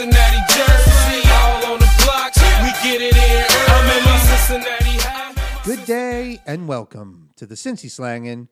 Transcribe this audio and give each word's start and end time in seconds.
Cincinnati 0.00 0.38
jersey, 0.48 1.28
all 1.28 1.74
on 1.74 1.78
the 1.78 2.02
block. 2.02 2.32
We 2.62 2.70
get 2.82 3.02
it 3.02 3.14
in. 3.14 3.44
I'm 3.68 3.98
in 3.98 4.04
my 4.06 4.18
Cincinnati 4.18 4.96
hat. 4.98 5.62
Good 5.62 5.84
day 5.84 6.38
and 6.46 6.66
welcome 6.66 7.28
to 7.36 7.44
the 7.44 7.54
Cincy 7.54 7.90
Slangin' 7.90 8.48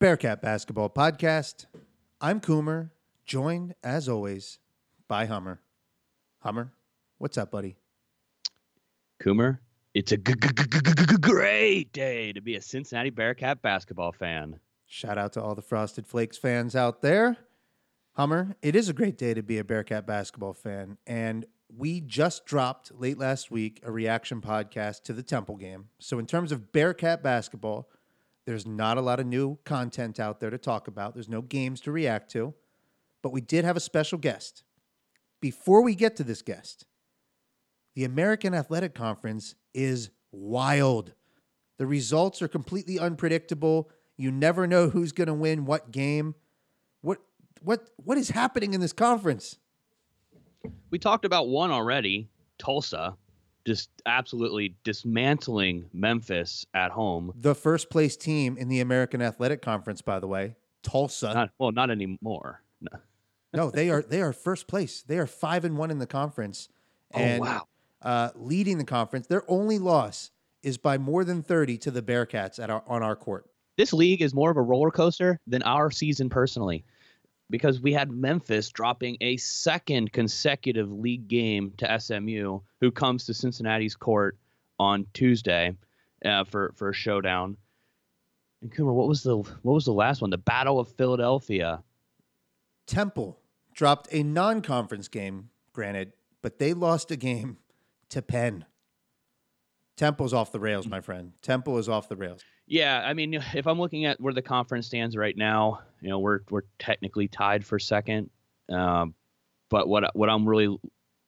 Bearcat 0.00 0.42
Basketball 0.42 0.90
Podcast. 0.90 1.66
I'm 2.20 2.40
Coomer, 2.40 2.90
joined 3.24 3.76
as 3.84 4.08
always 4.08 4.58
by 5.06 5.26
Hummer. 5.26 5.60
Hummer, 6.40 6.72
what's 7.18 7.38
up, 7.38 7.52
buddy? 7.52 7.76
Coomer, 9.22 9.60
it's 9.94 10.10
a 10.10 10.16
g- 10.16 10.34
g- 10.34 10.48
g- 10.50 11.16
great 11.20 11.92
day 11.92 12.32
to 12.32 12.40
be 12.40 12.56
a 12.56 12.60
Cincinnati 12.60 13.10
Bearcat 13.10 13.62
basketball 13.62 14.10
fan. 14.10 14.58
Shout 14.88 15.18
out 15.18 15.34
to 15.34 15.40
all 15.40 15.54
the 15.54 15.62
Frosted 15.62 16.04
Flakes 16.04 16.36
fans 16.36 16.74
out 16.74 17.00
there. 17.00 17.36
Hummer, 18.20 18.54
it 18.60 18.76
is 18.76 18.90
a 18.90 18.92
great 18.92 19.16
day 19.16 19.32
to 19.32 19.42
be 19.42 19.56
a 19.56 19.64
Bearcat 19.64 20.06
basketball 20.06 20.52
fan. 20.52 20.98
And 21.06 21.46
we 21.74 22.02
just 22.02 22.44
dropped 22.44 22.92
late 22.94 23.16
last 23.16 23.50
week 23.50 23.80
a 23.82 23.90
reaction 23.90 24.42
podcast 24.42 25.04
to 25.04 25.14
the 25.14 25.22
Temple 25.22 25.56
game. 25.56 25.86
So, 26.00 26.18
in 26.18 26.26
terms 26.26 26.52
of 26.52 26.70
Bearcat 26.70 27.22
basketball, 27.22 27.88
there's 28.44 28.66
not 28.66 28.98
a 28.98 29.00
lot 29.00 29.20
of 29.20 29.26
new 29.26 29.58
content 29.64 30.20
out 30.20 30.38
there 30.38 30.50
to 30.50 30.58
talk 30.58 30.86
about. 30.86 31.14
There's 31.14 31.30
no 31.30 31.40
games 31.40 31.80
to 31.80 31.92
react 31.92 32.30
to. 32.32 32.52
But 33.22 33.32
we 33.32 33.40
did 33.40 33.64
have 33.64 33.78
a 33.78 33.80
special 33.80 34.18
guest. 34.18 34.64
Before 35.40 35.82
we 35.82 35.94
get 35.94 36.14
to 36.16 36.22
this 36.22 36.42
guest, 36.42 36.84
the 37.94 38.04
American 38.04 38.52
Athletic 38.52 38.94
Conference 38.94 39.54
is 39.72 40.10
wild. 40.30 41.14
The 41.78 41.86
results 41.86 42.42
are 42.42 42.48
completely 42.48 42.98
unpredictable. 42.98 43.88
You 44.18 44.30
never 44.30 44.66
know 44.66 44.90
who's 44.90 45.12
going 45.12 45.28
to 45.28 45.32
win 45.32 45.64
what 45.64 45.90
game. 45.90 46.34
What 47.62 47.88
what 47.96 48.18
is 48.18 48.30
happening 48.30 48.74
in 48.74 48.80
this 48.80 48.92
conference? 48.92 49.58
We 50.90 50.98
talked 50.98 51.24
about 51.24 51.48
one 51.48 51.70
already, 51.70 52.28
Tulsa, 52.58 53.16
just 53.66 53.90
absolutely 54.06 54.74
dismantling 54.84 55.88
Memphis 55.92 56.66
at 56.74 56.90
home. 56.90 57.32
The 57.36 57.54
first 57.54 57.90
place 57.90 58.16
team 58.16 58.56
in 58.56 58.68
the 58.68 58.80
American 58.80 59.22
Athletic 59.22 59.62
Conference, 59.62 60.02
by 60.02 60.20
the 60.20 60.26
way, 60.26 60.56
Tulsa. 60.82 61.32
Not, 61.34 61.50
well, 61.58 61.72
not 61.72 61.90
anymore. 61.90 62.62
No. 62.80 62.98
no, 63.52 63.70
they 63.70 63.90
are 63.90 64.02
they 64.08 64.22
are 64.22 64.32
first 64.32 64.66
place. 64.66 65.02
They 65.02 65.18
are 65.18 65.26
five 65.26 65.64
and 65.64 65.76
one 65.76 65.90
in 65.90 65.98
the 65.98 66.06
conference, 66.06 66.68
and 67.12 67.42
oh 67.42 67.44
wow! 67.44 67.68
uh, 68.02 68.30
leading 68.34 68.78
the 68.78 68.84
conference. 68.84 69.26
Their 69.26 69.44
only 69.48 69.78
loss 69.78 70.30
is 70.62 70.78
by 70.78 70.98
more 70.98 71.24
than 71.24 71.42
thirty 71.42 71.76
to 71.78 71.90
the 71.90 72.02
Bearcats 72.02 72.62
at 72.62 72.70
our 72.70 72.82
on 72.86 73.02
our 73.02 73.16
court. 73.16 73.46
This 73.76 73.92
league 73.92 74.20
is 74.20 74.34
more 74.34 74.50
of 74.50 74.56
a 74.56 74.62
roller 74.62 74.90
coaster 74.90 75.38
than 75.46 75.62
our 75.62 75.90
season 75.90 76.28
personally, 76.28 76.84
because 77.50 77.80
we 77.80 77.92
had 77.92 78.10
Memphis 78.10 78.70
dropping 78.70 79.16
a 79.20 79.36
second 79.36 80.12
consecutive 80.12 80.90
league 80.90 81.28
game 81.28 81.72
to 81.78 82.00
SMU, 82.00 82.60
who 82.80 82.90
comes 82.90 83.26
to 83.26 83.34
Cincinnati's 83.34 83.96
court 83.96 84.38
on 84.78 85.06
Tuesday 85.12 85.76
uh, 86.24 86.44
for 86.44 86.72
for 86.76 86.90
a 86.90 86.94
showdown. 86.94 87.56
And 88.62 88.72
Coomer, 88.72 88.94
what 88.94 89.08
was 89.08 89.22
the 89.22 89.36
what 89.36 89.72
was 89.74 89.84
the 89.84 89.92
last 89.92 90.20
one? 90.20 90.30
The 90.30 90.38
Battle 90.38 90.78
of 90.78 90.88
Philadelphia. 90.92 91.82
Temple 92.86 93.38
dropped 93.72 94.08
a 94.10 94.24
non-conference 94.24 95.06
game, 95.08 95.50
granted, 95.72 96.12
but 96.42 96.58
they 96.58 96.74
lost 96.74 97.10
a 97.12 97.16
game 97.16 97.58
to 98.08 98.20
Penn. 98.20 98.64
Temple's 99.96 100.32
off 100.32 100.50
the 100.50 100.58
rails, 100.58 100.88
my 100.88 101.00
friend. 101.00 101.32
Temple 101.40 101.78
is 101.78 101.88
off 101.88 102.08
the 102.08 102.16
rails. 102.16 102.42
Yeah, 102.70 103.02
I 103.04 103.14
mean, 103.14 103.34
if 103.54 103.66
I'm 103.66 103.80
looking 103.80 104.04
at 104.04 104.20
where 104.20 104.32
the 104.32 104.42
conference 104.42 104.86
stands 104.86 105.16
right 105.16 105.36
now, 105.36 105.80
you 106.00 106.08
know, 106.08 106.20
we're 106.20 106.40
we're 106.50 106.62
technically 106.78 107.26
tied 107.26 107.66
for 107.66 107.80
second. 107.80 108.30
Um, 108.70 109.14
but 109.68 109.88
what 109.88 110.14
what 110.14 110.30
I'm 110.30 110.48
really 110.48 110.78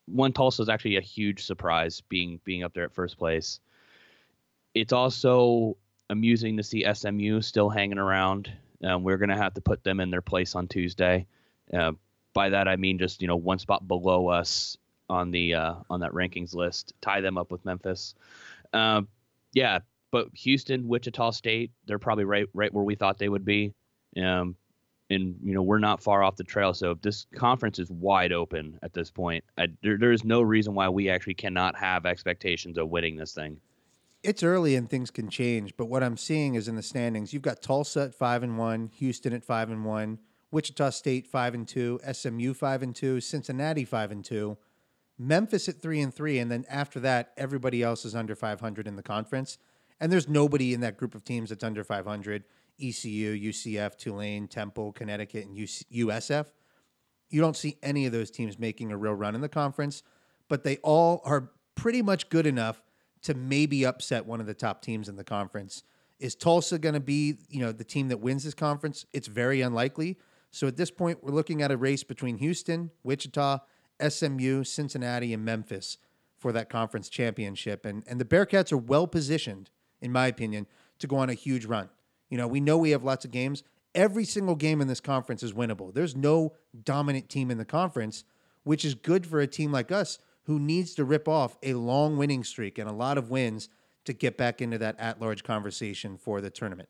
one 0.06 0.32
Tulsa 0.32 0.62
is 0.62 0.68
actually 0.68 0.96
a 0.96 1.02
huge 1.02 1.44
surprise 1.44 2.00
being 2.08 2.38
being 2.44 2.62
up 2.62 2.74
there 2.74 2.84
at 2.84 2.94
first 2.94 3.18
place. 3.18 3.58
It's 4.72 4.92
also 4.92 5.76
amusing 6.08 6.56
to 6.58 6.62
see 6.62 6.86
SMU 6.94 7.42
still 7.42 7.68
hanging 7.68 7.98
around. 7.98 8.50
Um, 8.84 9.02
we're 9.02 9.18
gonna 9.18 9.36
have 9.36 9.54
to 9.54 9.60
put 9.60 9.82
them 9.82 9.98
in 9.98 10.10
their 10.10 10.22
place 10.22 10.54
on 10.54 10.68
Tuesday. 10.68 11.26
Uh, 11.74 11.92
by 12.34 12.50
that 12.50 12.68
I 12.68 12.76
mean 12.76 12.98
just 12.98 13.20
you 13.20 13.26
know 13.26 13.36
one 13.36 13.58
spot 13.58 13.88
below 13.88 14.28
us 14.28 14.76
on 15.08 15.32
the 15.32 15.54
uh, 15.54 15.74
on 15.90 16.00
that 16.00 16.12
rankings 16.12 16.54
list, 16.54 16.92
tie 17.00 17.20
them 17.20 17.36
up 17.36 17.50
with 17.50 17.64
Memphis. 17.64 18.14
Uh, 18.72 19.02
yeah, 19.54 19.80
but 20.12 20.28
Houston, 20.34 20.86
Wichita 20.86 21.30
State, 21.32 21.72
they're 21.86 21.98
probably 21.98 22.24
right 22.24 22.46
right 22.54 22.72
where 22.72 22.84
we 22.84 22.94
thought 22.94 23.18
they 23.18 23.28
would 23.28 23.44
be. 23.44 23.74
Um, 24.16 24.54
and 25.10 25.34
you 25.42 25.52
know 25.52 25.62
we're 25.62 25.78
not 25.78 26.02
far 26.02 26.22
off 26.22 26.36
the 26.36 26.44
trail, 26.44 26.72
so 26.72 26.94
this 27.02 27.26
conference 27.34 27.80
is 27.80 27.90
wide 27.90 28.32
open 28.32 28.78
at 28.82 28.92
this 28.92 29.10
point. 29.10 29.44
I, 29.58 29.68
there, 29.82 29.98
there 29.98 30.12
is 30.12 30.24
no 30.24 30.42
reason 30.42 30.74
why 30.74 30.88
we 30.88 31.10
actually 31.10 31.34
cannot 31.34 31.76
have 31.76 32.06
expectations 32.06 32.78
of 32.78 32.88
winning 32.88 33.16
this 33.16 33.34
thing. 33.34 33.58
It's 34.22 34.44
early 34.44 34.76
and 34.76 34.88
things 34.88 35.10
can 35.10 35.28
change, 35.28 35.76
but 35.76 35.86
what 35.86 36.02
I'm 36.02 36.16
seeing 36.16 36.54
is 36.54 36.68
in 36.68 36.76
the 36.76 36.82
standings, 36.82 37.32
you've 37.32 37.42
got 37.42 37.60
Tulsa 37.60 38.02
at 38.02 38.14
five 38.14 38.44
and 38.44 38.56
one, 38.56 38.90
Houston 38.94 39.32
at 39.32 39.44
five 39.44 39.68
and 39.68 39.84
one, 39.84 40.20
Wichita 40.52 40.90
State 40.90 41.26
five 41.26 41.54
and 41.54 41.66
two, 41.66 41.98
SMU 42.10 42.54
five 42.54 42.82
and 42.82 42.94
two, 42.94 43.20
Cincinnati 43.20 43.84
five 43.84 44.12
and 44.12 44.24
two, 44.24 44.56
Memphis 45.18 45.68
at 45.68 45.82
three 45.82 46.00
and 46.00 46.14
three, 46.14 46.38
and 46.38 46.50
then 46.50 46.64
after 46.70 47.00
that, 47.00 47.32
everybody 47.36 47.82
else 47.82 48.04
is 48.04 48.14
under 48.14 48.34
500 48.34 48.86
in 48.86 48.96
the 48.96 49.02
conference. 49.02 49.58
And 50.02 50.12
there's 50.12 50.28
nobody 50.28 50.74
in 50.74 50.80
that 50.80 50.98
group 50.98 51.14
of 51.14 51.24
teams 51.24 51.48
that's 51.48 51.64
under 51.64 51.82
500. 51.82 52.44
ECU, 52.80 53.38
UCF, 53.38 53.96
Tulane, 53.96 54.48
Temple, 54.48 54.92
Connecticut, 54.92 55.46
and 55.46 55.56
USF. 55.56 56.46
You 57.30 57.40
don't 57.40 57.56
see 57.56 57.78
any 57.82 58.06
of 58.06 58.12
those 58.12 58.30
teams 58.30 58.58
making 58.58 58.90
a 58.90 58.96
real 58.96 59.14
run 59.14 59.34
in 59.34 59.40
the 59.40 59.48
conference, 59.48 60.02
but 60.48 60.64
they 60.64 60.78
all 60.78 61.22
are 61.24 61.52
pretty 61.74 62.02
much 62.02 62.28
good 62.28 62.46
enough 62.46 62.82
to 63.22 63.34
maybe 63.34 63.86
upset 63.86 64.26
one 64.26 64.40
of 64.40 64.46
the 64.46 64.54
top 64.54 64.82
teams 64.82 65.08
in 65.08 65.16
the 65.16 65.24
conference. 65.24 65.84
Is 66.18 66.34
Tulsa 66.34 66.78
going 66.78 66.94
to 66.94 67.00
be, 67.00 67.36
you 67.48 67.60
know, 67.60 67.72
the 67.72 67.84
team 67.84 68.08
that 68.08 68.20
wins 68.20 68.44
this 68.44 68.54
conference? 68.54 69.06
It's 69.12 69.28
very 69.28 69.60
unlikely. 69.60 70.18
So 70.50 70.66
at 70.66 70.76
this 70.76 70.90
point, 70.90 71.22
we're 71.22 71.32
looking 71.32 71.62
at 71.62 71.70
a 71.70 71.76
race 71.76 72.02
between 72.02 72.38
Houston, 72.38 72.90
Wichita, 73.04 73.60
SMU, 74.06 74.64
Cincinnati, 74.64 75.32
and 75.32 75.44
Memphis 75.44 75.98
for 76.36 76.52
that 76.52 76.68
conference 76.68 77.08
championship. 77.08 77.86
And 77.86 78.02
and 78.06 78.20
the 78.20 78.24
Bearcats 78.24 78.72
are 78.72 78.76
well 78.76 79.06
positioned, 79.06 79.70
in 80.02 80.12
my 80.12 80.26
opinion, 80.26 80.66
to 80.98 81.06
go 81.06 81.16
on 81.16 81.30
a 81.30 81.34
huge 81.34 81.64
run. 81.64 81.88
You 82.28 82.38
know, 82.38 82.46
we 82.46 82.60
know 82.60 82.76
we 82.76 82.90
have 82.90 83.04
lots 83.04 83.24
of 83.24 83.30
games. 83.30 83.62
Every 83.94 84.24
single 84.24 84.54
game 84.54 84.80
in 84.80 84.88
this 84.88 85.00
conference 85.00 85.42
is 85.42 85.52
winnable. 85.52 85.92
There's 85.92 86.16
no 86.16 86.54
dominant 86.84 87.28
team 87.28 87.50
in 87.50 87.58
the 87.58 87.64
conference, 87.64 88.24
which 88.64 88.84
is 88.84 88.94
good 88.94 89.26
for 89.26 89.40
a 89.40 89.46
team 89.46 89.72
like 89.72 89.92
us 89.92 90.18
who 90.44 90.58
needs 90.58 90.94
to 90.94 91.04
rip 91.04 91.28
off 91.28 91.56
a 91.62 91.74
long 91.74 92.16
winning 92.16 92.42
streak 92.44 92.78
and 92.78 92.88
a 92.88 92.92
lot 92.92 93.18
of 93.18 93.30
wins 93.30 93.68
to 94.04 94.12
get 94.12 94.36
back 94.36 94.60
into 94.60 94.78
that 94.78 94.98
at-large 94.98 95.44
conversation 95.44 96.16
for 96.16 96.40
the 96.40 96.50
tournament. 96.50 96.88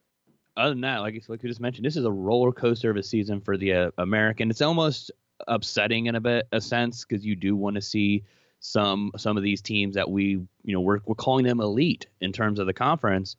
Other 0.56 0.70
than 0.70 0.82
that, 0.82 0.98
like 0.98 1.22
like 1.28 1.42
we 1.42 1.48
just 1.48 1.60
mentioned, 1.60 1.84
this 1.84 1.96
is 1.96 2.04
a 2.04 2.10
roller 2.10 2.52
coaster 2.52 2.90
of 2.90 2.96
a 2.96 3.02
season 3.02 3.40
for 3.40 3.56
the 3.56 3.72
uh, 3.72 3.90
American. 3.98 4.50
It's 4.50 4.62
almost 4.62 5.10
upsetting 5.48 6.06
in 6.06 6.14
a 6.14 6.20
bit 6.20 6.46
a 6.52 6.60
sense 6.60 7.04
because 7.04 7.24
you 7.24 7.34
do 7.34 7.56
want 7.56 7.74
to 7.76 7.82
see 7.82 8.24
some 8.62 9.10
some 9.16 9.36
of 9.36 9.42
these 9.42 9.60
teams 9.60 9.96
that 9.96 10.08
we 10.08 10.40
you 10.64 10.72
know 10.72 10.80
we're 10.80 11.00
we're 11.04 11.16
calling 11.16 11.44
them 11.44 11.60
elite 11.60 12.06
in 12.20 12.32
terms 12.32 12.60
of 12.60 12.66
the 12.66 12.72
conference, 12.72 13.36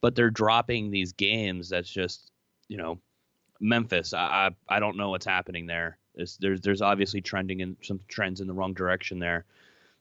but 0.00 0.14
they're 0.16 0.30
dropping 0.30 0.90
these 0.90 1.12
games. 1.12 1.70
That's 1.70 1.88
just 1.88 2.32
you 2.66 2.76
know 2.76 2.98
Memphis. 3.60 4.12
I 4.12 4.50
I, 4.68 4.76
I 4.76 4.80
don't 4.80 4.96
know 4.96 5.10
what's 5.10 5.24
happening 5.24 5.66
there. 5.66 5.96
It's, 6.16 6.36
there's 6.38 6.60
there's 6.60 6.82
obviously 6.82 7.20
trending 7.20 7.60
in 7.60 7.76
some 7.82 8.00
trends 8.08 8.40
in 8.40 8.48
the 8.48 8.52
wrong 8.52 8.74
direction 8.74 9.20
there. 9.20 9.44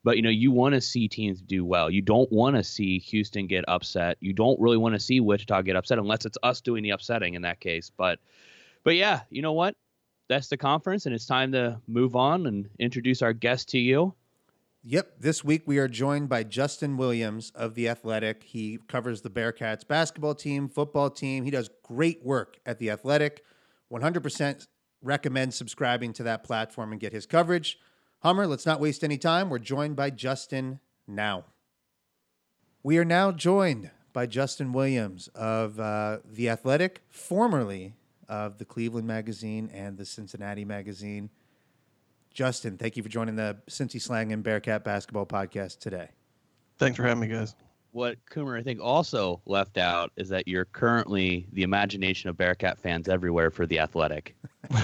But 0.04 0.16
you 0.18 0.24
know, 0.24 0.30
you 0.30 0.52
want 0.52 0.74
to 0.74 0.82
see 0.82 1.08
teams 1.08 1.40
do 1.40 1.64
well. 1.64 1.92
You 1.92 2.02
don't 2.02 2.32
want 2.32 2.56
to 2.56 2.64
see 2.64 2.98
Houston 2.98 3.46
get 3.46 3.64
upset. 3.68 4.18
You 4.22 4.34
don't 4.34 4.60
really 4.60 4.78
want 4.78 4.96
to 4.96 5.00
see 5.00 5.20
Wichita 5.20 5.62
get 5.62 5.76
upset 5.76 6.00
unless 6.00 6.26
it's 6.26 6.38
us 6.42 6.62
doing 6.62 6.82
the 6.82 6.92
upsetting 6.92 7.36
in 7.36 7.44
that 7.44 7.60
case. 7.60 7.92
But 7.96 8.18
but 8.84 8.96
yeah, 8.96 9.22
you 9.30 9.44
know 9.44 9.54
what? 9.54 9.76
That's 10.30 10.48
the 10.48 10.58
conference 10.58 11.06
and 11.06 11.14
it's 11.14 11.28
time 11.28 11.52
to 11.52 11.80
move 11.88 12.16
on 12.16 12.48
and 12.48 12.70
introduce 12.80 13.22
our 13.22 13.34
guest 13.34 13.70
to 13.70 13.80
you. 13.80 14.16
Yep, 14.90 15.16
this 15.20 15.44
week 15.44 15.64
we 15.66 15.80
are 15.80 15.90
joined 15.90 16.30
by 16.30 16.44
Justin 16.44 16.96
Williams 16.96 17.52
of 17.54 17.76
The 17.76 17.90
Athletic. 17.90 18.44
He 18.44 18.80
covers 18.88 19.20
the 19.20 19.30
Bearcats 19.30 19.86
basketball 19.86 20.34
team, 20.34 20.70
football 20.70 21.10
team. 21.10 21.44
He 21.44 21.52
does 21.52 21.70
great 21.84 22.24
work 22.24 22.58
at 22.66 22.80
The 22.80 22.90
Athletic. 22.92 23.44
100% 23.92 24.68
recommend 25.02 25.54
subscribing 25.54 26.14
to 26.14 26.24
that 26.24 26.46
platform 26.46 26.94
and 26.94 27.02
get 27.02 27.12
his 27.12 27.26
coverage. 27.26 27.78
Hummer, 28.20 28.48
let's 28.48 28.66
not 28.66 28.80
waste 28.80 29.04
any 29.04 29.18
time. 29.18 29.50
We're 29.50 29.60
joined 29.60 29.98
by 29.98 30.10
Justin 30.10 30.80
now. 31.06 31.44
We 32.82 32.98
are 32.98 33.04
now 33.04 33.34
joined 33.34 33.92
by 34.14 34.26
Justin 34.26 34.72
Williams 34.72 35.28
of 35.36 35.82
uh, 35.82 36.20
The 36.24 36.48
Athletic, 36.48 37.02
formerly 37.10 37.96
of 38.30 38.58
the 38.58 38.64
Cleveland 38.64 39.06
Magazine 39.06 39.70
and 39.74 39.98
the 39.98 40.06
Cincinnati 40.06 40.64
Magazine. 40.64 41.30
Justin, 42.38 42.78
thank 42.78 42.96
you 42.96 43.02
for 43.02 43.10
joining 43.10 43.36
the 43.36 43.58
Cincy 43.68 44.00
Slangin' 44.00 44.44
Bearcat 44.44 44.84
Basketball 44.84 45.26
Podcast 45.26 45.80
today. 45.80 46.10
Thanks 46.78 46.96
for 46.96 47.02
having 47.02 47.22
me, 47.22 47.28
guys. 47.36 47.56
What 47.94 48.20
Coomer 48.30 48.60
I 48.60 48.62
think 48.62 48.80
also 48.80 49.42
left 49.48 49.80
out 49.80 50.12
is 50.18 50.30
that 50.30 50.48
you're 50.48 50.66
currently 50.66 51.48
the 51.54 51.64
imagination 51.64 52.30
of 52.30 52.38
Bearcat 52.38 52.78
fans 52.78 53.10
everywhere 53.10 53.50
for 53.50 53.66
the 53.66 53.80
Athletic. 53.80 54.36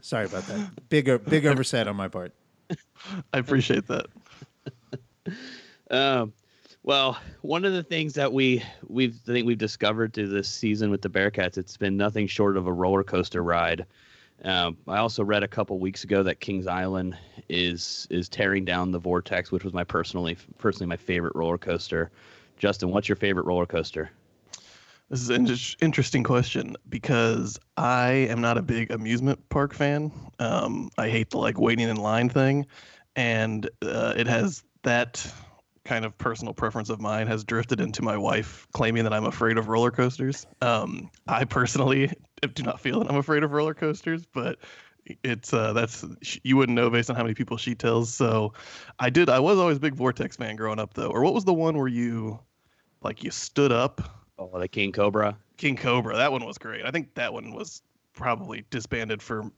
Sorry 0.00 0.24
about 0.24 0.46
that. 0.46 0.88
Big 0.88 1.10
o- 1.10 1.18
big 1.18 1.44
oversight 1.44 1.86
on 1.86 1.96
my 1.96 2.08
part. 2.08 2.32
I 3.34 3.38
appreciate 3.38 3.86
that. 3.88 4.06
Um, 5.90 6.32
well, 6.82 7.18
one 7.42 7.66
of 7.66 7.74
the 7.74 7.82
things 7.82 8.14
that 8.14 8.32
we 8.32 8.62
we've 8.88 9.20
I 9.28 9.32
think 9.32 9.46
we've 9.46 9.58
discovered 9.58 10.14
through 10.14 10.28
this 10.28 10.48
season 10.48 10.90
with 10.90 11.02
the 11.02 11.10
Bearcats, 11.10 11.58
it's 11.58 11.76
been 11.76 11.98
nothing 11.98 12.26
short 12.26 12.56
of 12.56 12.66
a 12.66 12.72
roller 12.72 13.04
coaster 13.04 13.42
ride. 13.42 13.84
Um, 14.44 14.76
I 14.86 14.98
also 14.98 15.24
read 15.24 15.42
a 15.42 15.48
couple 15.48 15.78
weeks 15.78 16.04
ago 16.04 16.22
that 16.22 16.40
Kings 16.40 16.66
Island 16.66 17.16
is 17.48 18.06
is 18.10 18.28
tearing 18.28 18.64
down 18.64 18.90
the 18.90 18.98
Vortex, 18.98 19.50
which 19.50 19.64
was 19.64 19.72
my 19.72 19.84
personally 19.84 20.36
personally 20.58 20.86
my 20.86 20.96
favorite 20.96 21.34
roller 21.34 21.58
coaster. 21.58 22.10
Justin, 22.58 22.90
what's 22.90 23.08
your 23.08 23.16
favorite 23.16 23.46
roller 23.46 23.66
coaster? 23.66 24.10
This 25.10 25.20
is 25.20 25.30
an 25.30 25.48
interesting 25.80 26.22
question 26.22 26.76
because 26.88 27.58
I 27.76 28.10
am 28.10 28.40
not 28.40 28.58
a 28.58 28.62
big 28.62 28.90
amusement 28.90 29.48
park 29.48 29.74
fan. 29.74 30.10
Um, 30.38 30.90
I 30.98 31.08
hate 31.08 31.30
the 31.30 31.38
like 31.38 31.58
waiting 31.58 31.88
in 31.88 31.96
line 31.96 32.28
thing, 32.28 32.66
and 33.16 33.68
uh, 33.82 34.14
it 34.16 34.26
has 34.26 34.62
that 34.82 35.26
kind 35.84 36.04
of 36.04 36.16
personal 36.16 36.54
preference 36.54 36.88
of 36.88 37.00
mine 37.00 37.26
has 37.26 37.44
drifted 37.44 37.80
into 37.80 38.02
my 38.02 38.16
wife 38.16 38.66
claiming 38.72 39.04
that 39.04 39.12
I'm 39.12 39.26
afraid 39.26 39.58
of 39.58 39.68
roller 39.68 39.90
coasters. 39.90 40.46
Um, 40.62 41.10
I 41.28 41.44
personally 41.44 42.10
do 42.54 42.62
not 42.62 42.80
feel 42.80 43.00
that 43.00 43.10
I'm 43.10 43.16
afraid 43.16 43.42
of 43.42 43.52
roller 43.52 43.74
coasters, 43.74 44.26
but 44.26 44.58
it's 45.22 45.52
uh 45.52 45.72
that's 45.74 46.04
you 46.42 46.56
wouldn't 46.56 46.76
know 46.76 46.88
based 46.88 47.10
on 47.10 47.16
how 47.16 47.22
many 47.22 47.34
people 47.34 47.56
she 47.56 47.74
tells. 47.74 48.12
So 48.12 48.54
I 48.98 49.10
did. 49.10 49.28
I 49.28 49.38
was 49.38 49.58
always 49.58 49.76
a 49.76 49.80
big 49.80 49.94
Vortex 49.94 50.36
fan 50.36 50.56
growing 50.56 50.78
up 50.78 50.94
though. 50.94 51.08
Or 51.08 51.22
what 51.22 51.34
was 51.34 51.44
the 51.44 51.54
one 51.54 51.76
where 51.76 51.88
you 51.88 52.38
like 53.02 53.22
you 53.22 53.30
stood 53.30 53.72
up? 53.72 54.00
Oh, 54.38 54.58
the 54.58 54.68
King 54.68 54.92
Cobra. 54.92 55.36
King 55.56 55.76
Cobra. 55.76 56.16
That 56.16 56.32
one 56.32 56.44
was 56.44 56.58
great. 56.58 56.84
I 56.84 56.90
think 56.90 57.14
that 57.14 57.32
one 57.32 57.52
was 57.52 57.82
probably 58.14 58.64
disbanded 58.70 59.22
for 59.22 59.50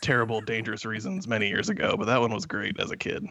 terrible, 0.00 0.40
dangerous 0.40 0.84
reasons 0.84 1.26
many 1.26 1.48
years 1.48 1.68
ago, 1.68 1.96
but 1.96 2.06
that 2.06 2.20
one 2.20 2.32
was 2.32 2.46
great 2.46 2.78
as 2.80 2.90
a 2.90 2.96
kid. 2.96 3.26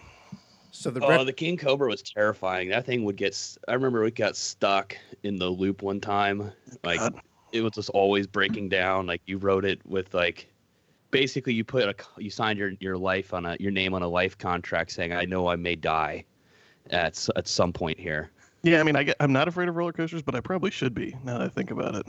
So 0.71 0.89
the 0.89 1.03
Oh, 1.03 1.09
rec- 1.09 1.25
the 1.25 1.33
King 1.33 1.57
Cobra 1.57 1.89
was 1.89 2.01
terrifying. 2.01 2.69
That 2.69 2.85
thing 2.85 3.03
would 3.03 3.17
get. 3.17 3.37
I 3.67 3.73
remember 3.73 4.03
we 4.03 4.11
got 4.11 4.35
stuck 4.35 4.97
in 5.23 5.37
the 5.37 5.49
loop 5.49 5.81
one 5.81 5.99
time. 5.99 6.51
Like 6.83 6.99
God. 6.99 7.21
It 7.51 7.61
was 7.61 7.73
just 7.73 7.89
always 7.89 8.27
breaking 8.27 8.69
down. 8.69 9.07
Like 9.07 9.21
you 9.25 9.37
wrote 9.37 9.65
it 9.65 9.79
with 9.85 10.13
like, 10.13 10.47
basically 11.11 11.53
you 11.53 11.63
put 11.63 11.83
a 11.83 11.95
you 12.21 12.29
signed 12.29 12.57
your 12.57 12.71
your 12.79 12.97
life 12.97 13.33
on 13.33 13.45
a 13.45 13.57
your 13.59 13.71
name 13.71 13.93
on 13.93 14.01
a 14.01 14.07
life 14.07 14.37
contract 14.37 14.91
saying 14.91 15.11
I 15.11 15.25
know 15.25 15.47
I 15.47 15.57
may 15.57 15.75
die, 15.75 16.23
at 16.89 17.27
at 17.35 17.47
some 17.47 17.73
point 17.73 17.99
here. 17.99 18.31
Yeah, 18.63 18.79
I 18.79 18.83
mean, 18.83 18.95
I 18.95 19.03
get, 19.03 19.15
I'm 19.19 19.33
not 19.33 19.47
afraid 19.47 19.69
of 19.69 19.75
roller 19.75 19.91
coasters, 19.91 20.21
but 20.21 20.35
I 20.35 20.39
probably 20.39 20.71
should 20.71 20.93
be 20.93 21.15
now 21.23 21.39
that 21.39 21.45
I 21.45 21.49
think 21.49 21.71
about 21.71 21.95
it. 21.95 22.05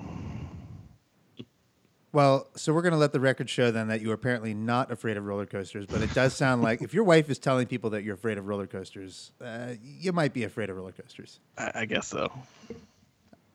well, 2.12 2.47
so 2.56 2.75
we're 2.75 2.83
going 2.83 2.93
to 2.93 2.99
let 2.99 3.12
the 3.12 3.21
record 3.21 3.49
show 3.49 3.71
then 3.71 3.89
that 3.89 4.03
you're 4.03 4.12
apparently 4.12 4.53
not 4.53 4.91
afraid 4.91 5.17
of 5.17 5.25
roller 5.25 5.47
coasters, 5.47 5.87
but 5.87 6.03
it 6.03 6.12
does 6.12 6.35
sound 6.35 6.61
like 6.61 6.83
if 6.83 6.93
your 6.93 7.05
wife 7.05 7.31
is 7.31 7.39
telling 7.39 7.67
people 7.67 7.89
that 7.91 8.05
you're 8.05 8.15
afraid 8.15 8.37
of 8.37 8.47
roller 8.47 8.67
coasters, 8.67 9.33
uh, 9.43 9.73
you 9.83 10.12
might 10.12 10.35
be 10.35 10.44
afraid 10.44 10.69
of 10.69 10.77
roller 10.77 10.93
coasters. 10.93 11.41
I, 11.56 11.73
I 11.75 11.85
guess 11.87 12.06
so. 12.06 12.31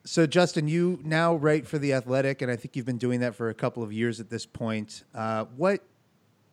So, 0.08 0.26
Justin, 0.26 0.70
you 0.70 1.00
now 1.04 1.36
write 1.36 1.68
for 1.68 1.78
the 1.78 1.92
Athletic, 1.92 2.42
and 2.42 2.50
I 2.50 2.56
think 2.56 2.78
you've 2.78 2.86
been 2.86 2.98
doing 2.98 3.20
that 3.20 3.36
for 3.36 3.50
a 3.50 3.54
couple 3.54 3.84
of 3.84 3.92
years 3.92 4.22
at 4.22 4.30
this 4.30 4.46
point. 4.46 5.04
Uh, 5.14 5.44
what 5.58 5.82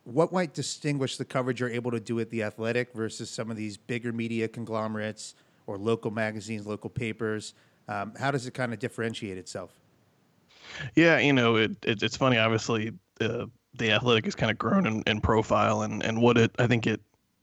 what 0.03 0.33
might 0.33 0.55
distinguish 0.55 1.17
the 1.19 1.25
coverage 1.25 1.61
you're 1.61 1.71
able 1.71 1.93
to 1.93 2.01
do 2.01 2.19
at 2.19 2.31
the 2.31 2.43
Athletic 2.43 2.93
versus 2.95 3.31
some 3.31 3.53
of 3.53 3.57
these 3.57 3.77
bigger 3.77 4.13
media 4.13 4.49
conglomerates 4.49 5.37
or 5.69 5.79
local 5.79 6.11
magazines, 6.11 6.67
local 6.67 6.91
papers? 6.91 7.55
Um, 7.87 8.13
how 8.19 8.33
does 8.33 8.45
it 8.49 8.55
kind 8.55 8.73
of 8.73 8.81
differentiate 8.81 9.39
itself? 9.39 9.71
Yeah, 10.97 11.21
you 11.21 11.33
know, 11.33 11.55
it, 11.55 11.77
it 11.85 12.03
it's 12.03 12.17
funny. 12.17 12.39
Obviously, 12.39 12.91
uh, 13.21 13.47
the 13.79 13.93
athletic 13.93 14.25
has 14.25 14.35
kind 14.35 14.51
of 14.51 14.59
grown 14.59 14.85
in, 14.85 15.05
in 15.07 15.21
profile, 15.21 15.83
and 15.83 16.03
and 16.03 16.21
what 16.21 16.39
it 16.39 16.51
I 16.59 16.67
think 16.67 16.89
it 16.89 17.01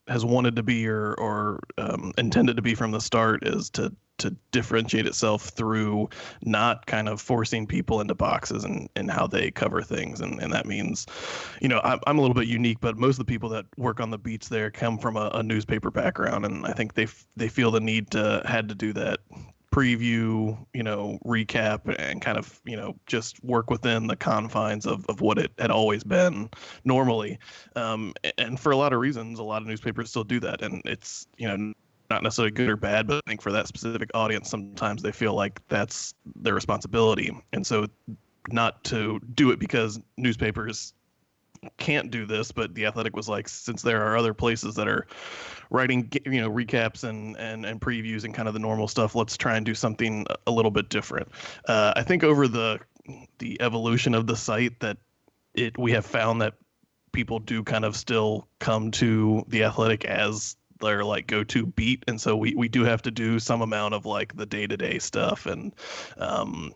has 0.09 0.25
wanted 0.25 0.57
to 0.57 0.63
be 0.63 0.89
or 0.89 1.13
or 1.13 1.61
um, 1.77 2.11
intended 2.17 2.57
to 2.57 2.61
be 2.61 2.75
from 2.75 2.91
the 2.91 2.99
start 2.99 3.47
is 3.47 3.69
to 3.69 3.95
to 4.21 4.35
differentiate 4.51 5.05
itself 5.05 5.49
through 5.49 6.09
not 6.43 6.85
kind 6.85 7.09
of 7.09 7.21
forcing 7.21 7.67
people 7.67 8.01
into 8.01 8.15
boxes 8.15 8.63
and, 8.63 8.89
and 8.95 9.11
how 9.11 9.27
they 9.27 9.51
cover 9.51 9.81
things 9.81 10.21
and, 10.21 10.41
and 10.41 10.53
that 10.53 10.65
means 10.65 11.05
you 11.61 11.67
know 11.67 11.81
I'm, 11.83 11.99
I'm 12.07 12.17
a 12.17 12.21
little 12.21 12.35
bit 12.35 12.47
unique 12.47 12.79
but 12.81 12.97
most 12.97 13.19
of 13.19 13.25
the 13.25 13.31
people 13.31 13.49
that 13.49 13.65
work 13.77 13.99
on 13.99 14.09
the 14.09 14.17
beats 14.17 14.47
there 14.47 14.71
come 14.71 14.97
from 14.97 15.17
a, 15.17 15.29
a 15.33 15.43
newspaper 15.43 15.91
background 15.91 16.45
and 16.45 16.65
i 16.65 16.73
think 16.73 16.93
they 16.93 17.03
f- 17.03 17.27
they 17.35 17.49
feel 17.49 17.71
the 17.71 17.79
need 17.79 18.11
to 18.11 18.41
had 18.45 18.69
to 18.69 18.75
do 18.75 18.93
that 18.93 19.19
preview, 19.71 20.57
you 20.73 20.83
know, 20.83 21.17
recap 21.25 21.95
and 21.97 22.21
kind 22.21 22.37
of, 22.37 22.61
you 22.65 22.75
know, 22.75 22.95
just 23.07 23.41
work 23.43 23.69
within 23.69 24.05
the 24.07 24.15
confines 24.15 24.85
of, 24.85 25.05
of 25.07 25.21
what 25.21 25.37
it 25.37 25.51
had 25.57 25.71
always 25.71 26.03
been 26.03 26.49
normally. 26.83 27.39
Um, 27.75 28.13
and 28.37 28.59
for 28.59 28.71
a 28.71 28.77
lot 28.77 28.91
of 28.91 28.99
reasons, 28.99 29.39
a 29.39 29.43
lot 29.43 29.61
of 29.61 29.67
newspapers 29.67 30.09
still 30.09 30.25
do 30.25 30.39
that. 30.41 30.61
And 30.61 30.81
it's, 30.85 31.25
you 31.37 31.47
know, 31.47 31.73
not 32.11 32.23
necessarily 32.23 32.51
good 32.51 32.69
or 32.69 32.75
bad, 32.75 33.07
but 33.07 33.23
I 33.25 33.29
think 33.29 33.41
for 33.41 33.51
that 33.53 33.67
specific 33.67 34.11
audience, 34.13 34.49
sometimes 34.49 35.01
they 35.01 35.13
feel 35.13 35.33
like 35.33 35.65
that's 35.69 36.13
their 36.35 36.53
responsibility. 36.53 37.31
And 37.53 37.65
so 37.65 37.87
not 38.49 38.83
to 38.85 39.19
do 39.33 39.51
it 39.51 39.59
because 39.59 39.99
newspapers 40.17 40.93
can't 41.77 42.11
do 42.11 42.25
this, 42.25 42.51
but 42.51 42.73
the 42.75 42.85
Athletic 42.85 43.15
was 43.15 43.29
like, 43.29 43.47
since 43.47 43.81
there 43.81 44.03
are 44.05 44.17
other 44.17 44.33
places 44.33 44.75
that 44.75 44.87
are 44.87 45.07
writing, 45.69 46.11
you 46.25 46.41
know, 46.41 46.49
recaps 46.49 47.03
and 47.03 47.37
and 47.37 47.65
and 47.65 47.79
previews 47.79 48.25
and 48.25 48.33
kind 48.33 48.47
of 48.47 48.53
the 48.53 48.59
normal 48.59 48.87
stuff, 48.87 49.15
let's 49.15 49.37
try 49.37 49.55
and 49.55 49.65
do 49.65 49.73
something 49.73 50.25
a 50.47 50.51
little 50.51 50.71
bit 50.71 50.89
different. 50.89 51.29
Uh, 51.67 51.93
I 51.95 52.03
think 52.03 52.23
over 52.23 52.47
the 52.47 52.79
the 53.39 53.61
evolution 53.61 54.13
of 54.15 54.27
the 54.27 54.35
site 54.35 54.79
that 54.81 54.97
it 55.53 55.77
we 55.77 55.91
have 55.91 56.05
found 56.05 56.41
that 56.41 56.55
people 57.11 57.39
do 57.39 57.63
kind 57.63 57.85
of 57.85 57.95
still 57.95 58.47
come 58.59 58.91
to 58.91 59.43
the 59.47 59.63
Athletic 59.63 60.03
as 60.05 60.55
their 60.81 61.03
like 61.03 61.27
go-to 61.27 61.65
beat 61.65 62.03
and 62.07 62.19
so 62.19 62.35
we, 62.35 62.53
we 62.55 62.67
do 62.67 62.83
have 62.83 63.01
to 63.01 63.11
do 63.11 63.39
some 63.39 63.61
amount 63.61 63.93
of 63.93 64.05
like 64.05 64.35
the 64.35 64.45
day-to-day 64.45 64.99
stuff 64.99 65.45
and 65.45 65.73
um, 66.17 66.73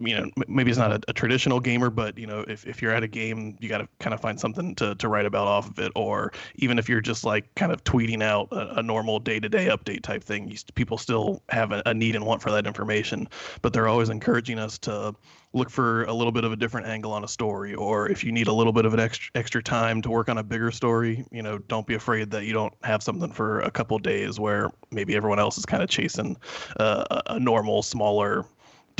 you 0.00 0.16
know, 0.16 0.30
maybe 0.48 0.70
it's 0.70 0.78
not 0.78 0.92
a, 0.92 1.00
a 1.08 1.12
traditional 1.12 1.60
gamer, 1.60 1.90
but 1.90 2.16
you 2.16 2.26
know, 2.26 2.44
if, 2.48 2.66
if 2.66 2.80
you're 2.80 2.92
at 2.92 3.02
a 3.02 3.08
game, 3.08 3.56
you 3.60 3.68
got 3.68 3.78
to 3.78 3.88
kind 3.98 4.14
of 4.14 4.20
find 4.20 4.40
something 4.40 4.74
to, 4.76 4.94
to 4.94 5.08
write 5.08 5.26
about 5.26 5.46
off 5.46 5.68
of 5.68 5.78
it. 5.78 5.92
Or 5.94 6.32
even 6.56 6.78
if 6.78 6.88
you're 6.88 7.00
just 7.00 7.24
like 7.24 7.54
kind 7.54 7.70
of 7.70 7.84
tweeting 7.84 8.22
out 8.22 8.48
a, 8.50 8.78
a 8.78 8.82
normal 8.82 9.20
day 9.20 9.38
to 9.38 9.48
day 9.48 9.66
update 9.66 10.02
type 10.02 10.24
thing, 10.24 10.48
you, 10.48 10.56
people 10.74 10.96
still 10.96 11.42
have 11.50 11.72
a, 11.72 11.82
a 11.86 11.94
need 11.94 12.16
and 12.16 12.24
want 12.24 12.40
for 12.40 12.50
that 12.50 12.66
information. 12.66 13.28
But 13.62 13.72
they're 13.72 13.88
always 13.88 14.08
encouraging 14.08 14.58
us 14.58 14.78
to 14.78 15.14
look 15.52 15.68
for 15.68 16.04
a 16.04 16.12
little 16.12 16.32
bit 16.32 16.44
of 16.44 16.52
a 16.52 16.56
different 16.56 16.86
angle 16.86 17.12
on 17.12 17.24
a 17.24 17.28
story. 17.28 17.74
Or 17.74 18.08
if 18.08 18.24
you 18.24 18.32
need 18.32 18.46
a 18.46 18.52
little 18.52 18.72
bit 18.72 18.86
of 18.86 18.94
an 18.94 19.00
extra, 19.00 19.30
extra 19.34 19.62
time 19.62 20.00
to 20.02 20.10
work 20.10 20.28
on 20.28 20.38
a 20.38 20.42
bigger 20.42 20.70
story, 20.70 21.26
you 21.30 21.42
know, 21.42 21.58
don't 21.58 21.86
be 21.86 21.94
afraid 21.94 22.30
that 22.30 22.44
you 22.44 22.52
don't 22.52 22.72
have 22.84 23.02
something 23.02 23.32
for 23.32 23.60
a 23.60 23.70
couple 23.70 23.98
days 23.98 24.38
where 24.38 24.70
maybe 24.90 25.14
everyone 25.16 25.38
else 25.38 25.58
is 25.58 25.66
kind 25.66 25.82
of 25.82 25.90
chasing 25.90 26.36
uh, 26.78 27.04
a, 27.10 27.34
a 27.34 27.40
normal, 27.40 27.82
smaller 27.82 28.46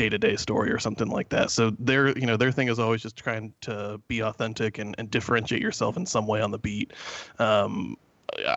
day-to-day 0.00 0.34
story 0.36 0.70
or 0.72 0.78
something 0.78 1.08
like 1.08 1.28
that. 1.28 1.50
So 1.50 1.70
their 1.78 2.16
you 2.18 2.26
know 2.26 2.38
their 2.38 2.50
thing 2.50 2.68
is 2.68 2.78
always 2.78 3.02
just 3.02 3.16
trying 3.16 3.52
to 3.62 4.00
be 4.08 4.22
authentic 4.22 4.78
and, 4.78 4.94
and 4.96 5.10
differentiate 5.10 5.60
yourself 5.60 5.98
in 5.98 6.06
some 6.06 6.26
way 6.26 6.40
on 6.40 6.50
the 6.50 6.58
beat. 6.58 6.92
Um, 7.38 7.96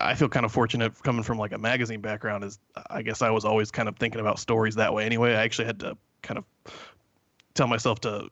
i 0.01 0.13
feel 0.13 0.29
kind 0.29 0.45
of 0.45 0.51
fortunate 0.51 0.93
coming 1.01 1.23
from 1.23 1.39
like 1.39 1.51
a 1.51 1.57
magazine 1.57 1.99
background 1.99 2.43
is 2.43 2.59
i 2.91 3.01
guess 3.01 3.23
i 3.23 3.31
was 3.31 3.43
always 3.43 3.71
kind 3.71 3.89
of 3.89 3.97
thinking 3.97 4.21
about 4.21 4.37
stories 4.37 4.75
that 4.75 4.93
way 4.93 5.03
anyway. 5.03 5.33
I 5.33 5.41
actually 5.41 5.65
had 5.65 5.79
to 5.79 5.97
kind 6.21 6.37
of 6.37 6.45
tell 7.55 7.67
myself 7.67 7.99
to 8.01 8.29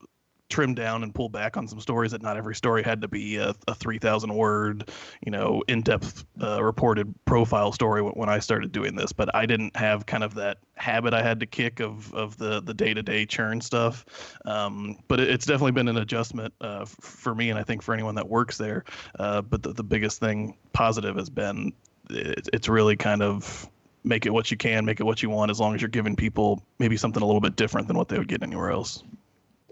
trim 0.52 0.76
down 0.76 1.02
and 1.02 1.16
pull 1.16 1.30
back 1.30 1.58
on 1.58 1.68
some 1.68 1.80
stories 1.80 2.12
that 2.12 2.22
not 2.22 2.38
every 2.38 2.54
story 2.54 2.84
had 2.84 3.02
to 3.02 3.08
be 3.08 3.38
a, 3.38 3.56
a 3.68 3.74
3000 3.74 4.34
word 4.34 4.90
you 5.26 5.32
know 5.32 5.64
in-depth 5.68 6.26
uh, 6.42 6.62
reported 6.64 7.14
profile 7.26 7.72
story 7.72 8.02
when, 8.02 8.30
i 8.30 8.38
started 8.40 8.72
doing 8.72 8.96
this. 8.96 9.12
But 9.12 9.34
i 9.36 9.46
didn't 9.46 9.76
have 9.76 10.06
kind 10.06 10.24
of 10.24 10.36
that 10.36 10.58
habit 10.76 11.14
i 11.14 11.22
had 11.22 11.40
to 11.40 11.46
kick 11.46 11.80
of 11.80 12.14
of 12.14 12.38
the 12.38 12.62
the 12.62 12.74
day-to-day 12.74 13.26
churn 13.26 13.62
stuff. 13.62 14.06
Um, 14.46 14.98
but 15.08 15.20
it, 15.20 15.30
it's 15.30 15.46
definitely 15.46 15.72
been 15.72 15.88
an 15.88 15.98
adjustment 15.98 16.54
uh, 16.62 16.86
for 16.86 17.34
me 17.34 17.50
and 17.50 17.58
i 17.58 17.64
think 17.64 17.82
for 17.82 17.94
anyone 17.94 18.16
that 18.16 18.28
works 18.28 18.58
there. 18.58 18.84
Uh, 19.18 19.42
but 19.42 19.64
the, 19.64 19.74
the 19.74 19.84
biggest 19.84 20.20
thing 20.20 20.58
positive 20.74 21.16
has 21.16 21.30
been 21.30 21.74
it, 22.10 22.50
it's 22.54 22.68
really 22.68 22.96
kind 22.96 23.22
of 23.22 23.70
make 24.04 24.26
it 24.26 24.32
what 24.32 24.50
you 24.50 24.58
can 24.58 24.84
make 24.86 25.00
it 25.00 25.04
what 25.04 25.22
you 25.22 25.30
want 25.30 25.52
as 25.52 25.60
long 25.60 25.76
as 25.76 25.82
you're 25.82 25.90
giving 25.90 26.16
people 26.16 26.64
maybe 26.80 26.98
something 26.98 27.22
a 27.22 27.26
little 27.26 27.42
bit 27.42 27.56
different 27.56 27.88
than 27.88 27.98
what 27.98 28.08
they 28.08 28.18
would 28.18 28.28
get 28.28 28.42
anywhere 28.42 28.72
else 28.72 29.04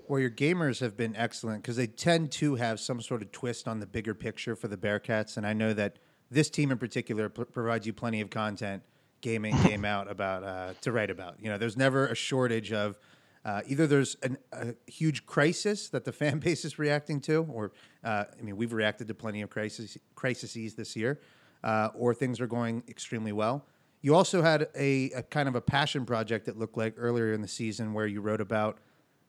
Well, 0.09 0.19
your 0.19 0.31
gamers 0.31 0.79
have 0.79 0.97
been 0.97 1.15
excellent 1.15 1.61
because 1.61 1.75
they 1.75 1.85
tend 1.85 2.31
to 2.31 2.55
have 2.55 2.79
some 2.79 2.99
sort 2.99 3.21
of 3.21 3.31
twist 3.31 3.67
on 3.67 3.79
the 3.79 3.85
bigger 3.85 4.15
picture 4.15 4.55
for 4.55 4.67
the 4.67 4.75
Bearcats, 4.75 5.37
and 5.37 5.45
I 5.45 5.53
know 5.53 5.71
that 5.73 5.97
this 6.31 6.49
team 6.49 6.71
in 6.71 6.79
particular 6.79 7.29
p- 7.29 7.43
provides 7.43 7.85
you 7.85 7.93
plenty 7.93 8.19
of 8.19 8.31
content, 8.31 8.81
game 9.21 9.45
in, 9.45 9.55
game 9.63 9.85
out, 9.85 10.09
about 10.09 10.43
uh, 10.43 10.73
to 10.81 10.91
write 10.91 11.11
about. 11.11 11.35
You 11.39 11.49
know, 11.51 11.59
there's 11.59 11.77
never 11.77 12.07
a 12.07 12.15
shortage 12.15 12.73
of 12.73 12.97
uh, 13.45 13.61
either 13.67 13.85
there's 13.85 14.15
an, 14.23 14.39
a 14.51 14.73
huge 14.87 15.27
crisis 15.27 15.89
that 15.89 16.05
the 16.05 16.11
fan 16.23 16.39
base 16.39 16.65
is 16.65 16.79
reacting 16.79 17.21
to, 17.21 17.45
or 17.47 17.71
uh, 18.03 18.23
I 18.35 18.41
mean, 18.41 18.57
we've 18.57 18.73
reacted 18.73 19.09
to 19.09 19.13
plenty 19.13 19.43
of 19.43 19.51
crises 19.51 19.95
crises 20.15 20.73
this 20.73 20.95
year, 20.95 21.19
uh, 21.63 21.89
or 21.93 22.15
things 22.15 22.41
are 22.41 22.47
going 22.47 22.81
extremely 22.87 23.31
well. 23.31 23.63
You 24.01 24.15
also 24.15 24.41
had 24.41 24.69
a, 24.75 25.11
a 25.11 25.21
kind 25.21 25.47
of 25.47 25.53
a 25.53 25.61
passion 25.61 26.03
project 26.03 26.47
that 26.47 26.57
looked 26.57 26.77
like 26.77 26.95
earlier 26.97 27.31
in 27.31 27.43
the 27.43 27.47
season 27.47 27.93
where 27.93 28.07
you 28.07 28.21
wrote 28.21 28.41
about 28.41 28.79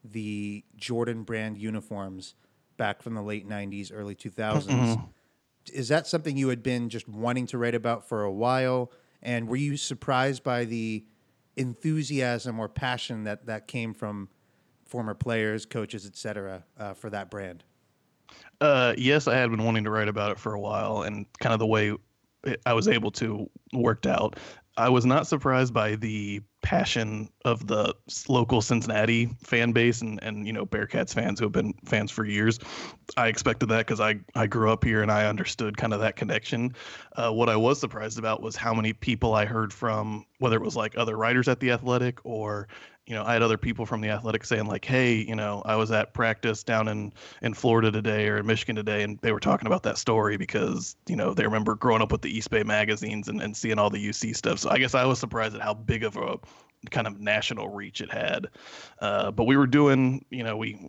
the 0.04 0.64
Jordan 0.76 1.24
brand 1.24 1.58
uniforms 1.58 2.34
back 2.76 3.02
from 3.02 3.14
the 3.14 3.22
late 3.22 3.48
'90s, 3.48 3.90
early 3.94 4.14
2000s. 4.14 5.08
Is 5.72 5.88
that 5.88 6.06
something 6.06 6.36
you 6.36 6.48
had 6.48 6.62
been 6.62 6.88
just 6.88 7.08
wanting 7.08 7.46
to 7.48 7.58
write 7.58 7.74
about 7.74 8.08
for 8.08 8.22
a 8.22 8.32
while? 8.32 8.90
And 9.22 9.48
were 9.48 9.56
you 9.56 9.76
surprised 9.76 10.42
by 10.42 10.64
the 10.64 11.04
enthusiasm 11.56 12.58
or 12.58 12.68
passion 12.68 13.24
that 13.24 13.46
that 13.46 13.66
came 13.66 13.92
from 13.92 14.28
former 14.86 15.14
players, 15.14 15.66
coaches, 15.66 16.06
et 16.06 16.16
cetera, 16.16 16.64
uh, 16.78 16.94
for 16.94 17.10
that 17.10 17.30
brand? 17.30 17.62
Uh, 18.60 18.94
yes, 18.96 19.28
I 19.28 19.36
had 19.36 19.50
been 19.50 19.64
wanting 19.64 19.84
to 19.84 19.90
write 19.90 20.08
about 20.08 20.32
it 20.32 20.38
for 20.38 20.54
a 20.54 20.60
while, 20.60 21.02
and 21.02 21.26
kind 21.40 21.52
of 21.52 21.58
the 21.58 21.66
way 21.66 21.94
it, 22.44 22.60
I 22.66 22.72
was 22.72 22.88
able 22.88 23.10
to 23.12 23.48
worked 23.72 24.06
out. 24.06 24.38
I 24.76 24.88
was 24.88 25.04
not 25.04 25.26
surprised 25.26 25.74
by 25.74 25.96
the 25.96 26.40
passion 26.62 27.28
of 27.44 27.66
the 27.66 27.94
local 28.28 28.60
Cincinnati 28.60 29.26
fan 29.42 29.72
base 29.72 30.02
and, 30.02 30.22
and 30.22 30.46
you 30.46 30.52
know 30.52 30.66
Bearcats 30.66 31.14
fans 31.14 31.38
who 31.38 31.46
have 31.46 31.52
been 31.52 31.74
fans 31.84 32.10
for 32.10 32.24
years. 32.24 32.58
I 33.16 33.28
expected 33.28 33.68
that 33.70 33.86
because 33.86 34.00
I, 34.00 34.20
I 34.34 34.46
grew 34.46 34.70
up 34.70 34.84
here 34.84 35.02
and 35.02 35.10
I 35.10 35.26
understood 35.26 35.76
kind 35.76 35.92
of 35.92 36.00
that 36.00 36.16
connection. 36.16 36.74
Uh, 37.16 37.30
what 37.30 37.48
I 37.48 37.56
was 37.56 37.80
surprised 37.80 38.18
about 38.18 38.42
was 38.42 38.56
how 38.56 38.74
many 38.74 38.92
people 38.92 39.34
I 39.34 39.44
heard 39.44 39.72
from, 39.72 40.26
whether 40.38 40.56
it 40.56 40.62
was 40.62 40.76
like 40.76 40.96
other 40.96 41.16
writers 41.16 41.48
at 41.48 41.60
the 41.60 41.70
Athletic 41.70 42.20
or 42.24 42.68
you 43.10 43.16
know, 43.16 43.24
I 43.24 43.32
had 43.32 43.42
other 43.42 43.58
people 43.58 43.86
from 43.86 44.00
the 44.00 44.08
athletic 44.08 44.44
saying 44.44 44.66
like, 44.66 44.84
"Hey, 44.84 45.14
you 45.14 45.34
know, 45.34 45.62
I 45.66 45.74
was 45.74 45.90
at 45.90 46.14
practice 46.14 46.62
down 46.62 46.86
in 46.86 47.12
in 47.42 47.54
Florida 47.54 47.90
today 47.90 48.28
or 48.28 48.36
in 48.36 48.46
Michigan 48.46 48.76
today, 48.76 49.02
and 49.02 49.18
they 49.20 49.32
were 49.32 49.40
talking 49.40 49.66
about 49.66 49.82
that 49.82 49.98
story 49.98 50.36
because 50.36 50.94
you 51.08 51.16
know 51.16 51.34
they 51.34 51.42
remember 51.42 51.74
growing 51.74 52.02
up 52.02 52.12
with 52.12 52.22
the 52.22 52.32
Eastbay 52.32 52.64
magazines 52.64 53.26
and, 53.26 53.42
and 53.42 53.56
seeing 53.56 53.80
all 53.80 53.90
the 53.90 54.08
UC 54.08 54.36
stuff. 54.36 54.60
So 54.60 54.70
I 54.70 54.78
guess 54.78 54.94
I 54.94 55.04
was 55.06 55.18
surprised 55.18 55.56
at 55.56 55.60
how 55.60 55.74
big 55.74 56.04
of 56.04 56.16
a 56.16 56.38
kind 56.92 57.08
of 57.08 57.18
national 57.18 57.70
reach 57.70 58.00
it 58.00 58.12
had. 58.12 58.46
Uh, 59.00 59.32
but 59.32 59.42
we 59.42 59.56
were 59.56 59.66
doing, 59.66 60.24
you 60.30 60.44
know, 60.44 60.56
we 60.56 60.88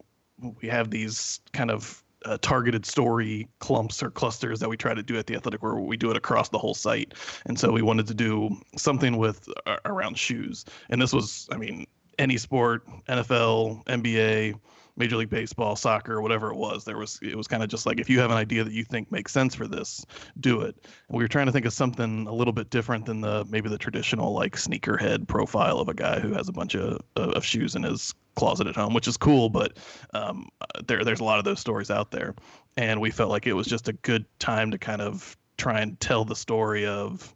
we 0.61 0.67
have 0.67 0.91
these 0.91 1.39
kind 1.53 1.71
of 1.71 2.03
uh, 2.25 2.37
targeted 2.43 2.85
story 2.85 3.47
clumps 3.57 4.03
or 4.03 4.11
clusters 4.11 4.59
that 4.59 4.69
we 4.69 4.77
try 4.77 4.93
to 4.93 5.01
do 5.01 5.17
at 5.17 5.25
the 5.25 5.33
athletic 5.35 5.63
where 5.63 5.73
we 5.73 5.97
do 5.97 6.11
it 6.11 6.17
across 6.17 6.49
the 6.49 6.59
whole 6.59 6.75
site 6.75 7.15
and 7.47 7.59
so 7.59 7.71
we 7.71 7.81
wanted 7.81 8.05
to 8.05 8.13
do 8.13 8.55
something 8.77 9.17
with 9.17 9.49
uh, 9.65 9.77
around 9.85 10.15
shoes 10.19 10.63
and 10.91 11.01
this 11.01 11.13
was 11.13 11.49
i 11.51 11.57
mean 11.57 11.83
any 12.21 12.37
sport, 12.37 12.85
NFL, 13.09 13.83
NBA, 13.85 14.53
Major 14.95 15.15
League 15.15 15.29
Baseball, 15.29 15.75
soccer, 15.75 16.21
whatever 16.21 16.51
it 16.51 16.55
was. 16.55 16.85
There 16.85 16.97
was 16.97 17.19
it 17.23 17.35
was 17.35 17.47
kind 17.47 17.63
of 17.63 17.69
just 17.69 17.85
like 17.85 17.99
if 17.99 18.09
you 18.09 18.19
have 18.19 18.29
an 18.29 18.37
idea 18.37 18.63
that 18.63 18.73
you 18.73 18.83
think 18.83 19.11
makes 19.11 19.31
sense 19.31 19.55
for 19.55 19.67
this, 19.67 20.05
do 20.39 20.61
it. 20.61 20.75
And 21.09 21.17
we 21.17 21.23
were 21.23 21.27
trying 21.27 21.47
to 21.47 21.51
think 21.51 21.65
of 21.65 21.73
something 21.73 22.27
a 22.27 22.33
little 22.33 22.53
bit 22.53 22.69
different 22.69 23.05
than 23.05 23.21
the 23.21 23.45
maybe 23.49 23.69
the 23.69 23.77
traditional 23.77 24.33
like 24.33 24.55
sneakerhead 24.55 25.27
profile 25.27 25.79
of 25.79 25.89
a 25.89 25.93
guy 25.93 26.19
who 26.19 26.33
has 26.33 26.47
a 26.47 26.53
bunch 26.53 26.75
of 26.75 27.01
of 27.15 27.43
shoes 27.43 27.75
in 27.75 27.83
his 27.83 28.13
closet 28.35 28.67
at 28.67 28.75
home, 28.75 28.93
which 28.93 29.07
is 29.07 29.17
cool, 29.17 29.49
but 29.49 29.77
um, 30.13 30.47
there 30.87 31.03
there's 31.03 31.19
a 31.19 31.23
lot 31.23 31.39
of 31.39 31.45
those 31.45 31.59
stories 31.59 31.89
out 31.89 32.11
there, 32.11 32.35
and 32.77 33.01
we 33.01 33.09
felt 33.09 33.31
like 33.31 33.47
it 33.47 33.53
was 33.53 33.67
just 33.67 33.87
a 33.87 33.93
good 33.93 34.25
time 34.39 34.69
to 34.71 34.77
kind 34.77 35.01
of 35.01 35.35
try 35.57 35.81
and 35.81 35.99
tell 35.99 36.25
the 36.25 36.35
story 36.35 36.85
of 36.85 37.35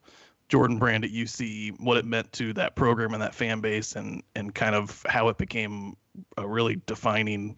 Jordan 0.50 0.78
Brand 0.78 1.04
at 1.04 1.12
UC, 1.12 1.80
what 1.80 1.98
it 1.98 2.06
meant 2.06 2.32
to 2.34 2.54
that 2.54 2.76
program 2.76 3.14
and 3.14 3.22
that 3.22 3.34
fan 3.36 3.62
base, 3.62 3.96
and 3.96 4.22
and 4.36 4.54
kind 4.54 4.76
of 4.76 5.04
how 5.08 5.28
it 5.30 5.38
became 5.38 5.96
a 6.38 6.48
really 6.48 6.82
defining 6.86 7.58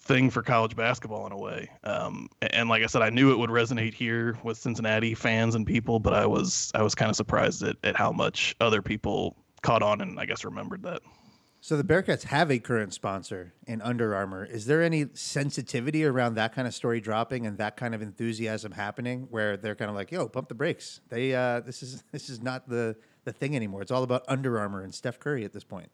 thing 0.00 0.30
for 0.30 0.42
college 0.42 0.74
basketball 0.74 1.26
in 1.26 1.32
a 1.32 1.38
way. 1.38 1.68
Um, 1.84 2.28
and 2.40 2.68
like 2.68 2.82
I 2.82 2.86
said, 2.86 3.02
I 3.02 3.10
knew 3.10 3.32
it 3.32 3.38
would 3.38 3.50
resonate 3.50 3.94
here 3.94 4.38
with 4.42 4.56
Cincinnati 4.56 5.14
fans 5.14 5.54
and 5.54 5.66
people, 5.66 6.00
but 6.00 6.14
I 6.14 6.26
was 6.26 6.72
I 6.74 6.82
was 6.82 6.94
kind 6.94 7.10
of 7.10 7.16
surprised 7.16 7.62
at, 7.62 7.76
at 7.84 7.96
how 7.96 8.10
much 8.10 8.56
other 8.60 8.82
people 8.82 9.36
caught 9.62 9.82
on 9.82 10.00
and 10.00 10.18
I 10.18 10.24
guess 10.24 10.44
remembered 10.44 10.82
that. 10.84 11.02
So 11.60 11.76
the 11.76 11.84
Bearcats 11.84 12.22
have 12.24 12.50
a 12.50 12.58
current 12.60 12.94
sponsor 12.94 13.52
in 13.66 13.82
Under 13.82 14.14
Armour. 14.14 14.44
Is 14.44 14.66
there 14.66 14.80
any 14.82 15.06
sensitivity 15.14 16.04
around 16.04 16.34
that 16.34 16.54
kind 16.54 16.68
of 16.68 16.74
story 16.74 17.00
dropping 17.00 17.46
and 17.46 17.58
that 17.58 17.76
kind 17.76 17.94
of 17.94 18.02
enthusiasm 18.02 18.72
happening, 18.72 19.26
where 19.30 19.56
they're 19.56 19.74
kind 19.74 19.90
of 19.90 19.96
like, 19.96 20.12
"Yo, 20.12 20.28
pump 20.28 20.48
the 20.48 20.54
brakes." 20.54 21.00
They 21.08 21.34
uh, 21.34 21.60
this 21.60 21.82
is 21.82 22.04
this 22.12 22.30
is 22.30 22.40
not 22.40 22.68
the 22.68 22.96
the 23.24 23.32
thing 23.32 23.56
anymore. 23.56 23.82
It's 23.82 23.90
all 23.90 24.04
about 24.04 24.24
Under 24.28 24.58
Armour 24.58 24.82
and 24.82 24.94
Steph 24.94 25.18
Curry 25.18 25.44
at 25.44 25.52
this 25.52 25.64
point. 25.64 25.90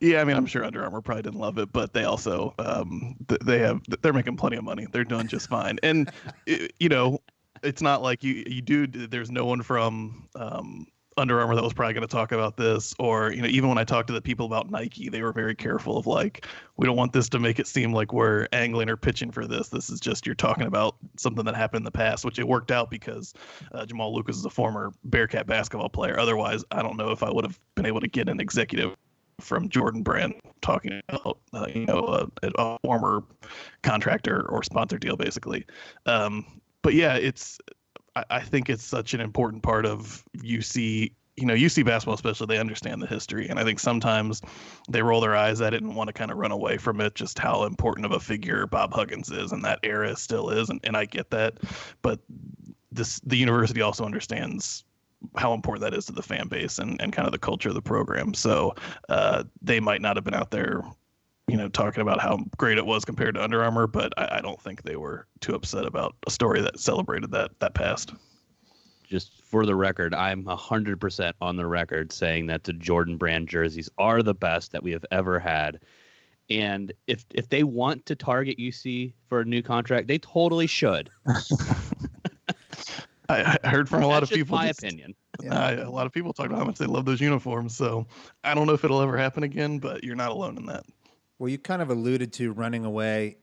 Yeah, 0.00 0.20
I 0.20 0.24
mean, 0.24 0.36
I'm 0.36 0.46
sure 0.46 0.64
Under 0.64 0.82
Armour 0.82 1.00
probably 1.00 1.22
didn't 1.22 1.40
love 1.40 1.58
it, 1.58 1.72
but 1.72 1.92
they 1.92 2.04
also 2.04 2.52
um, 2.58 3.16
they 3.42 3.60
have 3.60 3.82
they're 4.02 4.12
making 4.12 4.36
plenty 4.36 4.56
of 4.56 4.64
money. 4.64 4.86
They're 4.90 5.04
doing 5.04 5.28
just 5.28 5.48
fine, 5.48 5.78
and 5.84 6.10
you 6.46 6.88
know, 6.88 7.20
it's 7.62 7.80
not 7.82 8.02
like 8.02 8.24
you 8.24 8.42
you 8.46 8.62
do. 8.62 8.86
There's 8.86 9.30
no 9.30 9.44
one 9.44 9.62
from 9.62 10.28
um, 10.34 10.88
under 11.16 11.40
Armour 11.40 11.54
that 11.54 11.62
was 11.62 11.72
probably 11.72 11.94
going 11.94 12.06
to 12.06 12.12
talk 12.12 12.32
about 12.32 12.56
this, 12.56 12.94
or 12.98 13.32
you 13.32 13.42
know, 13.42 13.48
even 13.48 13.68
when 13.68 13.78
I 13.78 13.84
talked 13.84 14.08
to 14.08 14.12
the 14.12 14.20
people 14.20 14.46
about 14.46 14.70
Nike, 14.70 15.08
they 15.08 15.22
were 15.22 15.32
very 15.32 15.54
careful 15.54 15.96
of 15.96 16.06
like, 16.06 16.46
we 16.76 16.86
don't 16.86 16.96
want 16.96 17.12
this 17.12 17.28
to 17.30 17.38
make 17.38 17.58
it 17.58 17.66
seem 17.66 17.92
like 17.92 18.12
we're 18.12 18.48
angling 18.52 18.88
or 18.88 18.96
pitching 18.96 19.30
for 19.30 19.46
this. 19.46 19.68
This 19.68 19.90
is 19.90 20.00
just 20.00 20.26
you're 20.26 20.34
talking 20.34 20.66
about 20.66 20.96
something 21.16 21.44
that 21.44 21.54
happened 21.54 21.80
in 21.80 21.84
the 21.84 21.90
past, 21.90 22.24
which 22.24 22.38
it 22.38 22.46
worked 22.46 22.70
out 22.70 22.90
because 22.90 23.34
uh, 23.72 23.86
Jamal 23.86 24.14
Lucas 24.14 24.36
is 24.36 24.44
a 24.44 24.50
former 24.50 24.92
Bearcat 25.04 25.46
basketball 25.46 25.88
player. 25.88 26.18
Otherwise, 26.18 26.64
I 26.70 26.82
don't 26.82 26.96
know 26.96 27.10
if 27.10 27.22
I 27.22 27.30
would 27.30 27.44
have 27.44 27.58
been 27.74 27.86
able 27.86 28.00
to 28.00 28.08
get 28.08 28.28
an 28.28 28.40
executive 28.40 28.96
from 29.40 29.68
Jordan 29.68 30.02
Brand 30.02 30.34
talking 30.62 31.00
about 31.08 31.38
uh, 31.52 31.66
you 31.74 31.86
know 31.86 32.28
a, 32.42 32.50
a, 32.56 32.78
former 32.84 33.24
contractor 33.82 34.48
or 34.48 34.62
sponsor 34.62 34.98
deal, 34.98 35.16
basically. 35.16 35.64
Um, 36.06 36.44
but 36.82 36.94
yeah, 36.94 37.16
it's 37.16 37.58
I, 38.16 38.24
I 38.30 38.40
think 38.40 38.70
it's 38.70 38.84
such 38.84 39.14
an 39.14 39.20
important 39.20 39.62
part 39.62 39.86
of 39.86 40.24
UC 40.36 41.12
you 41.36 41.46
know, 41.46 41.54
UC 41.54 41.84
basketball 41.84 42.14
especially, 42.14 42.46
they 42.46 42.58
understand 42.58 43.02
the 43.02 43.06
history, 43.06 43.48
and 43.48 43.58
I 43.58 43.64
think 43.64 43.80
sometimes 43.80 44.40
they 44.88 45.02
roll 45.02 45.20
their 45.20 45.34
eyes 45.34 45.60
at 45.60 45.74
it 45.74 45.82
and 45.82 45.96
want 45.96 46.06
to 46.06 46.12
kind 46.12 46.30
of 46.30 46.36
run 46.36 46.52
away 46.52 46.76
from 46.76 47.00
it. 47.00 47.14
Just 47.14 47.38
how 47.38 47.64
important 47.64 48.06
of 48.06 48.12
a 48.12 48.20
figure 48.20 48.66
Bob 48.66 48.92
Huggins 48.92 49.30
is, 49.30 49.50
and 49.50 49.64
that 49.64 49.80
era 49.82 50.14
still 50.16 50.50
is, 50.50 50.70
and, 50.70 50.80
and 50.84 50.96
I 50.96 51.06
get 51.06 51.30
that, 51.30 51.54
but 52.02 52.20
this 52.92 53.20
the 53.20 53.36
university 53.36 53.80
also 53.82 54.04
understands 54.04 54.84
how 55.36 55.54
important 55.54 55.82
that 55.82 55.96
is 55.96 56.06
to 56.06 56.12
the 56.12 56.22
fan 56.22 56.48
base 56.48 56.78
and, 56.78 57.00
and 57.00 57.12
kind 57.12 57.26
of 57.26 57.32
the 57.32 57.38
culture 57.38 57.70
of 57.70 57.74
the 57.74 57.82
program. 57.82 58.34
So 58.34 58.74
uh, 59.08 59.44
they 59.62 59.80
might 59.80 60.02
not 60.02 60.16
have 60.16 60.24
been 60.24 60.34
out 60.34 60.50
there 60.50 60.84
you 61.48 61.56
know, 61.56 61.68
talking 61.68 62.00
about 62.00 62.20
how 62.20 62.38
great 62.56 62.78
it 62.78 62.86
was 62.86 63.04
compared 63.04 63.34
to 63.34 63.42
Under 63.42 63.62
Armour, 63.62 63.86
but 63.86 64.12
I, 64.16 64.38
I 64.38 64.40
don't 64.40 64.60
think 64.60 64.82
they 64.82 64.96
were 64.96 65.26
too 65.40 65.54
upset 65.54 65.84
about 65.84 66.16
a 66.26 66.30
story 66.30 66.60
that 66.62 66.80
celebrated 66.80 67.30
that 67.32 67.50
that 67.60 67.74
past. 67.74 68.14
Just 69.04 69.42
for 69.42 69.66
the 69.66 69.74
record, 69.74 70.14
I'm 70.14 70.44
hundred 70.46 71.00
percent 71.00 71.36
on 71.40 71.56
the 71.56 71.66
record 71.66 72.12
saying 72.12 72.46
that 72.46 72.64
the 72.64 72.72
Jordan 72.72 73.16
Brand 73.16 73.48
jerseys 73.48 73.90
are 73.98 74.22
the 74.22 74.34
best 74.34 74.72
that 74.72 74.82
we 74.82 74.90
have 74.92 75.04
ever 75.10 75.38
had. 75.38 75.80
And 76.48 76.92
if 77.06 77.24
if 77.34 77.48
they 77.50 77.62
want 77.62 78.06
to 78.06 78.16
target 78.16 78.58
UC 78.58 79.12
for 79.28 79.40
a 79.40 79.44
new 79.44 79.62
contract, 79.62 80.08
they 80.08 80.18
totally 80.18 80.66
should. 80.66 81.10
I, 83.28 83.58
I, 83.64 83.68
heard 83.68 83.88
from 83.88 84.02
a 84.02 84.06
lot 84.06 84.22
of 84.22 84.28
people. 84.28 84.56
My 84.56 84.68
just, 84.68 84.82
opinion. 84.82 85.14
Yeah. 85.42 85.84
a 85.84 85.90
lot 85.90 86.06
of 86.06 86.12
people 86.12 86.32
talk 86.32 86.46
about 86.46 86.58
how 86.58 86.64
much 86.64 86.78
they 86.78 86.86
love 86.86 87.06
those 87.06 87.20
uniforms. 87.20 87.76
So 87.76 88.06
I 88.44 88.54
don't 88.54 88.68
know 88.68 88.72
if 88.72 88.84
it'll 88.84 89.02
ever 89.02 89.16
happen 89.16 89.42
again, 89.42 89.80
but 89.80 90.04
you're 90.04 90.14
not 90.14 90.30
alone 90.30 90.56
in 90.56 90.64
that. 90.66 90.84
Well, 91.38 91.48
you 91.48 91.58
kind 91.58 91.82
of 91.82 91.90
alluded 91.90 92.32
to 92.34 92.52
running 92.52 92.84
away. 92.84 93.38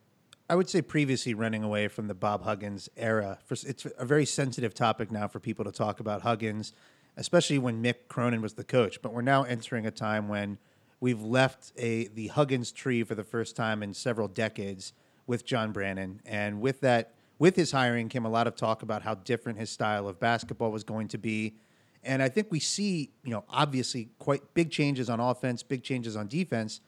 I 0.49 0.55
would 0.55 0.69
say 0.69 0.81
previously 0.81 1.33
running 1.33 1.63
away 1.63 1.89
from 1.89 2.07
the 2.07 2.13
Bob 2.13 2.43
Huggins 2.43 2.87
era. 2.95 3.39
It's 3.49 3.85
a 3.97 4.05
very 4.05 4.25
sensitive 4.25 4.73
topic 4.73 5.11
now 5.11 5.27
for 5.27 5.39
people 5.39 5.65
to 5.65 5.71
talk 5.71 5.99
about 5.99 6.21
Huggins, 6.21 6.73
especially 7.17 7.57
when 7.57 7.83
Mick 7.83 8.07
Cronin 8.07 8.41
was 8.41 8.53
the 8.53 8.63
coach. 8.63 9.01
But 9.01 9.13
we're 9.13 9.21
now 9.21 9.43
entering 9.43 9.85
a 9.85 9.91
time 9.91 10.29
when 10.29 10.57
we've 11.01 11.21
left 11.21 11.73
a 11.77 12.07
the 12.07 12.27
Huggins 12.27 12.71
tree 12.71 13.03
for 13.03 13.15
the 13.15 13.25
first 13.25 13.57
time 13.57 13.83
in 13.83 13.93
several 13.93 14.29
decades 14.29 14.93
with 15.27 15.45
John 15.45 15.71
Brannen, 15.73 16.21
and 16.25 16.61
with 16.61 16.79
that, 16.81 17.13
with 17.39 17.55
his 17.55 17.71
hiring 17.71 18.07
came 18.09 18.25
a 18.25 18.29
lot 18.29 18.47
of 18.47 18.55
talk 18.55 18.83
about 18.83 19.01
how 19.01 19.15
different 19.15 19.59
his 19.59 19.69
style 19.69 20.07
of 20.07 20.19
basketball 20.19 20.71
was 20.71 20.83
going 20.83 21.07
to 21.09 21.17
be. 21.17 21.55
And 22.03 22.21
I 22.23 22.29
think 22.29 22.47
we 22.51 22.59
see, 22.59 23.11
you 23.23 23.31
know, 23.31 23.43
obviously 23.49 24.09
quite 24.17 24.53
big 24.53 24.71
changes 24.71 25.09
on 25.09 25.19
offense, 25.19 25.61
big 25.61 25.83
changes 25.83 26.15
on 26.15 26.27
defense. 26.27 26.81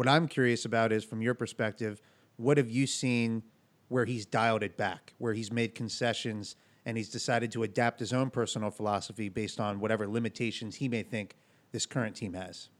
What 0.00 0.08
I'm 0.08 0.28
curious 0.28 0.64
about 0.64 0.92
is, 0.92 1.04
from 1.04 1.20
your 1.20 1.34
perspective, 1.34 2.00
what 2.38 2.56
have 2.56 2.70
you 2.70 2.86
seen 2.86 3.42
where 3.88 4.06
he's 4.06 4.24
dialed 4.24 4.62
it 4.62 4.78
back, 4.78 5.12
where 5.18 5.34
he's 5.34 5.52
made 5.52 5.74
concessions 5.74 6.56
and 6.86 6.96
he's 6.96 7.10
decided 7.10 7.52
to 7.52 7.64
adapt 7.64 8.00
his 8.00 8.14
own 8.14 8.30
personal 8.30 8.70
philosophy 8.70 9.28
based 9.28 9.60
on 9.60 9.78
whatever 9.78 10.08
limitations 10.08 10.76
he 10.76 10.88
may 10.88 11.02
think 11.02 11.36
this 11.72 11.84
current 11.84 12.16
team 12.16 12.32
has? 12.32 12.70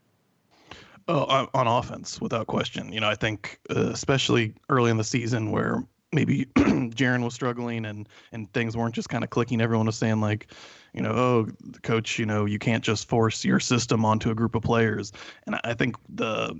Oh, 1.08 1.46
on 1.52 1.66
offense, 1.66 2.22
without 2.22 2.46
question. 2.46 2.90
You 2.90 3.00
know, 3.00 3.10
I 3.10 3.16
think 3.16 3.60
uh, 3.68 3.90
especially 3.90 4.54
early 4.70 4.90
in 4.90 4.96
the 4.96 5.04
season 5.04 5.50
where 5.50 5.84
maybe 6.12 6.46
Jarron 6.56 7.22
was 7.22 7.34
struggling 7.34 7.84
and 7.84 8.08
and 8.32 8.50
things 8.54 8.78
weren't 8.78 8.94
just 8.94 9.10
kind 9.10 9.24
of 9.24 9.28
clicking. 9.28 9.60
Everyone 9.60 9.84
was 9.84 9.98
saying 9.98 10.22
like, 10.22 10.46
you 10.94 11.02
know, 11.02 11.10
oh, 11.10 11.46
coach, 11.82 12.18
you 12.18 12.24
know, 12.24 12.46
you 12.46 12.58
can't 12.58 12.82
just 12.82 13.10
force 13.10 13.44
your 13.44 13.60
system 13.60 14.06
onto 14.06 14.30
a 14.30 14.34
group 14.34 14.54
of 14.54 14.62
players. 14.62 15.12
And 15.44 15.60
I 15.64 15.74
think 15.74 15.96
the 16.08 16.58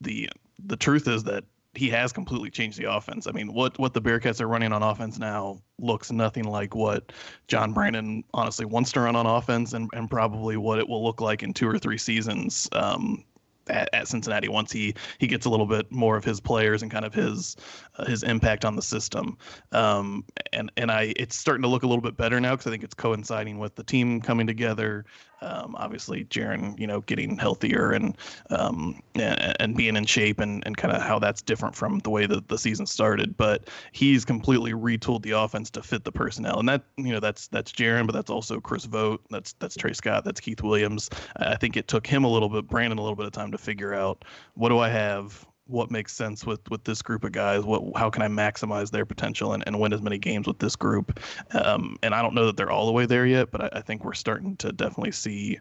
the 0.00 0.28
the 0.64 0.76
truth 0.76 1.08
is 1.08 1.24
that 1.24 1.44
he 1.74 1.88
has 1.90 2.12
completely 2.12 2.50
changed 2.50 2.78
the 2.78 2.92
offense. 2.92 3.26
I 3.26 3.32
mean, 3.32 3.52
what 3.52 3.78
what 3.78 3.94
the 3.94 4.02
Bearcats 4.02 4.40
are 4.40 4.48
running 4.48 4.72
on 4.72 4.82
offense 4.82 5.18
now 5.18 5.60
looks 5.78 6.10
nothing 6.10 6.44
like 6.44 6.74
what 6.74 7.12
John 7.46 7.72
Brannen 7.72 8.24
honestly 8.34 8.64
wants 8.64 8.90
to 8.92 9.00
run 9.00 9.16
on 9.16 9.26
offense, 9.26 9.72
and 9.72 9.88
and 9.92 10.10
probably 10.10 10.56
what 10.56 10.78
it 10.78 10.88
will 10.88 11.04
look 11.04 11.20
like 11.20 11.42
in 11.42 11.52
two 11.52 11.68
or 11.68 11.78
three 11.78 11.98
seasons. 11.98 12.68
Um, 12.72 13.24
at, 13.68 13.88
at 13.92 14.08
Cincinnati 14.08 14.48
once 14.48 14.72
he 14.72 14.94
he 15.18 15.26
gets 15.26 15.46
a 15.46 15.50
little 15.50 15.66
bit 15.66 15.90
more 15.92 16.16
of 16.16 16.24
his 16.24 16.40
players 16.40 16.82
and 16.82 16.90
kind 16.90 17.04
of 17.04 17.14
his 17.14 17.56
uh, 17.96 18.06
his 18.06 18.22
impact 18.22 18.64
on 18.64 18.76
the 18.76 18.82
system. 18.82 19.36
Um, 19.72 20.24
and 20.52 20.72
and 20.76 20.90
I 20.90 21.12
it's 21.16 21.36
starting 21.36 21.62
to 21.62 21.68
look 21.68 21.82
a 21.82 21.86
little 21.86 22.02
bit 22.02 22.16
better 22.16 22.40
now 22.40 22.52
because 22.52 22.66
I 22.66 22.70
think 22.70 22.82
it's 22.82 22.94
coinciding 22.94 23.58
with 23.58 23.74
the 23.74 23.84
team 23.84 24.20
coming 24.20 24.46
together. 24.46 25.04
Um, 25.40 25.76
obviously, 25.78 26.24
Jarron, 26.24 26.78
you 26.78 26.86
know, 26.86 27.00
getting 27.02 27.38
healthier 27.38 27.92
and 27.92 28.16
um, 28.50 29.00
and, 29.14 29.56
and 29.60 29.76
being 29.76 29.96
in 29.96 30.04
shape 30.04 30.40
and, 30.40 30.62
and 30.66 30.76
kind 30.76 30.94
of 30.94 31.02
how 31.02 31.18
that's 31.18 31.42
different 31.42 31.74
from 31.74 32.00
the 32.00 32.10
way 32.10 32.26
that 32.26 32.48
the 32.48 32.58
season 32.58 32.86
started. 32.86 33.36
But 33.36 33.68
he's 33.92 34.24
completely 34.24 34.72
retooled 34.72 35.22
the 35.22 35.32
offense 35.32 35.70
to 35.70 35.82
fit 35.82 36.04
the 36.04 36.12
personnel, 36.12 36.58
and 36.58 36.68
that 36.68 36.84
you 36.96 37.12
know 37.12 37.20
that's 37.20 37.48
that's 37.48 37.72
Jarron, 37.72 38.06
but 38.06 38.12
that's 38.12 38.30
also 38.30 38.60
Chris 38.60 38.84
Vogt, 38.84 39.24
that's 39.30 39.54
that's 39.54 39.76
Tre 39.76 39.92
Scott, 39.92 40.24
that's 40.24 40.40
Keith 40.40 40.62
Williams. 40.62 41.08
I 41.36 41.56
think 41.56 41.76
it 41.76 41.88
took 41.88 42.06
him 42.06 42.24
a 42.24 42.28
little 42.28 42.48
bit, 42.48 42.66
Brannen, 42.66 42.98
a 42.98 43.02
little 43.02 43.16
bit 43.16 43.26
of 43.26 43.32
time 43.32 43.52
to 43.52 43.58
figure 43.58 43.94
out 43.94 44.24
what 44.54 44.68
do 44.68 44.78
I 44.78 44.88
have, 44.88 45.46
what 45.68 45.90
makes 45.90 46.12
sense 46.12 46.44
with 46.44 46.60
with 46.70 46.84
this 46.84 47.02
group 47.02 47.24
of 47.24 47.32
guys? 47.32 47.64
What 47.64 47.82
how 47.96 48.10
can 48.10 48.22
i 48.22 48.28
maximize 48.28 48.90
their 48.90 49.06
potential 49.06 49.52
and, 49.52 49.62
and 49.66 49.78
win 49.78 49.92
as 49.92 50.02
many 50.02 50.18
games 50.18 50.46
with 50.46 50.58
this 50.58 50.76
group? 50.76 51.20
Um, 51.52 51.96
and 52.02 52.14
i 52.14 52.22
don't 52.22 52.34
know 52.34 52.46
that 52.46 52.56
they're 52.56 52.70
all 52.70 52.86
the 52.86 52.92
way 52.92 53.06
there 53.06 53.26
yet 53.26 53.50
but 53.50 53.62
I, 53.62 53.78
I, 53.78 53.80
think 53.80 54.04
we're 54.04 54.14
starting 54.14 54.56
to 54.56 54.72
definitely 54.72 55.12
see 55.12 55.58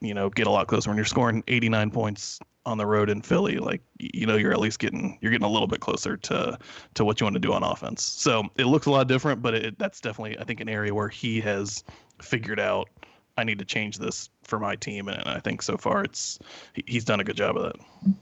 you 0.00 0.14
know 0.14 0.30
get 0.30 0.46
a 0.46 0.50
lot 0.50 0.66
closer. 0.66 0.90
When 0.90 0.96
you're 0.96 1.04
scoring 1.04 1.44
89 1.48 1.90
points 1.90 2.40
on 2.66 2.76
the 2.76 2.84
road 2.84 3.08
in 3.08 3.22
philly 3.22 3.56
like 3.56 3.80
you 3.98 4.26
know 4.26 4.36
you're 4.36 4.52
at 4.52 4.60
least 4.60 4.78
getting 4.78 5.18
you're 5.20 5.32
getting 5.32 5.46
a 5.46 5.50
little 5.50 5.66
bit 5.66 5.80
closer 5.80 6.16
to 6.16 6.58
to 6.94 7.04
what 7.04 7.20
you 7.20 7.24
want 7.24 7.34
to 7.34 7.40
do 7.40 7.52
on 7.52 7.62
offense. 7.62 8.02
So 8.02 8.44
it 8.56 8.66
looks 8.66 8.86
a 8.86 8.90
lot 8.90 9.08
different 9.08 9.40
but 9.42 9.54
it, 9.54 9.78
that's 9.78 10.00
definitely 10.00 10.38
i 10.38 10.44
think 10.44 10.60
an 10.60 10.68
area 10.68 10.94
where 10.94 11.08
he 11.08 11.40
has 11.40 11.84
figured 12.20 12.60
out 12.60 12.88
i 13.38 13.44
need 13.44 13.58
to 13.58 13.64
change 13.64 13.98
this 13.98 14.28
for 14.42 14.58
my 14.58 14.76
team 14.76 15.08
and 15.08 15.22
i 15.26 15.40
think 15.40 15.62
so 15.62 15.76
far 15.78 16.04
it's 16.04 16.38
he's 16.86 17.04
done 17.04 17.20
a 17.20 17.24
good 17.24 17.36
job 17.36 17.56
of 17.56 17.62
that 17.62 18.14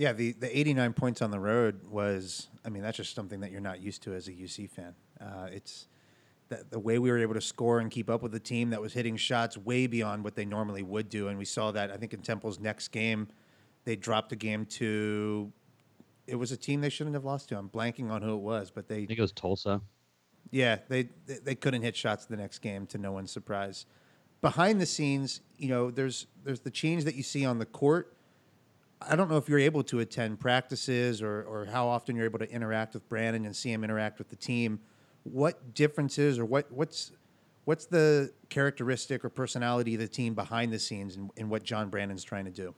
yeah, 0.00 0.14
the, 0.14 0.32
the 0.32 0.58
89 0.58 0.94
points 0.94 1.20
on 1.20 1.30
the 1.30 1.38
road 1.38 1.82
was, 1.90 2.48
I 2.64 2.70
mean, 2.70 2.82
that's 2.82 2.96
just 2.96 3.14
something 3.14 3.40
that 3.40 3.50
you're 3.50 3.60
not 3.60 3.82
used 3.82 4.02
to 4.04 4.14
as 4.14 4.28
a 4.28 4.32
UC 4.32 4.70
fan. 4.70 4.94
Uh, 5.20 5.48
it's 5.52 5.88
the, 6.48 6.64
the 6.70 6.78
way 6.78 6.98
we 6.98 7.10
were 7.10 7.18
able 7.18 7.34
to 7.34 7.40
score 7.42 7.80
and 7.80 7.90
keep 7.90 8.08
up 8.08 8.22
with 8.22 8.32
the 8.32 8.40
team 8.40 8.70
that 8.70 8.80
was 8.80 8.94
hitting 8.94 9.18
shots 9.18 9.58
way 9.58 9.86
beyond 9.86 10.24
what 10.24 10.36
they 10.36 10.46
normally 10.46 10.82
would 10.82 11.10
do. 11.10 11.28
And 11.28 11.36
we 11.36 11.44
saw 11.44 11.70
that, 11.72 11.90
I 11.90 11.98
think, 11.98 12.14
in 12.14 12.22
Temple's 12.22 12.58
next 12.58 12.88
game, 12.88 13.28
they 13.84 13.94
dropped 13.94 14.30
the 14.30 14.36
game 14.36 14.64
to, 14.64 15.52
it 16.26 16.36
was 16.36 16.50
a 16.50 16.56
team 16.56 16.80
they 16.80 16.88
shouldn't 16.88 17.14
have 17.14 17.26
lost 17.26 17.50
to. 17.50 17.58
I'm 17.58 17.68
blanking 17.68 18.10
on 18.10 18.22
who 18.22 18.32
it 18.36 18.40
was, 18.40 18.70
but 18.70 18.88
they. 18.88 19.02
I 19.02 19.06
think 19.06 19.18
it 19.18 19.20
was 19.20 19.32
Tulsa. 19.32 19.82
Yeah, 20.50 20.78
they, 20.88 21.10
they, 21.26 21.40
they 21.44 21.54
couldn't 21.54 21.82
hit 21.82 21.94
shots 21.94 22.24
the 22.24 22.38
next 22.38 22.60
game 22.60 22.86
to 22.86 22.96
no 22.96 23.12
one's 23.12 23.32
surprise. 23.32 23.84
Behind 24.40 24.80
the 24.80 24.86
scenes, 24.86 25.42
you 25.58 25.68
know, 25.68 25.90
there's 25.90 26.26
there's 26.42 26.60
the 26.60 26.70
change 26.70 27.04
that 27.04 27.16
you 27.16 27.22
see 27.22 27.44
on 27.44 27.58
the 27.58 27.66
court 27.66 28.16
I 29.08 29.16
don't 29.16 29.30
know 29.30 29.36
if 29.36 29.48
you're 29.48 29.58
able 29.58 29.82
to 29.84 30.00
attend 30.00 30.40
practices 30.40 31.22
or, 31.22 31.42
or 31.42 31.64
how 31.64 31.88
often 31.88 32.16
you're 32.16 32.26
able 32.26 32.38
to 32.40 32.50
interact 32.50 32.94
with 32.94 33.08
Brannen 33.08 33.46
and 33.46 33.56
see 33.56 33.72
him 33.72 33.82
interact 33.82 34.18
with 34.18 34.28
the 34.28 34.36
team. 34.36 34.80
What 35.22 35.74
differences 35.74 36.38
or 36.38 36.44
what 36.44 36.70
what's 36.70 37.12
what's 37.64 37.86
the 37.86 38.32
characteristic 38.48 39.24
or 39.24 39.28
personality 39.28 39.94
of 39.94 40.00
the 40.00 40.08
team 40.08 40.34
behind 40.34 40.72
the 40.72 40.78
scenes 40.78 41.16
and, 41.16 41.30
and 41.36 41.50
what 41.50 41.62
John 41.62 41.88
Brannen's 41.88 42.24
trying 42.24 42.46
to 42.46 42.50
do? 42.50 42.74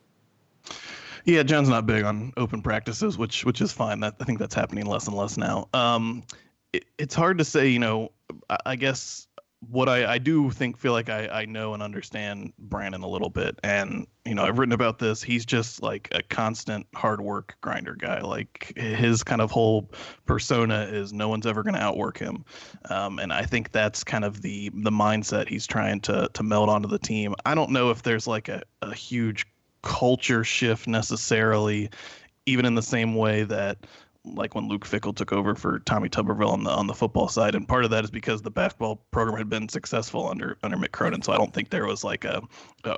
Yeah, 1.24 1.42
John's 1.44 1.68
not 1.68 1.86
big 1.86 2.04
on 2.04 2.32
open 2.36 2.62
practices, 2.62 3.16
which 3.16 3.44
which 3.44 3.60
is 3.60 3.72
fine. 3.72 4.00
That 4.00 4.16
I 4.20 4.24
think 4.24 4.38
that's 4.38 4.54
happening 4.54 4.86
less 4.86 5.06
and 5.06 5.16
less 5.16 5.36
now. 5.36 5.68
Um, 5.72 6.24
it, 6.72 6.84
it's 6.98 7.14
hard 7.14 7.38
to 7.38 7.44
say. 7.44 7.68
You 7.68 7.78
know, 7.78 8.12
I, 8.50 8.58
I 8.66 8.76
guess 8.76 9.28
what 9.70 9.88
I, 9.88 10.14
I 10.14 10.18
do 10.18 10.50
think 10.50 10.76
feel 10.76 10.92
like 10.92 11.08
I, 11.08 11.28
I 11.28 11.44
know 11.44 11.72
and 11.72 11.82
understand 11.82 12.52
Brannen 12.58 13.02
a 13.02 13.08
little 13.08 13.30
bit. 13.30 13.58
And, 13.62 14.06
you 14.24 14.34
know, 14.34 14.44
I've 14.44 14.58
written 14.58 14.72
about 14.72 14.98
this. 14.98 15.22
He's 15.22 15.46
just 15.46 15.82
like 15.82 16.08
a 16.12 16.22
constant 16.22 16.86
hard 16.94 17.20
work 17.20 17.56
grinder 17.60 17.94
guy. 17.94 18.20
Like 18.20 18.72
his 18.76 19.22
kind 19.22 19.40
of 19.40 19.50
whole 19.50 19.90
persona 20.26 20.88
is 20.90 21.12
no 21.12 21.28
one's 21.28 21.46
ever 21.46 21.62
going 21.62 21.74
to 21.74 21.80
outwork 21.80 22.18
him. 22.18 22.44
Um, 22.90 23.18
and 23.18 23.32
I 23.32 23.44
think 23.44 23.70
that's 23.70 24.02
kind 24.02 24.24
of 24.24 24.42
the 24.42 24.70
the 24.74 24.90
mindset 24.90 25.48
he's 25.48 25.66
trying 25.66 26.00
to 26.02 26.28
to 26.32 26.42
meld 26.42 26.68
onto 26.68 26.88
the 26.88 26.98
team. 26.98 27.34
I 27.46 27.54
don't 27.54 27.70
know 27.70 27.90
if 27.90 28.02
there's 28.02 28.26
like 28.26 28.48
a, 28.48 28.62
a 28.82 28.94
huge 28.94 29.46
culture 29.82 30.44
shift 30.44 30.88
necessarily, 30.88 31.90
even 32.46 32.66
in 32.66 32.74
the 32.74 32.82
same 32.82 33.14
way 33.14 33.44
that 33.44 33.78
like 34.24 34.54
when 34.54 34.68
Luke 34.68 34.86
Fickell 34.86 35.14
took 35.14 35.32
over 35.32 35.54
for 35.54 35.80
Tommy 35.80 36.08
Tuberville 36.08 36.52
on 36.52 36.64
the 36.64 36.70
on 36.70 36.86
the 36.86 36.94
football 36.94 37.28
side, 37.28 37.54
and 37.54 37.66
part 37.66 37.84
of 37.84 37.90
that 37.90 38.04
is 38.04 38.10
because 38.10 38.42
the 38.42 38.50
basketball 38.50 38.96
program 39.10 39.36
had 39.36 39.48
been 39.48 39.68
successful 39.68 40.28
under 40.28 40.56
under 40.62 40.76
Mick 40.76 40.92
Cronin. 40.92 41.22
So 41.22 41.32
I 41.32 41.36
don't 41.36 41.52
think 41.52 41.70
there 41.70 41.86
was 41.86 42.04
like 42.04 42.24
a 42.24 42.42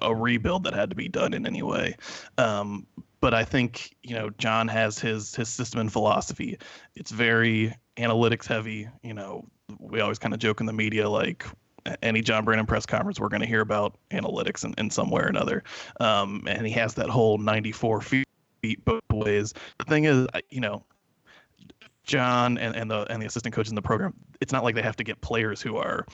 a 0.03 0.15
rebuild 0.15 0.65
that 0.65 0.75
had 0.75 0.91
to 0.91 0.97
be 0.97 1.09
done 1.09 1.33
in 1.33 1.47
any 1.47 1.63
way. 1.63 1.97
Um, 2.39 2.87
but 3.21 3.33
I 3.33 3.45
think 3.45 3.97
you 4.03 4.15
know 4.15 4.31
John 4.39 4.69
has 4.69 4.99
his 4.99 5.35
his 5.35 5.49
system 5.49 5.81
and 5.81 5.93
philosophy. 5.93 6.59
It's 6.95 7.11
very 7.11 7.75
analytics 7.97 8.47
heavy. 8.47 8.89
You 9.03 9.15
know, 9.15 9.49
we 9.79 10.01
always 10.01 10.19
kind 10.19 10.35
of 10.35 10.41
joke 10.41 10.61
in 10.61 10.67
the 10.67 10.73
media 10.73 11.09
like 11.09 11.47
any 12.03 12.23
John 12.23 12.45
Brannen 12.45 12.67
press 12.67 12.87
conference, 12.87 13.21
we're 13.21 13.29
going 13.29 13.43
to 13.43 13.47
hear 13.47 13.61
about 13.61 13.97
analytics 14.11 14.65
in, 14.65 14.75
in 14.79 14.91
some 14.91 15.11
way 15.11 15.23
or 15.23 15.27
another. 15.27 15.63
Um, 16.01 16.45
and 16.47 16.67
he 16.67 16.73
has 16.73 16.95
that 16.95 17.11
whole 17.11 17.39
94 17.39 18.01
feet 18.01 18.27
both 18.85 19.03
ways. 19.13 19.53
The 19.79 19.85
thing 19.85 20.05
is, 20.05 20.27
you 20.49 20.61
know, 20.61 20.85
John 22.05 22.59
and, 22.59 22.77
and 22.77 22.91
the 22.91 23.11
and 23.11 23.21
the 23.21 23.27
assistant 23.27 23.55
coaches 23.55 23.71
in 23.71 23.77
the 23.77 23.83
program, 23.83 24.15
it's 24.41 24.53
not 24.53 24.65
like 24.65 24.75
they 24.75 24.83
have 24.83 24.97
to 24.97 25.05
get 25.05 25.21
players 25.21 25.61
who 25.61 25.77
are 25.77 26.07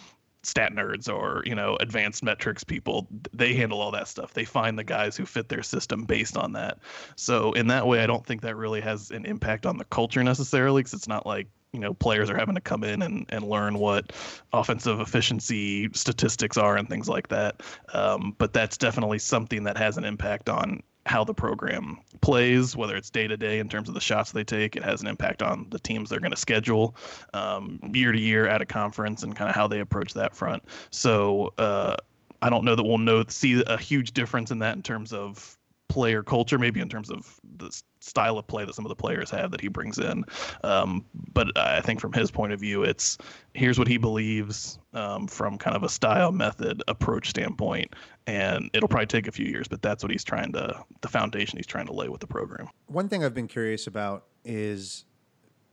stat 0.43 0.73
nerds 0.73 1.13
or 1.13 1.43
you 1.45 1.55
know 1.55 1.77
advanced 1.81 2.23
metrics 2.23 2.65
people. 2.65 3.07
They 3.33 3.55
handle 3.55 3.81
all 3.81 3.91
that 3.91 4.09
stuff. 4.09 4.33
They 4.33 4.45
find 4.45 4.79
the 4.79 4.85
guys 4.85 5.17
who 5.17 5.27
fit 5.27 5.49
their 5.49 5.63
system 5.63 6.05
based 6.05 6.37
on 6.37 6.53
that. 6.53 6.79
So 7.17 7.53
in 7.53 7.67
that 7.69 7.87
way 7.87 8.03
i 8.03 8.07
don't 8.07 8.25
think 8.25 8.43
that 8.43 8.57
really 8.57 8.81
has 8.81 9.11
an 9.11 9.25
impact 9.25 9.67
on 9.67 9.77
the 9.77 9.85
culture 9.87 10.23
necessarily 10.25 10.81
because 10.81 10.95
it's 10.95 11.09
not 11.09 11.27
like 11.27 11.49
you 11.73 11.81
know 11.81 11.95
players 11.95 12.31
are 12.31 12.37
having 12.37 12.55
to 12.55 12.61
come 12.61 12.85
in 12.85 13.03
and, 13.03 13.27
and 13.29 13.45
learn 13.45 13.79
what 13.79 14.13
offensive 14.53 15.01
efficiency 15.01 15.89
statistics 15.93 16.57
are 16.57 16.77
and 16.77 16.89
things 16.89 17.09
like 17.09 17.29
that. 17.29 17.63
Um, 17.93 18.35
but 18.39 18.53
that's 18.53 18.77
definitely 18.77 19.19
something 19.19 19.65
that 19.65 19.77
has 19.77 19.97
an 19.97 20.05
impact 20.05 20.49
on 20.49 20.83
how 21.07 21.25
the 21.25 21.35
program 21.35 21.99
plays, 22.21 22.77
whether 22.77 22.97
it's 22.97 23.11
day 23.11 23.27
to 23.27 23.37
day 23.37 23.59
in 23.59 23.69
terms 23.69 23.89
of 23.89 23.95
the 23.95 24.01
shots 24.01 24.33
they 24.33 24.45
take. 24.45 24.77
It 24.77 24.85
has 24.85 25.01
an 25.01 25.07
impact 25.07 25.43
on 25.43 25.67
the 25.71 25.79
teams 25.79 26.11
they're 26.11 26.21
going 26.21 26.31
to 26.31 26.37
schedule 26.37 26.95
um, 27.35 27.81
year 27.93 28.13
to 28.13 28.21
year 28.21 28.47
at 28.47 28.61
a 28.61 28.67
conference 28.67 29.23
and 29.23 29.35
kind 29.35 29.49
of 29.49 29.57
how 29.57 29.67
they 29.67 29.81
approach 29.81 30.15
that 30.15 30.35
front. 30.35 30.63
So 30.91 31.53
uh, 31.59 31.97
I 32.43 32.51
don't 32.51 32.65
know 32.65 32.75
that 32.75 32.83
we'll 32.83 32.99
know 32.99 33.25
see 33.29 33.63
a 33.67 33.79
huge 33.79 34.13
difference 34.13 34.51
in 34.51 34.59
that 34.61 34.77
in 34.77 34.83
terms 34.83 35.13
of 35.13 35.59
player 35.91 36.23
culture, 36.23 36.59
maybe 36.59 36.81
in 36.81 36.89
terms 36.89 37.11
of 37.11 37.39
the 37.59 37.71
style 37.99 38.39
of 38.39 38.47
play 38.47 38.65
that 38.65 38.75
some 38.75 38.87
of 38.87 38.89
the 38.89 38.97
players 38.97 39.29
have 39.29 39.51
that 39.51 39.61
he 39.61 39.69
brings 39.69 39.99
in. 39.99 40.25
Um, 40.63 41.05
but 41.35 41.49
I 41.59 41.81
think 41.81 42.01
from 42.01 42.13
his 42.13 42.31
point 42.31 42.53
of 42.53 42.61
view, 42.61 42.85
it's 42.85 43.19
here's 43.55 43.79
what 43.79 43.89
he 43.89 43.99
believes 43.99 44.79
um, 44.95 45.27
from 45.27 45.59
kind 45.59 45.77
of 45.77 45.83
a 45.83 45.89
style, 45.89 46.31
method, 46.31 46.83
approach 46.89 47.29
standpoint, 47.29 47.95
and 48.29 48.71
it'll 48.73 48.89
probably 48.89 49.07
take 49.07 49.27
a 49.27 49.33
few 49.33 49.47
years, 49.47 49.67
but 49.67 49.83
that's 49.83 50.05
what 50.05 50.13
he's 50.13 50.25
trying 50.25 50.53
to 50.53 50.83
the 51.01 51.09
foundation 51.09 51.59
he's 51.59 51.67
trying 51.67 51.87
to 51.87 51.93
lay 51.93 52.09
with 52.09 52.21
the 52.21 52.27
program. 52.27 52.69
One 52.87 53.09
thing 53.09 53.25
I've 53.25 53.35
been 53.35 53.49
curious 53.49 53.89
about 53.89 54.27
is 54.45 55.05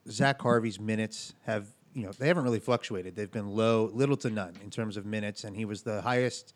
Zach 0.09 0.41
Harvey's 0.41 0.79
minutes 0.79 1.35
have 1.45 1.67
you 1.93 2.03
know 2.03 2.11
they 2.11 2.27
haven't 2.27 2.43
really 2.43 2.59
fluctuated. 2.59 3.15
They've 3.15 3.31
been 3.31 3.49
low, 3.49 3.91
little 3.93 4.17
to 4.17 4.29
none 4.31 4.55
in 4.63 4.71
terms 4.71 4.97
of 4.97 5.05
minutes, 5.05 5.43
and 5.43 5.55
he 5.55 5.65
was 5.65 5.83
the 5.83 6.01
highest 6.01 6.55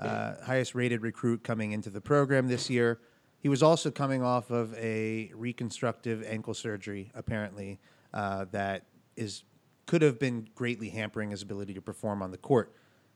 uh, 0.00 0.44
highest 0.44 0.74
rated 0.74 1.02
recruit 1.02 1.44
coming 1.44 1.72
into 1.72 1.90
the 1.90 2.00
program 2.00 2.48
this 2.48 2.70
year. 2.70 3.00
He 3.40 3.48
was 3.48 3.62
also 3.62 3.90
coming 3.90 4.22
off 4.22 4.50
of 4.50 4.74
a 4.74 5.30
reconstructive 5.34 6.22
ankle 6.26 6.54
surgery, 6.54 7.10
apparently, 7.14 7.80
uh, 8.12 8.46
that 8.52 8.86
is 9.16 9.44
could 9.86 10.02
have 10.02 10.18
been 10.18 10.48
greatly 10.54 10.88
hampering 10.88 11.30
his 11.30 11.42
ability 11.42 11.74
to 11.74 11.82
perform 11.82 12.22
on 12.22 12.30
the 12.30 12.38
court. 12.38 12.72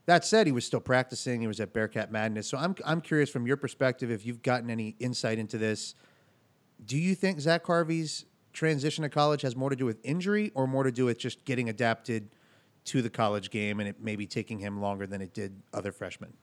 That 0.06 0.24
said, 0.24 0.46
he 0.46 0.52
was 0.52 0.64
still 0.64 0.80
practicing. 0.80 1.40
He 1.40 1.46
was 1.46 1.60
at 1.60 1.72
Bearcat 1.72 2.10
Madness. 2.10 2.48
So 2.48 2.58
I'm 2.58 2.74
I'm 2.84 3.00
curious 3.00 3.30
from 3.30 3.46
your 3.46 3.56
perspective 3.56 4.10
if 4.10 4.26
you've 4.26 4.42
gotten 4.42 4.70
any 4.70 4.96
insight 4.98 5.38
into 5.38 5.58
this. 5.58 5.94
Do 6.84 6.98
you 6.98 7.14
think 7.14 7.40
Zach 7.40 7.64
Harvey's 7.64 8.26
transition 8.52 9.02
to 9.02 9.08
college 9.08 9.42
has 9.42 9.56
more 9.56 9.70
to 9.70 9.76
do 9.76 9.84
with 9.84 9.98
injury 10.04 10.52
or 10.54 10.66
more 10.66 10.84
to 10.84 10.92
do 10.92 11.06
with 11.06 11.18
just 11.18 11.44
getting 11.44 11.68
adapted 11.68 12.30
to 12.86 13.02
the 13.02 13.10
college 13.10 13.50
game 13.50 13.80
and 13.80 13.88
it 13.88 13.96
maybe 14.00 14.26
taking 14.26 14.58
him 14.58 14.80
longer 14.80 15.06
than 15.06 15.22
it 15.22 15.32
did 15.32 15.60
other 15.72 15.92
freshmen? 15.92 16.34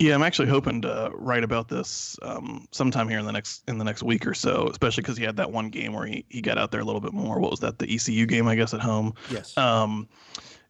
Yeah, 0.00 0.14
I'm 0.14 0.22
actually 0.22 0.48
hoping 0.48 0.82
to 0.82 1.10
write 1.14 1.42
about 1.42 1.68
this 1.68 2.16
um, 2.22 2.68
sometime 2.70 3.08
here 3.08 3.18
in 3.18 3.26
the 3.26 3.32
next 3.32 3.64
in 3.66 3.78
the 3.78 3.84
next 3.84 4.04
week 4.04 4.26
or 4.26 4.34
so, 4.34 4.68
especially 4.70 5.02
because 5.02 5.16
he 5.16 5.24
had 5.24 5.36
that 5.36 5.50
one 5.50 5.70
game 5.70 5.92
where 5.92 6.06
he, 6.06 6.24
he 6.28 6.40
got 6.40 6.56
out 6.56 6.70
there 6.70 6.80
a 6.80 6.84
little 6.84 7.00
bit 7.00 7.12
more. 7.12 7.40
What 7.40 7.50
was 7.50 7.60
that? 7.60 7.78
The 7.80 7.92
ECU 7.92 8.26
game, 8.26 8.46
I 8.46 8.54
guess, 8.54 8.74
at 8.74 8.80
home. 8.80 9.14
Yes. 9.28 9.56
Um, 9.58 10.08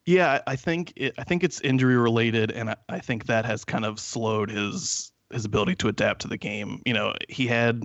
yeah, 0.06 0.40
I 0.46 0.56
think 0.56 0.94
it, 0.96 1.14
I 1.18 1.24
think 1.24 1.44
it's 1.44 1.60
injury 1.60 1.98
related, 1.98 2.50
and 2.52 2.70
I, 2.70 2.76
I 2.88 2.98
think 3.00 3.26
that 3.26 3.44
has 3.44 3.66
kind 3.66 3.84
of 3.84 4.00
slowed 4.00 4.50
his 4.50 5.12
his 5.30 5.44
ability 5.44 5.74
to 5.76 5.88
adapt 5.88 6.22
to 6.22 6.28
the 6.28 6.38
game. 6.38 6.80
You 6.86 6.94
know, 6.94 7.14
he 7.28 7.46
had 7.46 7.82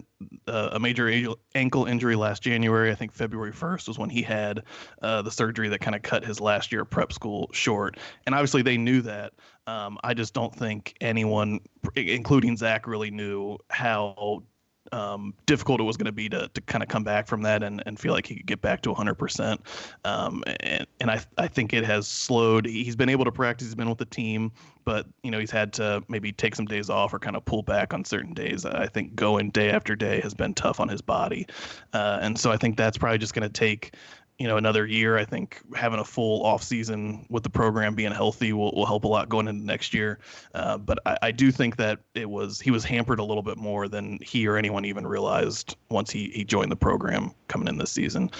uh, 0.47 0.69
a 0.71 0.79
major 0.79 1.33
ankle 1.55 1.85
injury 1.85 2.15
last 2.15 2.41
January. 2.41 2.91
I 2.91 2.95
think 2.95 3.11
February 3.11 3.51
1st 3.51 3.87
was 3.87 3.99
when 3.99 4.09
he 4.09 4.21
had 4.21 4.63
uh, 5.01 5.21
the 5.21 5.31
surgery 5.31 5.67
that 5.69 5.81
kind 5.81 5.95
of 5.95 6.01
cut 6.01 6.23
his 6.23 6.39
last 6.39 6.71
year 6.71 6.83
of 6.83 6.89
prep 6.89 7.11
school 7.11 7.49
short. 7.51 7.97
And 8.25 8.33
obviously, 8.33 8.61
they 8.61 8.77
knew 8.77 9.01
that. 9.01 9.33
Um, 9.67 9.97
I 10.03 10.13
just 10.13 10.33
don't 10.33 10.53
think 10.53 10.95
anyone, 11.01 11.59
including 11.95 12.57
Zach, 12.57 12.87
really 12.87 13.11
knew 13.11 13.57
how 13.69 14.43
um, 14.91 15.33
difficult 15.45 15.79
it 15.79 15.83
was 15.83 15.97
going 15.97 16.05
to 16.05 16.11
be 16.11 16.29
to, 16.29 16.49
to 16.53 16.61
kind 16.61 16.83
of 16.83 16.89
come 16.89 17.03
back 17.03 17.27
from 17.27 17.41
that 17.43 17.63
and, 17.63 17.81
and 17.85 17.99
feel 17.99 18.13
like 18.13 18.27
he 18.27 18.35
could 18.35 18.45
get 18.45 18.61
back 18.61 18.81
to 18.81 18.93
100%. 18.93 19.57
Um, 20.05 20.43
and 20.59 20.85
and 20.99 21.11
I, 21.11 21.21
I 21.37 21.47
think 21.47 21.73
it 21.73 21.83
has 21.83 22.07
slowed. 22.07 22.65
He's 22.65 22.95
been 22.95 23.09
able 23.09 23.25
to 23.25 23.31
practice, 23.31 23.67
he's 23.67 23.75
been 23.75 23.89
with 23.89 23.97
the 23.97 24.05
team, 24.05 24.51
but, 24.85 25.07
you 25.23 25.31
know, 25.31 25.39
he's 25.39 25.51
had 25.51 25.73
to 25.73 26.03
maybe 26.07 26.31
take 26.31 26.55
some 26.55 26.65
days 26.65 26.89
off 26.89 27.13
or 27.13 27.19
kind 27.19 27.35
of 27.35 27.43
pull 27.45 27.63
back 27.63 27.93
on 27.93 28.05
certain 28.05 28.33
days. 28.33 28.65
I 28.65 28.87
think 28.87 29.15
going 29.15 29.49
day 29.49 29.71
after 29.71 29.95
day 29.95 30.21
has 30.21 30.33
been 30.33 30.53
tough 30.53 30.79
on 30.79 30.89
his 30.89 31.01
body. 31.01 31.47
Uh, 31.93 32.19
and 32.21 32.37
so 32.37 32.51
I 32.51 32.57
think 32.57 32.77
that's 32.77 32.97
probably 32.97 33.17
just 33.17 33.33
going 33.33 33.49
to 33.49 33.53
take 33.53 33.95
you 34.43 34.49
know 34.49 34.57
another 34.57 34.85
year. 34.85 35.17
I 35.17 35.23
think 35.23 35.61
having 35.73 36.01
a 36.01 36.03
full 36.03 36.45
off 36.45 36.63
season 36.63 37.25
with 37.29 37.43
the 37.43 37.49
program 37.49 37.95
being 37.95 38.11
healthy 38.11 38.51
will, 38.51 38.73
will 38.73 38.85
help 38.85 39.05
a 39.05 39.07
lot 39.07 39.29
going 39.29 39.47
into 39.47 39.65
next 39.65 39.93
year. 39.93 40.19
Uh, 40.53 40.77
but 40.77 40.99
I, 41.05 41.17
I, 41.21 41.31
do 41.31 41.49
think 41.49 41.77
that 41.77 41.99
it 42.13 42.29
was 42.29 42.59
he 42.59 42.69
was 42.69 42.83
hampered 42.83 43.19
a 43.19 43.23
little 43.23 43.41
bit 43.41 43.57
more 43.57 43.87
than 43.87 44.19
he 44.21 44.45
or 44.45 44.57
anyone 44.57 44.83
even 44.83 45.07
realized 45.07 45.77
once 45.87 46.11
he, 46.11 46.29
he 46.31 46.43
joined 46.43 46.73
the 46.73 46.75
program 46.75 47.31
coming 47.47 47.69
in 47.69 47.77
this 47.77 47.89
season. 47.89 48.31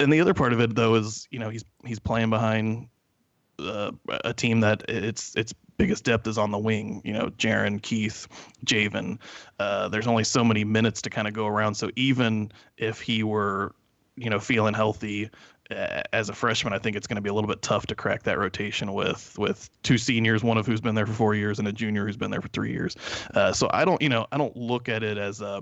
And 0.00 0.12
the 0.12 0.20
other 0.20 0.34
part 0.34 0.52
of 0.52 0.58
it 0.60 0.74
though 0.74 0.96
is 0.96 1.28
you 1.30 1.38
know 1.38 1.48
he's 1.48 1.64
he's 1.84 2.00
playing 2.00 2.30
behind 2.30 2.88
uh, 3.60 3.92
a 4.24 4.34
team 4.34 4.58
that 4.62 4.82
its 4.90 5.32
its 5.36 5.54
biggest 5.76 6.02
depth 6.02 6.26
is 6.26 6.38
on 6.38 6.50
the 6.50 6.58
wing. 6.58 7.02
You 7.04 7.12
know, 7.12 7.30
Jarron, 7.38 7.80
Keith, 7.80 8.26
Jaevin. 8.64 9.20
Uh, 9.60 9.86
there's 9.90 10.08
only 10.08 10.24
so 10.24 10.42
many 10.42 10.64
minutes 10.64 11.02
to 11.02 11.10
kind 11.10 11.28
of 11.28 11.34
go 11.34 11.46
around. 11.46 11.76
So 11.76 11.88
even 11.94 12.50
if 12.78 13.00
he 13.00 13.22
were 13.22 13.76
you 14.16 14.30
know, 14.30 14.40
feeling 14.40 14.74
healthy 14.74 15.30
uh, 15.70 16.02
as 16.12 16.28
a 16.28 16.32
freshman, 16.32 16.72
I 16.72 16.78
think 16.78 16.96
it's 16.96 17.06
going 17.06 17.16
to 17.16 17.22
be 17.22 17.28
a 17.28 17.34
little 17.34 17.48
bit 17.48 17.62
tough 17.62 17.86
to 17.86 17.94
crack 17.94 18.22
that 18.24 18.38
rotation 18.38 18.92
with 18.94 19.36
with 19.38 19.68
two 19.82 19.98
seniors, 19.98 20.44
one 20.44 20.58
of 20.58 20.66
who's 20.66 20.80
been 20.80 20.94
there 20.94 21.06
for 21.06 21.12
four 21.12 21.34
years, 21.34 21.58
and 21.58 21.66
a 21.66 21.72
junior 21.72 22.06
who's 22.06 22.16
been 22.16 22.30
there 22.30 22.40
for 22.40 22.48
three 22.48 22.72
years. 22.72 22.96
Uh, 23.34 23.52
so 23.52 23.68
I 23.72 23.84
don't, 23.84 24.00
you 24.00 24.08
know, 24.08 24.26
I 24.32 24.38
don't 24.38 24.56
look 24.56 24.88
at 24.88 25.02
it 25.02 25.18
as 25.18 25.40
a 25.40 25.60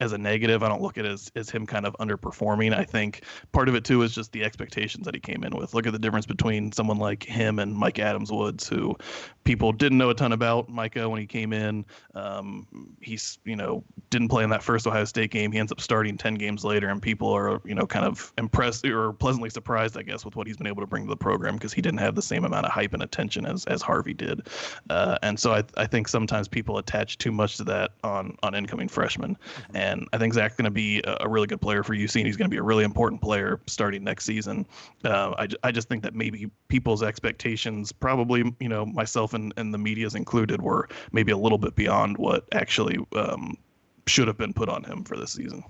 as 0.00 0.12
a 0.12 0.18
negative. 0.18 0.62
I 0.62 0.68
don't 0.68 0.82
look 0.82 0.98
at 0.98 1.04
it 1.04 1.12
as, 1.12 1.30
as 1.36 1.50
him 1.50 1.66
kind 1.66 1.86
of 1.86 1.94
underperforming. 2.00 2.76
I 2.76 2.84
think 2.84 3.22
part 3.52 3.68
of 3.68 3.74
it 3.76 3.84
too 3.84 4.02
is 4.02 4.14
just 4.14 4.32
the 4.32 4.42
expectations 4.42 5.04
that 5.04 5.14
he 5.14 5.20
came 5.20 5.44
in 5.44 5.56
with. 5.56 5.72
Look 5.72 5.86
at 5.86 5.92
the 5.92 5.98
difference 5.98 6.26
between 6.26 6.72
someone 6.72 6.98
like 6.98 7.22
him 7.22 7.60
and 7.60 7.78
Mika 7.78 8.02
Adams-Woods, 8.02 8.68
who 8.68 8.96
people 9.44 9.72
didn't 9.72 9.98
know 9.98 10.10
a 10.10 10.14
ton 10.14 10.32
about 10.32 10.68
Mika 10.68 11.08
when 11.08 11.20
he 11.20 11.26
came 11.26 11.52
in. 11.52 11.84
Um, 12.14 12.66
he's, 13.00 13.38
you 13.44 13.54
know, 13.54 13.84
didn't 14.10 14.28
play 14.28 14.42
in 14.42 14.50
that 14.50 14.62
first 14.64 14.86
Ohio 14.86 15.04
State 15.04 15.30
game. 15.30 15.52
He 15.52 15.58
ends 15.58 15.70
up 15.70 15.80
starting 15.80 16.16
10 16.16 16.34
games 16.34 16.64
later, 16.64 16.88
and 16.88 17.00
people 17.00 17.28
are, 17.28 17.60
you 17.64 17.74
know, 17.74 17.86
kind 17.86 18.04
of 18.04 18.32
impressed 18.36 18.84
or 18.84 19.12
pleasantly 19.12 19.50
surprised, 19.50 19.96
I 19.96 20.02
guess, 20.02 20.24
with 20.24 20.34
what 20.34 20.48
he's 20.48 20.56
been 20.56 20.66
able 20.66 20.82
to 20.82 20.86
bring 20.88 21.04
to 21.04 21.10
the 21.10 21.16
program 21.16 21.54
because 21.54 21.72
he 21.72 21.80
didn't 21.80 22.00
have 22.00 22.16
the 22.16 22.22
same 22.22 22.44
amount 22.44 22.66
of 22.66 22.72
hype 22.72 22.94
and 22.94 23.02
attention 23.02 23.46
as, 23.46 23.64
as 23.66 23.80
Harvey 23.80 24.14
did. 24.14 24.48
Uh, 24.90 25.18
and 25.22 25.38
so 25.38 25.52
I, 25.52 25.62
I 25.76 25.86
think 25.86 26.08
sometimes 26.08 26.48
people 26.48 26.78
attach 26.78 27.18
too 27.18 27.30
much 27.30 27.58
to 27.58 27.64
that 27.64 27.92
on, 28.02 28.36
on 28.42 28.56
incoming 28.56 28.88
freshmen. 28.88 29.36
Mm-hmm. 29.36 29.76
And 29.84 30.08
I 30.14 30.18
think 30.18 30.32
Zach's 30.32 30.56
going 30.56 30.64
to 30.64 30.70
be 30.70 31.02
a, 31.04 31.28
really 31.28 31.46
good 31.46 31.60
player 31.60 31.82
for 31.82 31.94
UC, 31.94 32.16
and 32.16 32.26
he's 32.26 32.38
going 32.38 32.48
to 32.48 32.54
be 32.54 32.56
a 32.56 32.62
really 32.62 32.84
important 32.84 33.20
player 33.20 33.60
starting 33.66 34.02
next 34.02 34.24
season. 34.24 34.66
Uh, 35.04 35.34
I, 35.36 35.48
I 35.62 35.72
just 35.72 35.90
think 35.90 36.02
that 36.04 36.14
maybe 36.14 36.50
people's 36.68 37.02
expectations, 37.02 37.92
probably, 37.92 38.54
you 38.60 38.68
know, 38.68 38.86
myself 38.86 39.34
and, 39.34 39.52
and 39.58 39.74
the 39.74 39.78
media's 39.78 40.14
included 40.14 40.62
were 40.62 40.88
maybe 41.12 41.32
a 41.32 41.36
little 41.36 41.58
bit 41.58 41.76
beyond 41.76 42.16
what 42.16 42.46
actually 42.52 42.98
um, 43.14 43.58
should 44.06 44.26
have 44.26 44.38
been 44.38 44.54
put 44.54 44.70
on 44.70 44.84
him 44.84 45.04
for 45.04 45.18
this 45.18 45.32
season. 45.32 45.62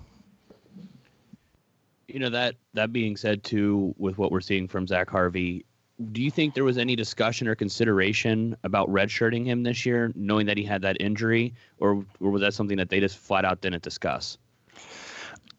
You 2.07 2.19
know 2.19 2.29
that 2.29 2.55
that 2.73 2.93
being 2.93 3.17
said, 3.17 3.43
too, 3.43 3.93
with 3.97 4.17
what 4.17 4.31
we're 4.31 4.39
seeing 4.39 4.69
from 4.69 4.87
Zach 4.87 5.09
Harvey, 5.09 5.65
do 6.11 6.21
you 6.21 6.29
think 6.31 6.53
there 6.53 6.63
was 6.63 6.77
any 6.77 6.95
discussion 6.95 7.47
or 7.47 7.55
consideration 7.55 8.55
about 8.63 8.89
redshirting 8.89 9.45
him 9.45 9.63
this 9.63 9.85
year, 9.85 10.11
knowing 10.15 10.45
that 10.47 10.57
he 10.57 10.63
had 10.63 10.81
that 10.81 10.97
injury, 10.99 11.53
or 11.79 12.05
or 12.19 12.31
was 12.31 12.41
that 12.41 12.53
something 12.53 12.77
that 12.77 12.89
they 12.89 12.99
just 12.99 13.17
flat 13.17 13.45
out 13.45 13.61
didn't 13.61 13.83
discuss? 13.83 14.37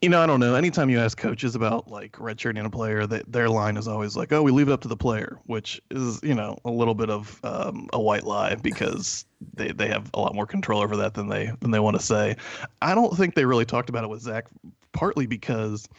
You 0.01 0.09
know, 0.09 0.21
I 0.21 0.27
don't 0.27 0.39
know. 0.39 0.53
Anytime 0.53 0.91
you 0.91 0.99
ask 0.99 1.17
coaches 1.17 1.55
about 1.55 1.89
like 1.89 2.11
redshirting 2.13 2.63
a 2.63 2.69
player, 2.69 3.07
their 3.07 3.49
line 3.49 3.77
is 3.77 3.87
always 3.87 4.15
like, 4.15 4.31
"Oh, 4.31 4.43
we 4.43 4.51
leave 4.51 4.69
it 4.69 4.71
up 4.71 4.81
to 4.81 4.87
the 4.87 4.95
player," 4.95 5.39
which 5.47 5.81
is 5.89 6.19
you 6.21 6.35
know 6.35 6.59
a 6.65 6.69
little 6.69 6.93
bit 6.93 7.09
of 7.09 7.39
um, 7.43 7.89
a 7.93 7.99
white 7.99 8.23
lie 8.23 8.53
because 8.55 9.25
they, 9.55 9.71
they 9.71 9.87
have 9.87 10.11
a 10.13 10.19
lot 10.19 10.35
more 10.35 10.45
control 10.45 10.81
over 10.83 10.95
that 10.97 11.15
than 11.15 11.29
they 11.29 11.51
than 11.61 11.71
they 11.71 11.79
want 11.79 11.97
to 11.97 12.03
say. 12.03 12.35
I 12.79 12.93
don't 12.93 13.17
think 13.17 13.33
they 13.33 13.45
really 13.45 13.65
talked 13.65 13.89
about 13.89 14.03
it 14.03 14.09
with 14.09 14.21
Zach, 14.21 14.45
partly 14.91 15.25
because, 15.25 15.89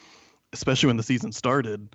especially 0.52 0.86
when 0.86 0.96
the 0.96 1.02
season 1.02 1.32
started, 1.32 1.88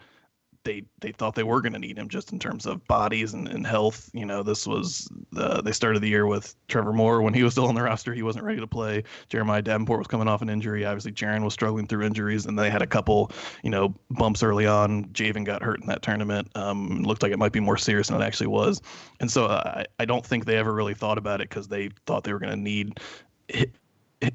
they 0.64 0.84
they 1.00 1.12
thought 1.12 1.36
they 1.36 1.44
were 1.44 1.62
going 1.62 1.74
to 1.74 1.80
need 1.80 1.98
him 1.98 2.08
just 2.08 2.32
in 2.32 2.40
terms 2.40 2.66
of 2.66 2.86
bodies 2.88 3.34
and, 3.34 3.48
and 3.48 3.66
health. 3.66 4.10
You 4.14 4.26
know, 4.26 4.44
this 4.44 4.66
was 4.66 5.10
the 5.32 5.62
they 5.62 5.72
started 5.72 6.02
the 6.02 6.10
year 6.10 6.26
with 6.26 6.56
Trevor 6.68 6.94
Moore 6.94 7.22
when 7.22 7.34
he 7.34 7.44
was 7.44 7.54
still 7.54 7.68
on 7.68 7.76
the 7.76 7.82
roster. 7.82 8.14
He 8.14 8.24
wasn't 8.24 8.46
ready 8.46 8.60
to 8.60 8.68
play. 8.68 9.04
Jeremiah 9.30 9.62
Davenport 9.62 10.00
was 10.00 10.08
coming 10.08 10.28
off 10.28 10.42
an 10.42 10.50
injury. 10.50 10.86
Obviously, 10.86 11.12
Jarron 11.12 11.44
was 11.44 11.54
struggling 11.54 11.88
through 11.88 12.06
injuries, 12.06 12.46
and 12.46 12.58
they 12.58 12.70
had 12.70 12.82
a 12.82 12.88
couple 12.88 13.32
you 13.64 13.70
know 13.70 13.94
bumps 14.12 14.44
early 14.44 14.66
on. 14.66 15.06
Jaevin 15.06 15.46
got 15.46 15.64
hurt 15.64 15.82
in 15.82 15.88
that 15.88 16.02
tournament. 16.02 16.50
Um, 16.56 17.04
looked 17.04 17.24
like 17.24 17.32
it 17.32 17.40
might 17.40 17.54
be 17.54 17.60
more 17.60 17.78
serious 17.78 18.08
than 18.08 18.22
it 18.22 18.26
actually 18.26 18.48
was, 18.48 18.82
and 19.20 19.32
so 19.32 19.48
I 19.48 19.86
I 20.00 20.06
don't 20.06 20.26
think 20.26 20.46
they 20.46 20.58
ever 20.58 20.74
really 20.74 20.94
thought 20.94 21.18
about 21.18 21.42
it 21.42 21.50
because 21.50 21.68
they 21.68 21.90
thought 22.06 22.24
they 22.24 22.34
were 22.34 22.40
going 22.40 22.54
to 22.54 22.60
need. 22.60 23.00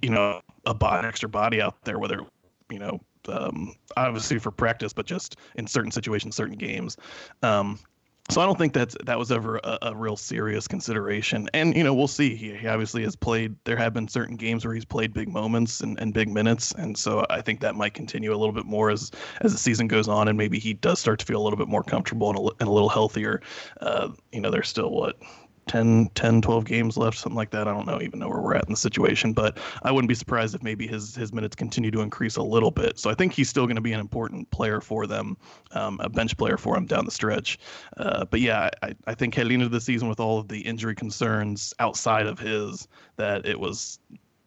You 0.03 0.11
know, 0.11 0.43
a 0.67 0.77
an 0.81 1.05
extra 1.07 1.31
body 1.31 1.63
out 1.63 1.83
there, 1.85 1.99
whether 1.99 2.21
you 2.71 2.79
know 2.79 3.01
um, 3.29 3.75
obviously 3.97 4.39
for 4.39 4.51
practice, 4.51 4.93
but 4.93 5.07
just 5.07 5.37
in 5.57 5.67
certain 5.67 5.91
situations, 5.91 6.37
certain 6.37 6.57
games. 6.57 6.97
Um, 7.43 7.79
so 8.31 8.43
I 8.43 8.47
don't 8.47 8.59
think 8.59 8.75
that 8.75 8.95
that 9.07 9.19
was 9.19 9.33
ever 9.33 9.57
a, 9.65 9.79
a, 9.83 9.97
real 9.97 10.17
serious 10.17 10.69
consideration. 10.69 11.49
And 11.55 11.75
you 11.75 11.83
know, 11.83 11.95
we'll 11.95 12.09
see. 12.09 12.35
He, 12.35 12.55
he, 12.55 12.67
obviously 12.67 13.03
has 13.05 13.17
played. 13.17 13.57
There 13.65 13.77
have 13.77 13.95
been 13.95 14.07
certain 14.07 14.37
games 14.37 14.67
where 14.67 14.75
he's 14.75 14.85
played 14.85 15.15
big 15.15 15.31
moments 15.31 15.81
and, 15.81 15.99
and 15.99 16.13
big 16.13 16.29
minutes, 16.29 16.73
and 16.73 16.97
so 16.97 17.25
I 17.31 17.41
think 17.41 17.61
that 17.61 17.75
might 17.75 17.95
continue 17.95 18.35
a 18.35 18.37
little 18.37 18.53
bit 18.53 18.67
more 18.67 18.91
as 18.91 19.11
as 19.41 19.53
the 19.53 19.59
season 19.59 19.89
goes 19.89 20.09
on, 20.09 20.29
and 20.29 20.37
maybe 20.37 20.59
he 20.59 20.75
does 20.75 20.99
start 20.99 21.21
to 21.21 21.27
feel 21.27 21.41
a 21.41 21.45
little 21.45 21.57
bit 21.57 21.69
more 21.69 21.83
comfortable 21.83 22.29
and 22.29 22.39
a, 22.39 22.43
and 22.61 22.69
a 22.69 22.73
little 22.73 22.91
healthier. 22.91 23.41
Uh, 23.81 24.11
you 24.31 24.43
know, 24.43 24.51
there's 24.51 24.69
still 24.69 24.91
what 24.91 25.17
10, 25.69 26.11
10, 26.15 26.43
12 26.43 26.65
games 26.65 26.97
left, 26.97 27.19
something 27.19 27.37
like 27.37 27.51
that. 27.51 27.69
I 27.69 27.73
don't 27.73 27.87
know 27.87 28.01
even 28.03 28.19
know 28.19 28.29
where 28.29 28.41
we're 28.41 28.55
at 28.55 28.65
in 28.65 28.73
the 28.73 28.77
situation, 28.77 29.33
but 29.33 29.59
I 29.83 29.93
wouldn't 29.93 30.09
be 30.09 30.15
surprised 30.15 30.55
if 30.55 30.63
maybe 30.63 30.87
his 30.87 31.15
his 31.15 31.33
minutes 31.33 31.55
continue 31.55 31.91
to 31.93 32.01
increase 32.01 32.37
a 32.37 32.43
little 32.43 32.71
bit. 32.71 32.99
So 32.99 33.11
I 33.11 33.15
think 33.15 33.33
he's 33.33 33.49
still 33.49 33.67
going 33.67 33.77
to 33.77 33.83
be 33.83 33.93
an 33.93 34.01
important 34.01 34.51
player 34.51 34.81
for 34.81 35.07
them, 35.07 35.37
um, 35.73 36.01
a 36.03 36.09
bench 36.09 36.37
player 36.37 36.57
for 36.57 36.77
him 36.77 36.87
down 36.87 37.05
the 37.05 37.11
stretch. 37.11 37.59
Uh, 37.97 38.25
but 38.25 38.41
yeah, 38.41 38.71
I, 38.83 38.95
I 39.07 39.15
think 39.15 39.35
heading 39.35 39.55
into 39.55 39.69
the 39.69 39.81
season 39.81 40.09
with 40.09 40.21
all 40.21 40.39
of 40.39 40.49
the 40.49 40.61
injury 40.61 40.95
concerns 40.95 41.75
outside 41.79 42.27
of 42.27 42.39
his, 42.39 42.89
that 43.17 43.47
it 43.47 43.59
was 43.59 43.99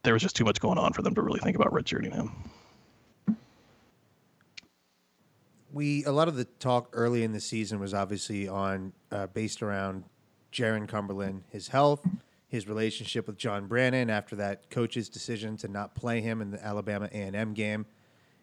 there 0.04 0.14
was 0.14 0.22
just 0.22 0.36
too 0.36 0.46
much 0.46 0.60
going 0.60 0.78
on 0.78 0.94
for 0.94 1.02
them 1.02 1.16
to 1.16 1.22
really 1.22 1.40
think 1.40 1.56
about 1.56 1.72
redshirting 1.72 2.14
him. 2.14 2.32
We 5.72 6.04
a 6.06 6.12
lot 6.12 6.28
of 6.28 6.36
the 6.36 6.46
talk 6.46 6.90
early 6.92 7.24
in 7.24 7.32
the 7.32 7.40
season 7.40 7.80
was 7.80 7.94
obviously 7.94 8.48
on 8.48 8.92
uh, 9.12 9.28
based 9.28 9.62
around 9.62 10.04
Jarron 10.52 10.88
Cumberland, 10.88 11.44
his 11.50 11.70
health, 11.70 12.06
his 12.48 12.68
relationship 12.68 13.28
with 13.28 13.38
John 13.38 13.68
Brannen 13.68 14.10
after 14.10 14.36
that 14.36 14.70
coach's 14.70 15.10
decision 15.10 15.56
to 15.58 15.68
not 15.68 15.96
play 15.96 16.22
him 16.22 16.42
in 16.42 16.52
the 16.52 16.64
Alabama 16.64 17.10
A&M 17.12 17.54
game. 17.54 17.86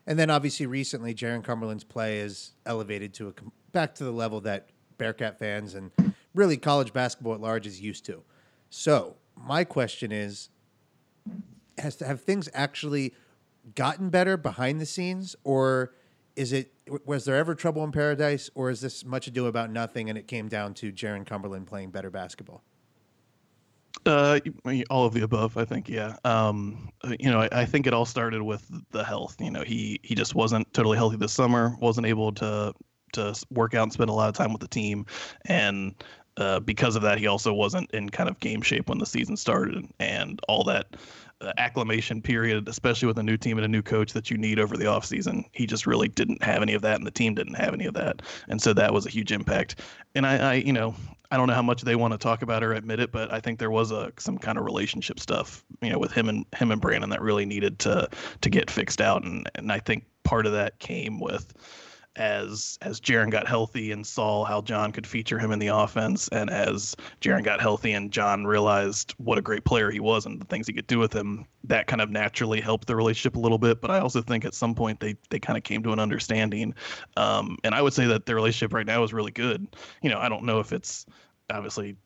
And 0.07 0.19
then 0.19 0.31
obviously 0.31 0.67
recently, 0.67 1.15
Jarron 1.15 1.45
Cumberland's 1.45 1.85
play 1.85 2.21
is 2.21 2.53
elevated 2.65 3.13
to 3.15 3.29
a 3.29 3.33
back 3.73 3.95
to 3.97 4.05
the 4.05 4.11
level 4.11 4.41
that 4.41 4.71
Bearcat 4.97 5.39
fans 5.39 5.75
and 5.75 5.91
really 6.35 6.57
college 6.57 6.93
basketball 6.93 7.35
at 7.35 7.41
large 7.41 7.67
is 7.67 7.81
used 7.81 8.07
to. 8.07 8.23
So 8.71 9.17
my 9.37 9.65
question 9.65 10.11
is, 10.11 10.49
has 11.77 11.97
to 11.97 12.07
have 12.07 12.23
things 12.23 12.49
actually 12.55 13.15
gotten 13.75 14.09
better 14.09 14.37
behind 14.37 14.81
the 14.81 14.87
scenes, 14.87 15.37
or 15.45 15.93
is 16.37 16.53
it 16.53 16.73
was 17.05 17.25
there 17.25 17.37
ever 17.37 17.55
trouble 17.55 17.85
in 17.85 17.93
paradise, 17.93 18.51
or 18.55 18.71
is 18.71 18.81
this 18.81 19.05
much 19.05 19.27
ado 19.27 19.47
about 19.47 19.71
nothing, 19.71 20.09
and 20.09 20.19
it 20.19 20.27
came 20.27 20.49
down 20.49 20.75
to 20.75 20.93
Jarron 20.93 21.27
Cumberland 21.27 21.67
playing 21.67 21.91
better 21.91 22.11
basketball? 22.11 22.63
Uh, 24.07 24.39
all 24.91 25.07
of 25.07 25.15
the 25.15 25.23
above, 25.23 25.57
I 25.57 25.65
think. 25.65 25.89
Yeah. 25.89 26.17
Um, 26.25 26.91
you 27.19 27.31
know, 27.31 27.41
I, 27.41 27.49
I, 27.53 27.65
think 27.65 27.87
it 27.87 27.93
all 27.93 28.05
started 28.05 28.43
with 28.43 28.71
the 28.91 29.03
health. 29.03 29.37
You 29.41 29.51
know, 29.51 29.63
he 29.63 30.01
he 30.03 30.15
just 30.15 30.35
wasn't 30.35 30.73
totally 30.73 30.97
healthy 30.97 31.17
this 31.17 31.33
summer. 31.33 31.77
wasn't 31.81 32.07
able 32.07 32.33
to 32.35 32.73
to 33.15 33.35
work 33.51 33.75
out 33.75 33.85
and 33.85 33.93
spend 33.93 34.11
a 34.11 34.13
lot 34.13 34.29
of 34.29 34.35
time 34.35 34.53
with 34.53 34.61
the 34.61 34.69
team, 34.69 35.07
and 35.47 35.95
uh, 36.37 36.61
because 36.61 36.97
of 36.97 37.03
that, 37.03 37.19
he 37.19 37.27
also 37.27 37.53
wasn't 37.53 37.91
in 37.93 38.09
kind 38.09 38.29
of 38.29 38.39
game 38.41 38.63
shape 38.63 38.89
when 38.89 38.99
the 38.99 39.07
season 39.07 39.37
started, 39.37 39.87
and 39.99 40.41
all 40.49 40.65
that 40.65 40.87
uh, 40.95 40.97
acclimation 41.57 42.21
period, 42.21 42.69
especially 42.69 43.07
with 43.07 43.19
a 43.19 43.23
new 43.23 43.37
team 43.37 43.59
and 43.59 43.65
a 43.65 43.69
new 43.69 43.83
coach 43.83 44.13
that 44.13 44.31
you 44.31 44.37
need 44.37 44.59
over 44.59 44.77
the 44.77 44.85
offseason. 44.85 45.45
He 45.53 45.67
just 45.67 45.87
really 45.87 46.09
didn't 46.09 46.43
have 46.43 46.63
any 46.63 46.75
of 46.75 46.83
that, 46.83 46.97
and 46.97 47.07
the 47.07 47.11
team 47.11 47.35
didn't 47.35 47.55
have 47.55 47.75
any 47.75 47.87
of 47.87 47.95
that, 47.95 48.23
and 48.49 48.61
so 48.61 48.73
that 48.75 48.93
was 48.93 49.07
a 49.07 49.11
huge 49.11 49.33
impact. 49.33 49.81
And 50.15 50.27
I, 50.27 50.37
I 50.37 50.55
you 50.55 50.73
know, 50.73 50.95
I 51.31 51.37
don't 51.37 51.47
know 51.47 51.55
how 51.55 51.63
much 51.63 51.83
they 51.83 51.97
want 51.97 52.13
to 52.13 52.19
talk 52.19 52.43
about 52.43 52.63
or 52.63 52.73
admit 52.73 53.01
it, 53.01 53.13
but 53.13 53.33
I 53.33 53.41
think 53.41 53.59
there 53.59 53.71
was 53.71 53.91
a 53.91 54.13
some 54.19 54.39
kind 54.39 54.59
of 54.59 54.65
relationship 54.65 55.21
stuff, 55.21 55.65
you 55.83 55.91
know, 55.91 55.99
with 55.99 56.13
him 56.13 56.29
and 56.29 56.45
him 56.57 56.71
and 56.71 56.81
Brannen 56.81 57.11
that 57.11 57.23
really 57.23 57.47
needed 57.47 57.79
to 57.81 58.09
to 58.41 58.51
get 58.51 58.71
fixed 58.71 59.01
out, 59.01 59.25
and 59.25 59.49
and 59.55 59.71
I 59.71 59.79
think 59.79 60.05
part 60.25 60.47
of 60.47 60.53
that 60.53 60.79
came 60.79 61.21
with 61.21 61.53
as 62.19 62.79
as 62.83 63.01
Jarron 63.01 63.31
got 63.31 63.47
healthy 63.47 63.93
and 63.93 64.07
saw 64.07 64.45
how 64.45 64.61
John 64.61 64.93
could 64.93 65.07
feature 65.07 65.39
him 65.39 65.53
in 65.53 65.59
the 65.59 65.69
offense, 65.69 66.29
and 66.29 66.51
as 66.51 66.97
Jarron 67.21 67.45
got 67.45 67.61
healthy 67.61 67.93
and 67.93 68.11
John 68.11 68.45
realized 68.45 69.15
what 69.19 69.39
a 69.39 69.43
great 69.43 69.65
player 69.65 69.91
he 69.91 70.01
was 70.01 70.27
and 70.27 70.41
the 70.41 70.45
things 70.47 70.67
he 70.67 70.73
could 70.73 70.87
do 70.87 70.99
with 70.99 71.13
him, 71.13 71.47
that 71.65 71.87
kind 71.87 72.03
of 72.03 72.11
naturally 72.11 72.61
helped 72.61 72.89
the 72.89 72.97
relationship 72.97 73.37
a 73.37 73.41
little 73.41 73.59
bit. 73.59 73.81
But 73.81 73.91
I 73.91 74.01
also 74.01 74.21
think 74.21 74.45
at 74.45 74.55
some 74.55 74.75
point 74.75 75.01
they 75.01 75.17
they 75.31 75.39
kind 75.39 75.57
of 75.57 75.63
came 75.63 75.83
to 75.85 75.93
an 75.93 76.01
understanding, 76.01 76.75
um, 77.17 77.57
and 77.65 77.75
I 77.75 77.81
would 77.81 77.93
say 77.93 78.07
that 78.07 78.27
their 78.27 78.37
relationship 78.37 78.75
right 78.75 78.87
now 78.87 79.03
is 79.05 79.13
really 79.13 79.33
good. 79.33 79.67
You 80.03 80.11
know, 80.11 80.19
I 80.19 80.29
don't 80.29 80.45
know 80.45 80.59
if 80.59 80.73
it's 80.73 81.07
obviously 81.51 81.97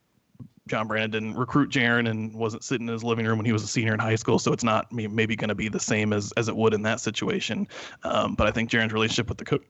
John 0.69 0.87
Brannen 0.87 1.11
didn't 1.11 1.35
recruit 1.35 1.71
Jarron 1.71 2.09
and 2.09 2.35
wasn't 2.35 2.63
sitting 2.63 2.87
in 2.87 2.93
his 2.93 3.03
living 3.03 3.27
room 3.27 3.39
when 3.39 3.47
he 3.47 3.53
was 3.53 3.65
a 3.65 3.67
senior 3.67 3.95
in 3.95 3.99
high 3.99 4.15
school, 4.15 4.39
so 4.39 4.53
it's 4.53 4.63
not 4.63 4.93
maybe 4.93 5.35
going 5.35 5.49
to 5.49 5.55
be 5.55 5.69
the 5.69 5.81
same 5.81 6.13
as 6.13 6.33
as 6.37 6.49
it 6.49 6.57
would 6.57 6.75
in 6.75 6.83
that 6.83 7.01
situation. 7.01 7.67
Um, 8.05 8.35
but 8.35 8.47
I 8.47 8.51
think 8.51 8.71
Jarron's 8.71 8.93
relationship 8.93 9.29
with 9.29 9.39
the 9.39 9.45
coach 9.45 9.63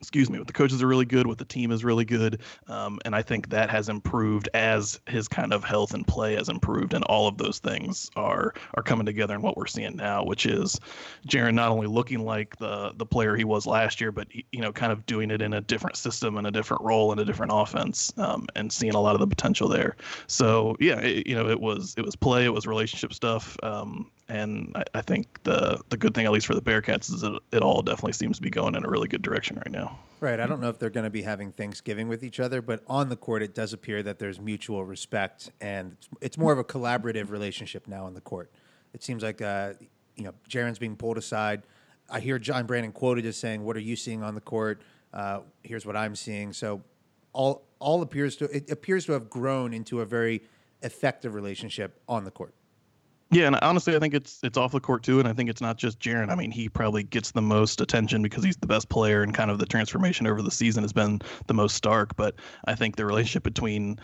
excuse 0.00 0.28
me, 0.28 0.38
with 0.38 0.46
the 0.46 0.52
coaches 0.52 0.82
are 0.82 0.86
really 0.86 1.04
good, 1.04 1.26
with 1.26 1.38
the 1.38 1.44
team 1.44 1.72
is 1.72 1.84
really 1.84 2.04
good, 2.04 2.40
um, 2.68 2.98
and 3.04 3.14
I 3.14 3.22
think 3.22 3.48
that 3.50 3.70
has 3.70 3.88
improved 3.88 4.48
as 4.54 5.00
his 5.06 5.26
kind 5.26 5.52
of 5.52 5.64
health 5.64 5.94
and 5.94 6.06
play 6.06 6.34
has 6.34 6.48
improved, 6.48 6.94
and 6.94 7.02
all 7.04 7.28
of 7.28 7.38
those 7.38 7.58
things 7.58 8.10
are 8.16 8.54
are 8.74 8.82
coming 8.82 9.06
together 9.06 9.34
in 9.34 9.42
what 9.42 9.56
we're 9.56 9.66
seeing 9.66 9.96
now, 9.96 10.24
which 10.24 10.46
is 10.46 10.78
Jarron 11.26 11.54
not 11.54 11.70
only 11.70 11.86
looking 11.86 12.24
like 12.24 12.56
the 12.56 12.92
the 12.96 13.06
player 13.06 13.36
he 13.36 13.44
was 13.44 13.66
last 13.66 14.00
year, 14.00 14.12
but 14.12 14.28
you 14.52 14.60
know, 14.60 14.72
kind 14.72 14.92
of 14.92 15.06
doing 15.06 15.30
it 15.30 15.40
in 15.40 15.54
a 15.54 15.60
different 15.60 15.96
system 15.96 16.36
and 16.36 16.46
a 16.46 16.50
different 16.50 16.82
role 16.82 17.10
and 17.12 17.20
a 17.20 17.24
different 17.24 17.52
offense, 17.54 18.12
um, 18.18 18.46
and 18.54 18.72
seeing 18.72 18.94
a 18.94 19.00
lot 19.00 19.14
of 19.14 19.20
the 19.20 19.26
potential 19.26 19.68
there. 19.68 19.96
So 20.26 20.76
yeah, 20.78 21.00
it, 21.00 21.26
you 21.26 21.34
know, 21.34 21.48
it 21.48 21.60
was 21.60 21.94
it 21.96 22.04
was 22.04 22.16
play, 22.16 22.44
it 22.44 22.52
was 22.52 22.66
relationship 22.66 23.14
stuff, 23.14 23.56
um, 23.62 24.10
and 24.28 24.72
I, 24.74 24.84
I, 24.94 25.00
think 25.02 25.42
the 25.44 25.80
the 25.88 25.96
good 25.96 26.14
thing, 26.14 26.26
at 26.26 26.32
least 26.32 26.46
for 26.46 26.54
the 26.54 26.62
Bearcats, 26.62 27.12
is 27.12 27.20
that 27.20 27.38
it 27.52 27.62
all 27.62 27.82
definitely 27.82 28.12
seems 28.12 28.36
to 28.36 28.42
be 28.42 28.50
going 28.50 28.74
in 28.74 28.84
a 28.84 28.88
really 28.88 29.08
good 29.08 29.22
direction 29.22 29.56
right 29.56 29.70
now. 29.70 29.98
Right. 30.20 30.40
I 30.40 30.46
don't 30.46 30.60
know 30.60 30.68
if 30.68 30.78
they're 30.78 30.90
going 30.90 31.04
to 31.04 31.10
be 31.10 31.22
having 31.22 31.52
Thanksgiving 31.52 32.08
with 32.08 32.24
each 32.24 32.40
other, 32.40 32.60
but 32.62 32.82
on 32.88 33.08
the 33.08 33.16
court, 33.16 33.42
it 33.42 33.54
does 33.54 33.72
appear 33.72 34.02
that 34.02 34.18
there's 34.18 34.40
mutual 34.40 34.84
respect, 34.84 35.50
and 35.60 35.96
it's, 36.20 36.36
more 36.38 36.52
of 36.52 36.58
a 36.58 36.64
collaborative 36.64 37.30
relationship 37.30 37.86
now 37.86 38.04
on 38.04 38.14
the 38.14 38.20
court. 38.20 38.50
It 38.92 39.02
seems 39.02 39.22
like 39.22 39.40
uh, 39.42 39.74
you 40.16 40.24
know 40.24 40.32
Jarron's 40.48 40.78
being 40.78 40.96
pulled 40.96 41.18
aside. 41.18 41.62
I 42.10 42.20
hear 42.20 42.38
John 42.38 42.66
Brannen 42.66 42.92
quoted 42.92 43.26
as 43.26 43.36
saying, 43.36 43.64
"What 43.64 43.76
are 43.76 43.80
you 43.80 43.96
seeing 43.96 44.22
on 44.22 44.34
the 44.34 44.40
court? 44.40 44.82
Uh, 45.12 45.40
here's 45.62 45.86
what 45.86 45.96
I'm 45.96 46.16
seeing." 46.16 46.52
So 46.52 46.82
all 47.32 47.66
all 47.78 48.02
appears 48.02 48.36
to 48.36 48.44
it 48.56 48.70
appears 48.70 49.06
to 49.06 49.12
have 49.12 49.30
grown 49.30 49.72
into 49.72 50.00
a 50.00 50.06
very 50.06 50.42
effective 50.82 51.34
relationship 51.34 52.00
on 52.08 52.24
the 52.24 52.30
court. 52.30 52.54
Yeah, 53.30 53.48
and 53.48 53.56
honestly, 53.56 53.96
I 53.96 53.98
think 53.98 54.14
it's 54.14 54.38
it's 54.44 54.56
off 54.56 54.70
the 54.70 54.80
court 54.80 55.02
too, 55.02 55.18
and 55.18 55.26
I 55.26 55.32
think 55.32 55.50
it's 55.50 55.60
not 55.60 55.78
just 55.78 55.98
Jarron. 55.98 56.30
I 56.30 56.36
mean, 56.36 56.52
he 56.52 56.68
probably 56.68 57.02
gets 57.02 57.32
the 57.32 57.42
most 57.42 57.80
attention 57.80 58.22
because 58.22 58.44
he's 58.44 58.56
the 58.56 58.68
best 58.68 58.88
player, 58.88 59.22
and 59.22 59.34
kind 59.34 59.50
of 59.50 59.58
the 59.58 59.66
transformation 59.66 60.28
over 60.28 60.42
the 60.42 60.50
season 60.50 60.84
has 60.84 60.92
been 60.92 61.20
the 61.48 61.54
most 61.54 61.74
stark. 61.74 62.14
But 62.16 62.36
I 62.66 62.76
think 62.76 62.94
the 62.94 63.04
relationship 63.04 63.42
between 63.42 63.98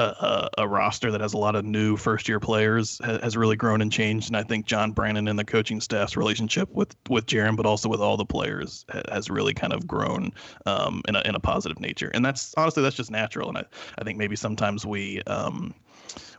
a, 0.00 0.48
a, 0.58 0.68
roster 0.68 1.12
that 1.12 1.20
has 1.20 1.34
a 1.34 1.38
lot 1.38 1.54
of 1.54 1.64
new 1.64 1.96
first 1.96 2.28
year 2.28 2.40
players 2.40 3.00
ha, 3.04 3.18
has 3.22 3.36
really 3.36 3.54
grown 3.54 3.80
and 3.80 3.92
changed, 3.92 4.28
and 4.28 4.36
I 4.36 4.42
think 4.42 4.66
John 4.66 4.90
Brannen 4.90 5.28
and 5.28 5.38
the 5.38 5.44
coaching 5.44 5.80
staff's 5.80 6.16
relationship 6.16 6.68
with 6.72 6.96
with 7.08 7.26
Jarron, 7.26 7.56
but 7.56 7.66
also 7.66 7.88
with 7.88 8.00
all 8.00 8.16
the 8.16 8.24
players, 8.24 8.84
ha, 8.90 9.02
has 9.12 9.30
really 9.30 9.54
kind 9.54 9.72
of 9.72 9.86
grown 9.86 10.32
um, 10.66 11.00
in 11.06 11.14
a 11.14 11.22
in 11.22 11.36
a 11.36 11.40
positive 11.40 11.78
nature. 11.78 12.10
And 12.12 12.24
that's 12.24 12.54
honestly 12.56 12.82
that's 12.82 12.96
just 12.96 13.12
natural, 13.12 13.48
and 13.48 13.58
I 13.58 13.64
I 13.98 14.04
think 14.04 14.18
maybe 14.18 14.36
sometimes 14.36 14.84
we. 14.84 15.22
Um, 15.28 15.74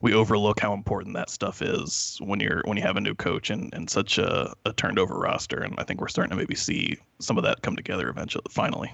we 0.01 0.13
overlook 0.13 0.59
how 0.59 0.73
important 0.73 1.15
that 1.15 1.29
stuff 1.29 1.61
is 1.61 2.17
when 2.21 2.39
you're 2.39 2.61
when 2.65 2.77
you 2.77 2.83
have 2.83 2.97
a 2.97 3.01
new 3.01 3.15
coach 3.15 3.49
and, 3.49 3.73
and 3.73 3.89
such 3.89 4.17
a, 4.17 4.53
a 4.65 4.73
turned 4.73 4.99
over 4.99 5.17
roster. 5.17 5.61
And 5.61 5.75
I 5.77 5.83
think 5.83 6.01
we're 6.01 6.07
starting 6.07 6.31
to 6.31 6.35
maybe 6.35 6.55
see 6.55 6.97
some 7.19 7.37
of 7.37 7.43
that 7.43 7.61
come 7.61 7.75
together 7.75 8.09
eventually 8.09 8.45
finally. 8.49 8.91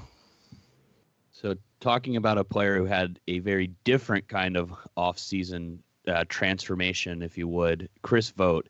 So 1.32 1.56
talking 1.80 2.18
about 2.18 2.38
a 2.38 2.44
player 2.44 2.78
who 2.78 2.86
had 2.86 3.20
a 3.28 3.40
very 3.40 3.72
different 3.84 4.28
kind 4.28 4.56
of 4.56 4.72
off-season 4.96 5.82
uh, 6.08 6.24
transformation, 6.30 7.24
if 7.24 7.38
you 7.38 7.48
would, 7.48 7.90
Chris 8.04 8.30
Vogt. 8.30 8.70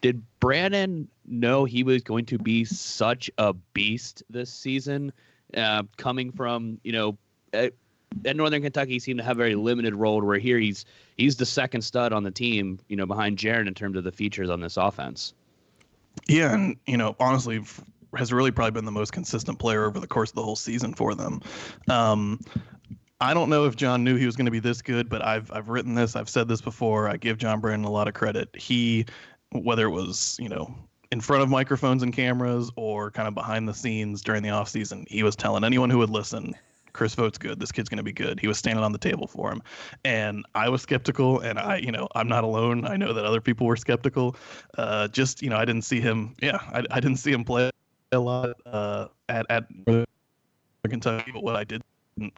Did 0.00 0.22
Brannen 0.40 1.08
know 1.26 1.64
he 1.64 1.82
was 1.82 2.02
going 2.02 2.24
to 2.26 2.38
be 2.38 2.64
such 2.64 3.30
a 3.36 3.52
beast 3.52 4.22
this 4.30 4.52
season? 4.52 5.12
Uh, 5.56 5.82
coming 5.96 6.30
from 6.30 6.78
you 6.84 6.92
know 6.92 7.18
at 8.24 8.36
Northern 8.36 8.62
Kentucky 8.62 8.92
he 8.92 8.98
seemed 8.98 9.18
to 9.18 9.24
have 9.24 9.36
a 9.36 9.38
very 9.38 9.54
limited 9.54 9.94
role. 9.94 10.20
Where 10.22 10.38
here 10.38 10.58
he's 10.58 10.84
he's 11.16 11.36
the 11.36 11.46
second 11.46 11.82
stud 11.82 12.12
on 12.12 12.22
the 12.22 12.30
team, 12.30 12.78
you 12.88 12.96
know, 12.96 13.06
behind 13.06 13.38
Jarron 13.38 13.66
in 13.66 13.74
terms 13.74 13.96
of 13.96 14.04
the 14.04 14.12
features 14.12 14.50
on 14.50 14.60
this 14.60 14.76
offense. 14.76 15.34
Yeah, 16.26 16.54
and 16.54 16.76
you 16.86 16.96
know, 16.96 17.14
honestly, 17.20 17.60
has 18.16 18.32
really 18.32 18.50
probably 18.50 18.72
been 18.72 18.84
the 18.84 18.90
most 18.90 19.12
consistent 19.12 19.58
player 19.58 19.84
over 19.84 20.00
the 20.00 20.06
course 20.06 20.30
of 20.30 20.36
the 20.36 20.42
whole 20.42 20.56
season 20.56 20.94
for 20.94 21.14
them. 21.14 21.40
Um, 21.88 22.40
I 23.20 23.34
don't 23.34 23.50
know 23.50 23.64
if 23.66 23.76
John 23.76 24.04
knew 24.04 24.16
he 24.16 24.26
was 24.26 24.36
going 24.36 24.46
to 24.46 24.52
be 24.52 24.60
this 24.60 24.80
good, 24.80 25.08
but 25.08 25.22
I've 25.22 25.50
I've 25.52 25.68
written 25.68 25.94
this, 25.94 26.16
I've 26.16 26.28
said 26.28 26.48
this 26.48 26.60
before. 26.60 27.08
I 27.08 27.16
give 27.16 27.38
John 27.38 27.60
Brannen 27.60 27.84
a 27.84 27.90
lot 27.90 28.08
of 28.08 28.14
credit. 28.14 28.48
He, 28.56 29.06
whether 29.52 29.86
it 29.86 29.90
was 29.90 30.36
you 30.40 30.48
know 30.48 30.74
in 31.10 31.20
front 31.20 31.42
of 31.42 31.48
microphones 31.48 32.02
and 32.02 32.12
cameras 32.12 32.70
or 32.76 33.10
kind 33.10 33.26
of 33.28 33.34
behind 33.34 33.68
the 33.68 33.74
scenes 33.74 34.22
during 34.22 34.42
the 34.42 34.50
offseason, 34.50 35.08
he 35.08 35.22
was 35.22 35.34
telling 35.34 35.64
anyone 35.64 35.90
who 35.90 35.98
would 35.98 36.10
listen, 36.10 36.54
Chris 36.92 37.14
Vogt's 37.14 37.38
good. 37.38 37.60
This 37.60 37.72
kid's 37.72 37.88
going 37.88 37.98
to 37.98 38.02
be 38.02 38.12
good. 38.12 38.40
He 38.40 38.48
was 38.48 38.58
standing 38.58 38.84
on 38.84 38.92
the 38.92 38.98
table 38.98 39.26
for 39.26 39.52
him. 39.52 39.62
And 40.04 40.44
I 40.54 40.68
was 40.68 40.82
skeptical, 40.82 41.40
and 41.40 41.58
I, 41.58 41.76
you 41.76 41.92
know, 41.92 42.08
I'm 42.14 42.28
not 42.28 42.44
alone. 42.44 42.86
I 42.86 42.96
know 42.96 43.12
that 43.12 43.24
other 43.24 43.40
people 43.40 43.66
were 43.66 43.76
skeptical. 43.76 44.36
Uh, 44.76 45.08
just, 45.08 45.42
you 45.42 45.50
know, 45.50 45.56
I 45.56 45.64
didn't 45.64 45.82
see 45.82 46.00
him. 46.00 46.34
Yeah, 46.42 46.58
I, 46.72 46.84
I 46.90 47.00
didn't 47.00 47.18
see 47.18 47.32
him 47.32 47.44
play 47.44 47.70
a 48.12 48.18
lot 48.18 48.56
uh, 48.66 49.08
at, 49.28 49.46
at 49.50 49.64
Kentucky, 50.88 51.30
but 51.32 51.42
what 51.42 51.56
I 51.56 51.64
did 51.64 51.82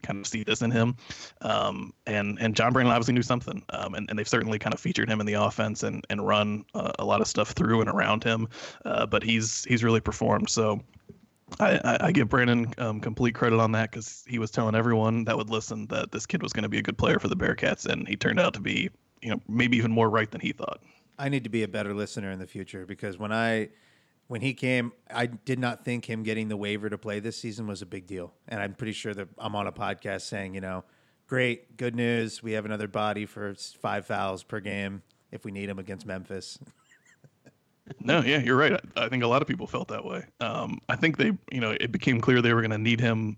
kind 0.02 0.20
of 0.20 0.26
see 0.26 0.42
this 0.42 0.62
in 0.62 0.70
him. 0.70 0.96
Um, 1.40 1.92
and 2.06 2.38
and 2.40 2.54
John 2.54 2.72
Brannen 2.72 2.92
obviously 2.92 3.14
knew 3.14 3.22
something, 3.22 3.62
um, 3.70 3.94
and, 3.94 4.08
and 4.10 4.18
they've 4.18 4.28
certainly 4.28 4.58
kind 4.58 4.74
of 4.74 4.80
featured 4.80 5.08
him 5.08 5.20
in 5.20 5.26
the 5.26 5.34
offense 5.34 5.82
and 5.82 6.04
and 6.10 6.26
run 6.26 6.64
uh, 6.74 6.92
a 6.98 7.04
lot 7.04 7.20
of 7.20 7.28
stuff 7.28 7.50
through 7.52 7.80
and 7.80 7.88
around 7.88 8.24
him. 8.24 8.48
Uh, 8.84 9.06
but 9.06 9.22
he's 9.22 9.64
he's 9.64 9.82
really 9.84 10.00
performed. 10.00 10.50
So 10.50 10.80
I, 11.58 11.98
I, 12.00 12.12
give 12.12 12.28
Brannen 12.28 12.72
um, 12.78 13.00
complete 13.00 13.34
credit 13.34 13.58
on 13.58 13.72
that 13.72 13.90
because 13.90 14.24
he 14.28 14.38
was 14.38 14.50
telling 14.50 14.74
everyone 14.74 15.24
that 15.24 15.36
would 15.36 15.50
listen 15.50 15.86
that 15.88 16.12
this 16.12 16.26
kid 16.26 16.42
was 16.42 16.52
going 16.52 16.62
to 16.62 16.68
be 16.68 16.78
a 16.78 16.82
good 16.82 16.98
player 16.98 17.18
for 17.18 17.28
the 17.28 17.36
Bearcats, 17.36 17.86
and 17.86 18.06
he 18.06 18.16
turned 18.16 18.38
out 18.38 18.54
to 18.54 18.60
be, 18.60 18.90
you 19.22 19.30
know, 19.30 19.40
maybe 19.48 19.76
even 19.76 19.90
more 19.90 20.08
right 20.08 20.30
than 20.30 20.40
he 20.40 20.52
thought. 20.52 20.80
I 21.18 21.28
need 21.28 21.44
to 21.44 21.50
be 21.50 21.62
a 21.62 21.68
better 21.68 21.92
listener 21.92 22.30
in 22.30 22.38
the 22.38 22.46
future 22.46 22.86
because 22.86 23.18
when 23.18 23.32
I 23.32 23.70
when 24.28 24.40
he 24.40 24.54
came, 24.54 24.92
I 25.12 25.26
did 25.26 25.58
not 25.58 25.84
think 25.84 26.08
him 26.08 26.22
getting 26.22 26.48
the 26.48 26.56
waiver 26.56 26.88
to 26.88 26.96
play 26.96 27.18
this 27.18 27.36
season 27.36 27.66
was 27.66 27.82
a 27.82 27.86
big 27.86 28.06
deal, 28.06 28.32
and 28.48 28.60
I'm 28.60 28.74
pretty 28.74 28.92
sure 28.92 29.12
that 29.14 29.28
I'm 29.38 29.56
on 29.56 29.66
a 29.66 29.72
podcast 29.72 30.22
saying, 30.22 30.54
you 30.54 30.60
know, 30.60 30.84
great, 31.26 31.76
good 31.76 31.94
news, 31.94 32.42
we 32.42 32.52
have 32.52 32.64
another 32.64 32.88
body 32.88 33.26
for 33.26 33.54
five 33.54 34.06
fouls 34.06 34.42
per 34.42 34.60
game 34.60 35.02
if 35.30 35.44
we 35.44 35.50
need 35.50 35.68
him 35.68 35.78
against 35.78 36.06
Memphis. 36.06 36.58
No, 37.98 38.22
yeah, 38.22 38.40
you're 38.40 38.56
right. 38.56 38.72
I, 38.72 39.04
I, 39.04 39.08
think 39.08 39.22
a 39.22 39.26
lot 39.26 39.42
of 39.42 39.48
people 39.48 39.66
felt 39.66 39.88
that 39.88 40.04
way. 40.04 40.24
Um, 40.40 40.80
I 40.88 40.96
think 40.96 41.16
they, 41.16 41.32
you 41.50 41.60
know, 41.60 41.76
it 41.80 41.92
became 41.92 42.20
clear 42.20 42.40
they 42.40 42.54
were 42.54 42.60
going 42.60 42.70
to 42.70 42.78
need 42.78 43.00
him, 43.00 43.36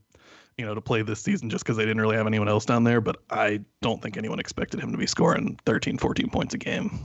you 0.58 0.64
know, 0.64 0.74
to 0.74 0.80
play 0.80 1.02
this 1.02 1.20
season 1.20 1.50
just 1.50 1.64
because 1.64 1.76
they 1.76 1.84
didn't 1.84 2.00
really 2.00 2.16
have 2.16 2.26
anyone 2.26 2.48
else 2.48 2.64
down 2.64 2.84
there. 2.84 3.00
But 3.00 3.22
I 3.30 3.60
don't 3.80 4.02
think 4.02 4.16
anyone 4.16 4.38
expected 4.38 4.80
him 4.80 4.92
to 4.92 4.98
be 4.98 5.06
scoring 5.06 5.58
13, 5.64 5.98
14 5.98 6.30
points 6.30 6.54
a 6.54 6.58
game. 6.58 7.00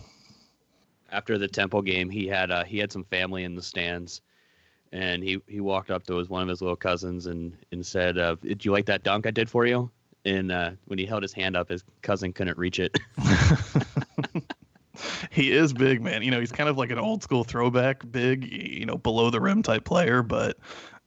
After 1.11 1.37
the 1.37 1.47
Temple 1.47 1.81
game, 1.81 2.09
he 2.09 2.27
had 2.27 2.51
uh, 2.51 2.65
he 2.65 2.77
had 2.79 2.91
some 2.91 3.05
family 3.05 3.45
in 3.45 3.55
the 3.55 3.61
stands, 3.61 4.21
and 4.91 5.23
he, 5.23 5.41
he 5.47 5.61
walked 5.61 5.89
up 5.89 6.05
to 6.07 6.17
his 6.17 6.29
one 6.29 6.41
of 6.41 6.49
his 6.49 6.61
little 6.61 6.75
cousins 6.75 7.27
and 7.27 7.55
and 7.71 7.85
said, 7.85 8.17
uh, 8.17 8.35
"Did 8.41 8.65
you 8.65 8.73
like 8.73 8.87
that 8.87 9.03
dunk 9.03 9.25
I 9.25 9.31
did 9.31 9.49
for 9.49 9.65
you?" 9.65 9.89
And 10.25 10.51
uh, 10.51 10.71
when 10.85 10.99
he 10.99 11.05
held 11.05 11.23
his 11.23 11.31
hand 11.31 11.55
up, 11.55 11.69
his 11.69 11.85
cousin 12.01 12.33
couldn't 12.33 12.57
reach 12.57 12.79
it. 12.79 12.97
he 15.37 15.51
is 15.51 15.71
big, 15.71 16.01
man. 16.01 16.23
You 16.23 16.31
know, 16.31 16.39
he's 16.39 16.51
kind 16.51 16.67
of 16.67 16.77
like 16.79 16.89
an 16.89 16.97
old 16.97 17.21
school 17.21 17.43
throwback, 17.43 18.11
big, 18.11 18.51
you 18.51 18.87
know, 18.87 18.97
below 18.97 19.29
the 19.29 19.39
rim 19.39 19.61
type 19.61 19.85
player, 19.85 20.23
but 20.23 20.57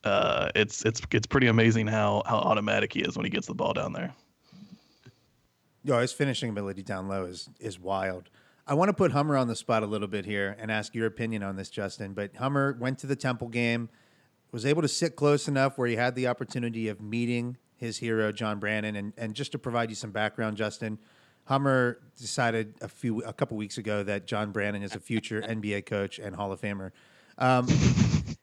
uh, 0.05 0.51
it's 0.55 0.85
it's 0.85 1.03
it's 1.11 1.27
pretty 1.27 1.49
amazing 1.49 1.89
how 1.89 2.23
how 2.25 2.37
automatic 2.37 2.93
he 2.93 3.01
is 3.01 3.17
when 3.17 3.25
he 3.25 3.31
gets 3.31 3.49
the 3.49 3.55
ball 3.55 3.73
down 3.73 3.93
there. 3.93 4.15
Yo, 5.83 5.99
his 5.99 6.13
finishing 6.13 6.49
ability 6.49 6.85
down 6.85 7.09
low 7.09 7.25
is 7.25 7.49
is 7.59 7.81
wild. 7.81 8.31
I 8.69 8.75
want 8.75 8.89
to 8.89 8.93
put 8.93 9.11
Hummer 9.11 9.37
on 9.37 9.49
the 9.49 9.57
spot 9.57 9.83
a 9.83 9.87
little 9.87 10.07
bit 10.07 10.25
here 10.25 10.57
and 10.61 10.71
ask 10.71 10.95
your 10.95 11.07
opinion 11.07 11.43
on 11.43 11.57
this, 11.57 11.69
Justin. 11.69 12.15
But 12.15 12.37
Hummer 12.37 12.77
went 12.79 13.01
to 13.01 13.09
the 13.09 13.17
Temple 13.17 13.49
game, 13.49 13.89
was 14.53 14.65
able 14.65 14.83
to 14.83 14.89
sit 14.89 15.17
close 15.17 15.49
enough 15.49 15.77
where 15.77 15.89
he 15.89 15.97
had 15.97 16.15
the 16.15 16.29
opportunity 16.29 16.87
of 16.87 17.01
meeting 17.01 17.57
his 17.75 17.99
hero, 17.99 18.31
John 18.31 18.61
Brannen. 18.61 18.95
And, 18.95 19.13
and 19.17 19.35
just 19.35 19.51
to 19.53 19.59
provide 19.59 19.91
you 19.91 19.97
some 19.97 20.13
background, 20.13 20.57
Justin, 20.57 21.01
Hummer 21.51 21.99
decided 22.17 22.75
a 22.81 22.87
few 22.87 23.23
a 23.23 23.33
couple 23.33 23.57
weeks 23.57 23.77
ago 23.77 24.05
that 24.05 24.25
John 24.25 24.53
Brannen 24.53 24.85
is 24.85 24.95
a 24.95 25.01
future 25.01 25.43
NBA 25.49 25.85
coach 25.85 26.21
and 26.21 26.37
Hall 26.37 26.53
of 26.53 26.61
Famer. 26.61 26.93
Um, 27.39 27.67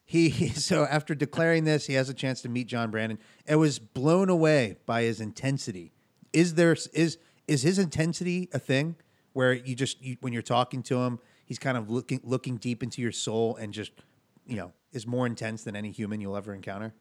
he 0.03 0.29
so 0.49 0.83
after 0.83 1.15
declaring 1.15 1.63
this, 1.63 1.87
he 1.87 1.93
has 1.93 2.09
a 2.09 2.13
chance 2.13 2.41
to 2.41 2.49
meet 2.49 2.67
John 2.67 2.91
Brannen. 2.91 3.17
It 3.45 3.55
was 3.55 3.79
blown 3.79 4.29
away 4.29 4.75
by 4.85 5.03
his 5.03 5.21
intensity. 5.21 5.93
Is 6.33 6.55
there 6.55 6.75
is 6.93 7.17
is 7.47 7.61
his 7.61 7.79
intensity 7.79 8.49
a 8.53 8.59
thing 8.59 8.97
where 9.31 9.53
you 9.53 9.73
just 9.73 10.01
you, 10.01 10.17
when 10.19 10.33
you're 10.33 10.41
talking 10.41 10.83
to 10.83 10.97
him, 11.03 11.19
he's 11.45 11.59
kind 11.59 11.77
of 11.77 11.89
looking 11.89 12.19
looking 12.25 12.57
deep 12.57 12.83
into 12.83 13.01
your 13.01 13.13
soul 13.13 13.55
and 13.55 13.71
just 13.71 13.93
you 14.45 14.57
know 14.57 14.73
is 14.91 15.07
more 15.07 15.25
intense 15.25 15.63
than 15.63 15.77
any 15.77 15.91
human 15.91 16.19
you'll 16.19 16.35
ever 16.35 16.53
encounter? 16.53 16.93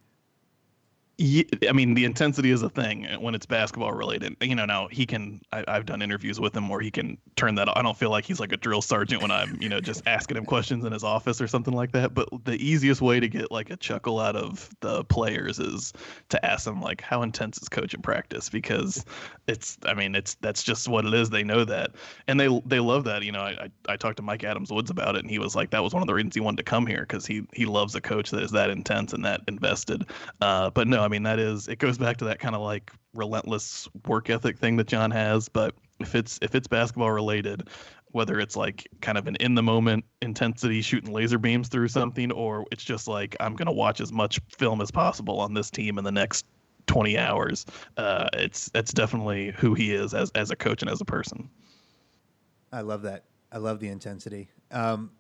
I 1.18 1.72
mean, 1.72 1.94
the 1.94 2.04
intensity 2.04 2.50
is 2.50 2.60
a 2.60 2.68
thing 2.68 3.06
when 3.20 3.34
it's 3.34 3.46
basketball 3.46 3.92
related. 3.92 4.36
You 4.42 4.54
know, 4.54 4.66
now 4.66 4.88
he 4.88 5.06
can. 5.06 5.40
I, 5.50 5.64
I've 5.66 5.86
done 5.86 6.02
interviews 6.02 6.38
with 6.38 6.54
him 6.54 6.68
where 6.68 6.80
he 6.80 6.90
can 6.90 7.16
turn 7.36 7.54
that. 7.54 7.74
I 7.74 7.80
don't 7.80 7.96
feel 7.96 8.10
like 8.10 8.26
he's 8.26 8.38
like 8.38 8.52
a 8.52 8.58
drill 8.58 8.82
sergeant 8.82 9.22
when 9.22 9.30
I'm, 9.30 9.56
you 9.58 9.70
know, 9.70 9.80
just 9.80 10.02
asking 10.06 10.36
him 10.36 10.44
questions 10.44 10.84
in 10.84 10.92
his 10.92 11.04
office 11.04 11.40
or 11.40 11.48
something 11.48 11.72
like 11.72 11.92
that. 11.92 12.12
But 12.12 12.28
the 12.44 12.56
easiest 12.62 13.00
way 13.00 13.18
to 13.18 13.28
get 13.28 13.50
like 13.50 13.70
a 13.70 13.76
chuckle 13.76 14.20
out 14.20 14.36
of 14.36 14.68
the 14.80 15.04
players 15.04 15.58
is 15.58 15.94
to 16.28 16.44
ask 16.44 16.66
them 16.66 16.82
like, 16.82 17.00
how 17.00 17.22
intense 17.22 17.62
is 17.62 17.70
coach 17.70 17.94
in 17.94 18.02
practice? 18.02 18.50
Because 18.50 19.02
it's. 19.46 19.78
I 19.86 19.94
mean, 19.94 20.14
it's 20.14 20.34
that's 20.34 20.62
just 20.62 20.86
what 20.86 21.06
it 21.06 21.14
is. 21.14 21.30
They 21.30 21.44
know 21.44 21.64
that, 21.64 21.92
and 22.28 22.38
they 22.38 22.60
they 22.66 22.80
love 22.80 23.04
that. 23.04 23.22
You 23.22 23.32
know, 23.32 23.40
I 23.40 23.52
I, 23.52 23.92
I 23.94 23.96
talked 23.96 24.18
to 24.18 24.22
Mike 24.22 24.44
Adams 24.44 24.70
Woods 24.70 24.90
about 24.90 25.16
it, 25.16 25.20
and 25.20 25.30
he 25.30 25.38
was 25.38 25.56
like, 25.56 25.70
that 25.70 25.82
was 25.82 25.94
one 25.94 26.02
of 26.02 26.08
the 26.08 26.14
reasons 26.14 26.34
he 26.34 26.40
wanted 26.40 26.58
to 26.58 26.70
come 26.70 26.86
here 26.86 27.00
because 27.00 27.24
he 27.24 27.46
he 27.54 27.64
loves 27.64 27.94
a 27.94 28.02
coach 28.02 28.30
that 28.32 28.42
is 28.42 28.50
that 28.50 28.68
intense 28.68 29.14
and 29.14 29.24
that 29.24 29.40
invested. 29.48 30.04
Uh, 30.42 30.68
but 30.68 30.86
no, 30.86 31.05
I 31.06 31.08
mean 31.08 31.22
that 31.22 31.38
is 31.38 31.68
it 31.68 31.78
goes 31.78 31.98
back 31.98 32.16
to 32.16 32.24
that 32.24 32.40
kind 32.40 32.56
of 32.56 32.62
like 32.62 32.90
relentless 33.14 33.88
work 34.06 34.28
ethic 34.28 34.58
thing 34.58 34.76
that 34.76 34.88
John 34.88 35.12
has. 35.12 35.48
But 35.48 35.72
if 36.00 36.16
it's 36.16 36.36
if 36.42 36.56
it's 36.56 36.66
basketball 36.66 37.12
related, 37.12 37.68
whether 38.08 38.40
it's 38.40 38.56
like 38.56 38.88
kind 39.02 39.16
of 39.16 39.28
an 39.28 39.36
in 39.36 39.54
the 39.54 39.62
moment 39.62 40.04
intensity 40.20 40.82
shooting 40.82 41.12
laser 41.12 41.38
beams 41.38 41.68
through 41.68 41.86
something, 41.86 42.32
or 42.32 42.64
it's 42.72 42.82
just 42.82 43.06
like 43.06 43.36
I'm 43.38 43.54
gonna 43.54 43.72
watch 43.72 44.00
as 44.00 44.12
much 44.12 44.40
film 44.58 44.80
as 44.80 44.90
possible 44.90 45.38
on 45.38 45.54
this 45.54 45.70
team 45.70 45.96
in 45.96 46.02
the 46.02 46.10
next 46.10 46.44
20 46.88 47.16
hours. 47.16 47.66
Uh, 47.96 48.28
it's 48.32 48.68
that's 48.70 48.92
definitely 48.92 49.52
who 49.52 49.74
he 49.74 49.94
is 49.94 50.12
as 50.12 50.32
as 50.32 50.50
a 50.50 50.56
coach 50.56 50.82
and 50.82 50.90
as 50.90 51.00
a 51.00 51.04
person. 51.04 51.48
I 52.72 52.80
love 52.80 53.02
that. 53.02 53.26
I 53.52 53.58
love 53.58 53.78
the 53.78 53.88
intensity. 53.88 54.48
Um, 54.72 55.12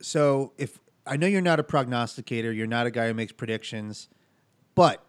so 0.00 0.52
if 0.56 0.78
I 1.04 1.16
know 1.16 1.26
you're 1.26 1.40
not 1.40 1.58
a 1.58 1.64
prognosticator, 1.64 2.52
you're 2.52 2.68
not 2.68 2.86
a 2.86 2.92
guy 2.92 3.08
who 3.08 3.14
makes 3.14 3.32
predictions, 3.32 4.08
but 4.78 5.04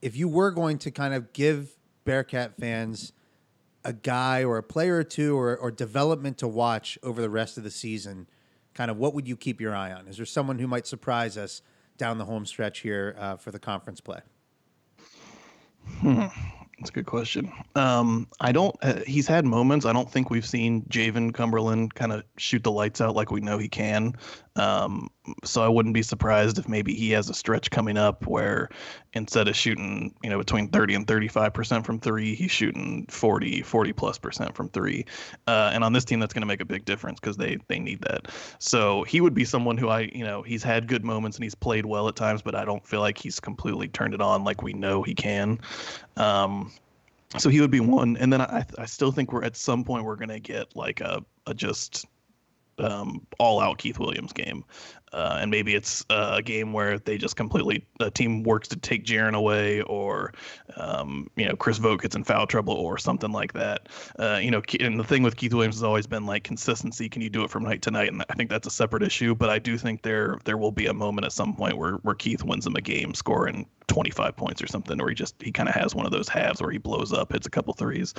if 0.00 0.16
you 0.16 0.28
were 0.28 0.52
going 0.52 0.78
to 0.78 0.92
kind 0.92 1.12
of 1.12 1.32
give 1.32 1.76
Bearcat 2.04 2.56
fans 2.56 3.12
a 3.84 3.92
guy 3.92 4.44
or 4.44 4.58
a 4.58 4.62
player 4.62 4.98
or 4.98 5.02
two 5.02 5.36
or, 5.36 5.56
or 5.56 5.72
development 5.72 6.38
to 6.38 6.46
watch 6.46 6.96
over 7.02 7.20
the 7.20 7.28
rest 7.28 7.58
of 7.58 7.64
the 7.64 7.70
season, 7.70 8.28
kind 8.74 8.92
of 8.92 8.96
what 8.96 9.14
would 9.14 9.26
you 9.26 9.36
keep 9.36 9.60
your 9.60 9.74
eye 9.74 9.90
on? 9.90 10.06
Is 10.06 10.18
there 10.18 10.26
someone 10.26 10.60
who 10.60 10.68
might 10.68 10.86
surprise 10.86 11.36
us 11.36 11.62
down 11.96 12.18
the 12.18 12.26
home 12.26 12.46
stretch 12.46 12.78
here 12.78 13.16
uh, 13.18 13.36
for 13.36 13.50
the 13.50 13.58
conference 13.58 14.00
play? 14.00 14.20
That's 16.78 16.90
a 16.90 16.92
good 16.92 17.06
question. 17.06 17.52
Um, 17.74 18.28
I 18.38 18.52
don't. 18.52 18.76
Uh, 18.80 19.00
he's 19.04 19.26
had 19.26 19.44
moments. 19.44 19.84
I 19.84 19.92
don't 19.92 20.08
think 20.08 20.30
we've 20.30 20.46
seen 20.46 20.82
Jaevin 20.82 21.34
Cumberland 21.34 21.94
kind 21.94 22.12
of 22.12 22.22
shoot 22.36 22.62
the 22.62 22.70
lights 22.70 23.00
out 23.00 23.16
like 23.16 23.32
we 23.32 23.40
know 23.40 23.58
he 23.58 23.68
can. 23.68 24.14
Um, 24.58 25.08
so 25.44 25.62
I 25.62 25.68
wouldn't 25.68 25.94
be 25.94 26.02
surprised 26.02 26.58
if 26.58 26.68
maybe 26.68 26.92
he 26.92 27.10
has 27.12 27.30
a 27.30 27.34
stretch 27.34 27.70
coming 27.70 27.96
up 27.96 28.26
where 28.26 28.68
instead 29.12 29.46
of 29.46 29.54
shooting, 29.54 30.14
you 30.22 30.30
know, 30.30 30.38
between 30.38 30.68
30 30.68 30.94
and 30.94 31.06
35 31.06 31.54
percent 31.54 31.86
from 31.86 32.00
three, 32.00 32.34
he's 32.34 32.50
shooting 32.50 33.06
40, 33.08 33.62
40 33.62 33.92
plus 33.92 34.18
percent 34.18 34.54
from 34.54 34.68
three. 34.70 35.04
Uh, 35.46 35.70
and 35.72 35.84
on 35.84 35.92
this 35.92 36.04
team, 36.04 36.18
that's 36.18 36.34
going 36.34 36.42
to 36.42 36.46
make 36.46 36.60
a 36.60 36.64
big 36.64 36.84
difference 36.84 37.20
because 37.20 37.36
they 37.36 37.58
they 37.68 37.78
need 37.78 38.00
that. 38.02 38.32
So 38.58 39.04
he 39.04 39.20
would 39.20 39.34
be 39.34 39.44
someone 39.44 39.78
who 39.78 39.88
I, 39.88 40.10
you 40.12 40.24
know, 40.24 40.42
he's 40.42 40.62
had 40.62 40.88
good 40.88 41.04
moments 41.04 41.36
and 41.36 41.44
he's 41.44 41.54
played 41.54 41.86
well 41.86 42.08
at 42.08 42.16
times, 42.16 42.42
but 42.42 42.54
I 42.54 42.64
don't 42.64 42.86
feel 42.86 43.00
like 43.00 43.18
he's 43.18 43.38
completely 43.38 43.88
turned 43.88 44.14
it 44.14 44.20
on 44.20 44.44
like 44.44 44.62
we 44.62 44.72
know 44.72 45.02
he 45.02 45.14
can. 45.14 45.60
Um, 46.16 46.72
so 47.36 47.50
he 47.50 47.60
would 47.60 47.70
be 47.70 47.80
one, 47.80 48.16
and 48.16 48.32
then 48.32 48.40
I 48.40 48.64
I 48.78 48.86
still 48.86 49.12
think 49.12 49.32
we're 49.32 49.44
at 49.44 49.56
some 49.56 49.84
point 49.84 50.04
we're 50.04 50.16
gonna 50.16 50.40
get 50.40 50.74
like 50.74 51.00
a, 51.00 51.22
a 51.46 51.52
just 51.52 52.06
um, 52.78 53.26
all 53.38 53.60
out 53.60 53.78
Keith 53.78 53.98
Williams 53.98 54.32
game. 54.32 54.64
Uh, 55.12 55.38
and 55.40 55.50
maybe 55.50 55.74
it's 55.74 56.04
uh, 56.10 56.34
a 56.36 56.42
game 56.42 56.72
where 56.72 56.98
they 56.98 57.16
just 57.16 57.36
completely 57.36 57.86
a 58.00 58.10
team 58.10 58.42
works 58.42 58.68
to 58.68 58.76
take 58.76 59.04
Jarron 59.04 59.34
away, 59.34 59.80
or 59.82 60.32
um, 60.76 61.30
you 61.36 61.46
know 61.46 61.56
Chris 61.56 61.78
Vogt 61.78 62.02
gets 62.02 62.14
in 62.14 62.24
foul 62.24 62.46
trouble, 62.46 62.74
or 62.74 62.98
something 62.98 63.32
like 63.32 63.52
that. 63.54 63.88
Uh, 64.18 64.38
you 64.42 64.50
know, 64.50 64.62
and 64.80 65.00
the 65.00 65.04
thing 65.04 65.22
with 65.22 65.36
Keith 65.36 65.54
Williams 65.54 65.76
has 65.76 65.82
always 65.82 66.06
been 66.06 66.26
like 66.26 66.44
consistency. 66.44 67.08
Can 67.08 67.22
you 67.22 67.30
do 67.30 67.42
it 67.42 67.50
from 67.50 67.62
night 67.62 67.82
to 67.82 67.90
night? 67.90 68.12
And 68.12 68.22
I 68.28 68.34
think 68.34 68.50
that's 68.50 68.66
a 68.66 68.70
separate 68.70 69.02
issue. 69.02 69.34
But 69.34 69.50
I 69.50 69.58
do 69.58 69.78
think 69.78 70.02
there 70.02 70.38
there 70.44 70.58
will 70.58 70.72
be 70.72 70.86
a 70.86 70.94
moment 70.94 71.24
at 71.24 71.32
some 71.32 71.54
point 71.54 71.78
where 71.78 71.94
where 71.94 72.14
Keith 72.14 72.42
wins 72.44 72.64
them 72.64 72.76
a 72.76 72.82
game, 72.82 73.14
scoring 73.14 73.66
25 73.86 74.36
points 74.36 74.62
or 74.62 74.66
something, 74.66 75.00
or 75.00 75.08
he 75.08 75.14
just 75.14 75.34
he 75.42 75.50
kind 75.50 75.68
of 75.68 75.74
has 75.74 75.94
one 75.94 76.04
of 76.04 76.12
those 76.12 76.28
halves 76.28 76.60
where 76.60 76.70
he 76.70 76.78
blows 76.78 77.14
up, 77.14 77.32
hits 77.32 77.46
a 77.46 77.50
couple 77.50 77.72
threes. 77.72 78.12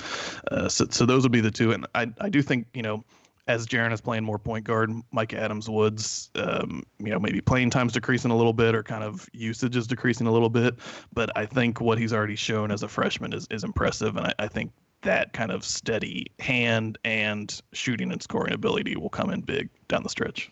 Uh, 0.50 0.68
so 0.68 0.86
so 0.90 1.06
those 1.06 1.22
would 1.22 1.32
be 1.32 1.40
the 1.40 1.52
two. 1.52 1.70
And 1.70 1.86
I 1.94 2.08
I 2.20 2.28
do 2.28 2.42
think 2.42 2.66
you 2.74 2.82
know 2.82 3.04
as 3.46 3.66
Jarron 3.66 3.92
is 3.92 4.00
playing 4.00 4.24
more 4.24 4.38
point 4.38 4.64
guard, 4.64 4.90
Mika 5.12 5.38
Adams-Woods, 5.38 6.30
um, 6.36 6.82
you 6.98 7.10
know, 7.10 7.18
maybe 7.18 7.40
playing 7.40 7.70
time's 7.70 7.92
decreasing 7.92 8.30
a 8.30 8.36
little 8.36 8.52
bit 8.52 8.74
or 8.74 8.82
kind 8.82 9.02
of 9.02 9.28
usage 9.32 9.76
is 9.76 9.86
decreasing 9.86 10.26
a 10.26 10.32
little 10.32 10.50
bit. 10.50 10.76
But 11.12 11.36
I 11.36 11.46
think 11.46 11.80
what 11.80 11.98
he's 11.98 12.12
already 12.12 12.36
shown 12.36 12.70
as 12.70 12.82
a 12.82 12.88
freshman 12.88 13.32
is, 13.32 13.46
is 13.50 13.64
impressive. 13.64 14.16
And 14.16 14.26
I, 14.26 14.34
I 14.38 14.48
think 14.48 14.72
that 15.02 15.32
kind 15.32 15.50
of 15.50 15.64
steady 15.64 16.26
hand 16.38 16.98
and 17.04 17.60
shooting 17.72 18.12
and 18.12 18.22
scoring 18.22 18.52
ability 18.52 18.96
will 18.96 19.08
come 19.08 19.30
in 19.30 19.40
big 19.40 19.68
down 19.88 20.02
the 20.02 20.08
stretch. 20.08 20.50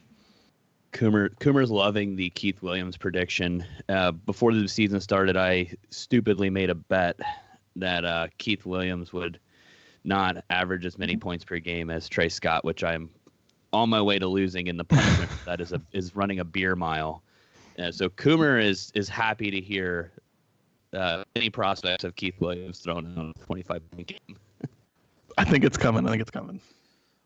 Coomer 0.92 1.29
Coomer's 1.38 1.70
loving 1.70 2.16
the 2.16 2.31
Keith 2.31 2.62
Williams 2.62 2.96
prediction. 2.96 3.64
Uh, 3.90 4.12
before 4.12 4.55
the 4.55 4.66
season 4.66 5.01
started, 5.01 5.37
I 5.37 5.74
stupidly 5.90 6.48
made 6.48 6.70
a 6.70 6.74
bet 6.74 7.20
that 7.77 8.05
uh, 8.05 8.29
Keith 8.38 8.64
Williams 8.64 9.12
would 9.12 9.38
not 10.04 10.44
average 10.50 10.87
as 10.87 10.98
many 10.98 11.16
points 11.16 11.44
per 11.44 11.58
game 11.58 11.90
as 11.90 12.08
Tre 12.08 12.28
Scott, 12.28 12.64
which 12.64 12.84
I'm 12.84 13.11
on 13.72 13.88
my 13.90 14.00
way 14.00 14.18
to 14.18 14.26
losing. 14.26 14.68
And 14.68 14.78
the 14.78 14.84
punishment 14.84 15.30
that 15.44 15.61
is 15.61 15.72
a, 15.72 15.80
is 15.92 16.14
running 16.14 16.40
a 16.40 16.44
beer 16.44 16.76
mile. 16.76 17.22
Uh, 17.78 17.92
so 17.92 18.08
Coomer 18.08 18.62
is 18.62 18.90
is 18.94 19.08
happy 19.08 19.50
to 19.50 19.61
hear 19.61 20.12
uh, 20.92 21.22
any 21.37 21.50
prospects 21.50 22.04
of 22.04 22.16
Keith 22.16 22.40
Williams 22.40 22.80
thrown 22.80 23.06
in 23.06 23.32
a 23.37 23.44
25 23.44 23.90
point 23.90 24.06
game. 24.06 24.37
I 25.37 25.44
think 25.44 25.64
it's 25.64 25.76
coming. 25.76 26.06
I 26.06 26.11
think 26.11 26.22
it's 26.22 26.30
coming. 26.30 26.61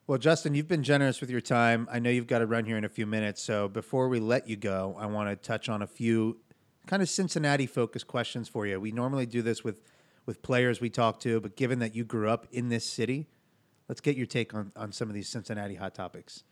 Well, 0.07 0.19
Justin, 0.19 0.55
you've 0.55 0.69
been 0.69 0.83
generous 0.83 1.21
with 1.21 1.31
your 1.31 1.41
time. 1.41 1.89
I 1.91 1.99
know 1.99 2.11
you've 2.11 2.27
got 2.27 2.41
to 2.41 2.47
run 2.47 2.65
here 2.65 2.77
in 2.77 2.85
a 2.85 2.89
few 2.89 3.07
minutes. 3.07 3.41
So 3.41 3.69
before 3.69 4.09
we 4.09 4.21
let 4.21 4.49
you 4.49 4.57
go, 4.57 4.97
I 4.99 5.07
want 5.07 5.31
to 5.31 5.37
touch 5.37 5.69
on 5.69 5.81
a 5.81 5.87
few 5.87 6.39
kind 6.87 7.03
of 7.03 7.09
Cincinnati 7.09 7.67
focused 7.67 8.09
questions 8.09 8.49
for 8.49 8.67
you. 8.67 8.81
We 8.81 8.91
normally 8.93 9.27
do 9.27 9.43
this 9.43 9.63
with 9.63 9.81
with 10.27 10.43
players 10.43 10.81
we 10.81 10.91
talk 10.91 11.21
to, 11.21 11.41
but 11.41 11.57
given 11.57 11.79
that 11.81 11.95
you 11.95 12.05
grew 12.05 12.29
up 12.29 12.47
in 12.53 12.69
this 12.69 12.85
city, 12.85 13.27
let's 13.89 14.01
get 14.01 14.17
your 14.17 14.27
take 14.27 14.55
on, 14.55 14.73
on 14.77 14.93
some 14.93 15.09
of 15.09 15.15
these 15.15 15.29
Cincinnati 15.29 15.75
hot 15.75 15.95
topics. 15.95 16.45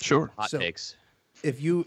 Sure. 0.00 0.30
Hot 0.36 0.50
So- 0.50 0.58
takes. 0.58 0.96
If 1.42 1.62
you, 1.62 1.86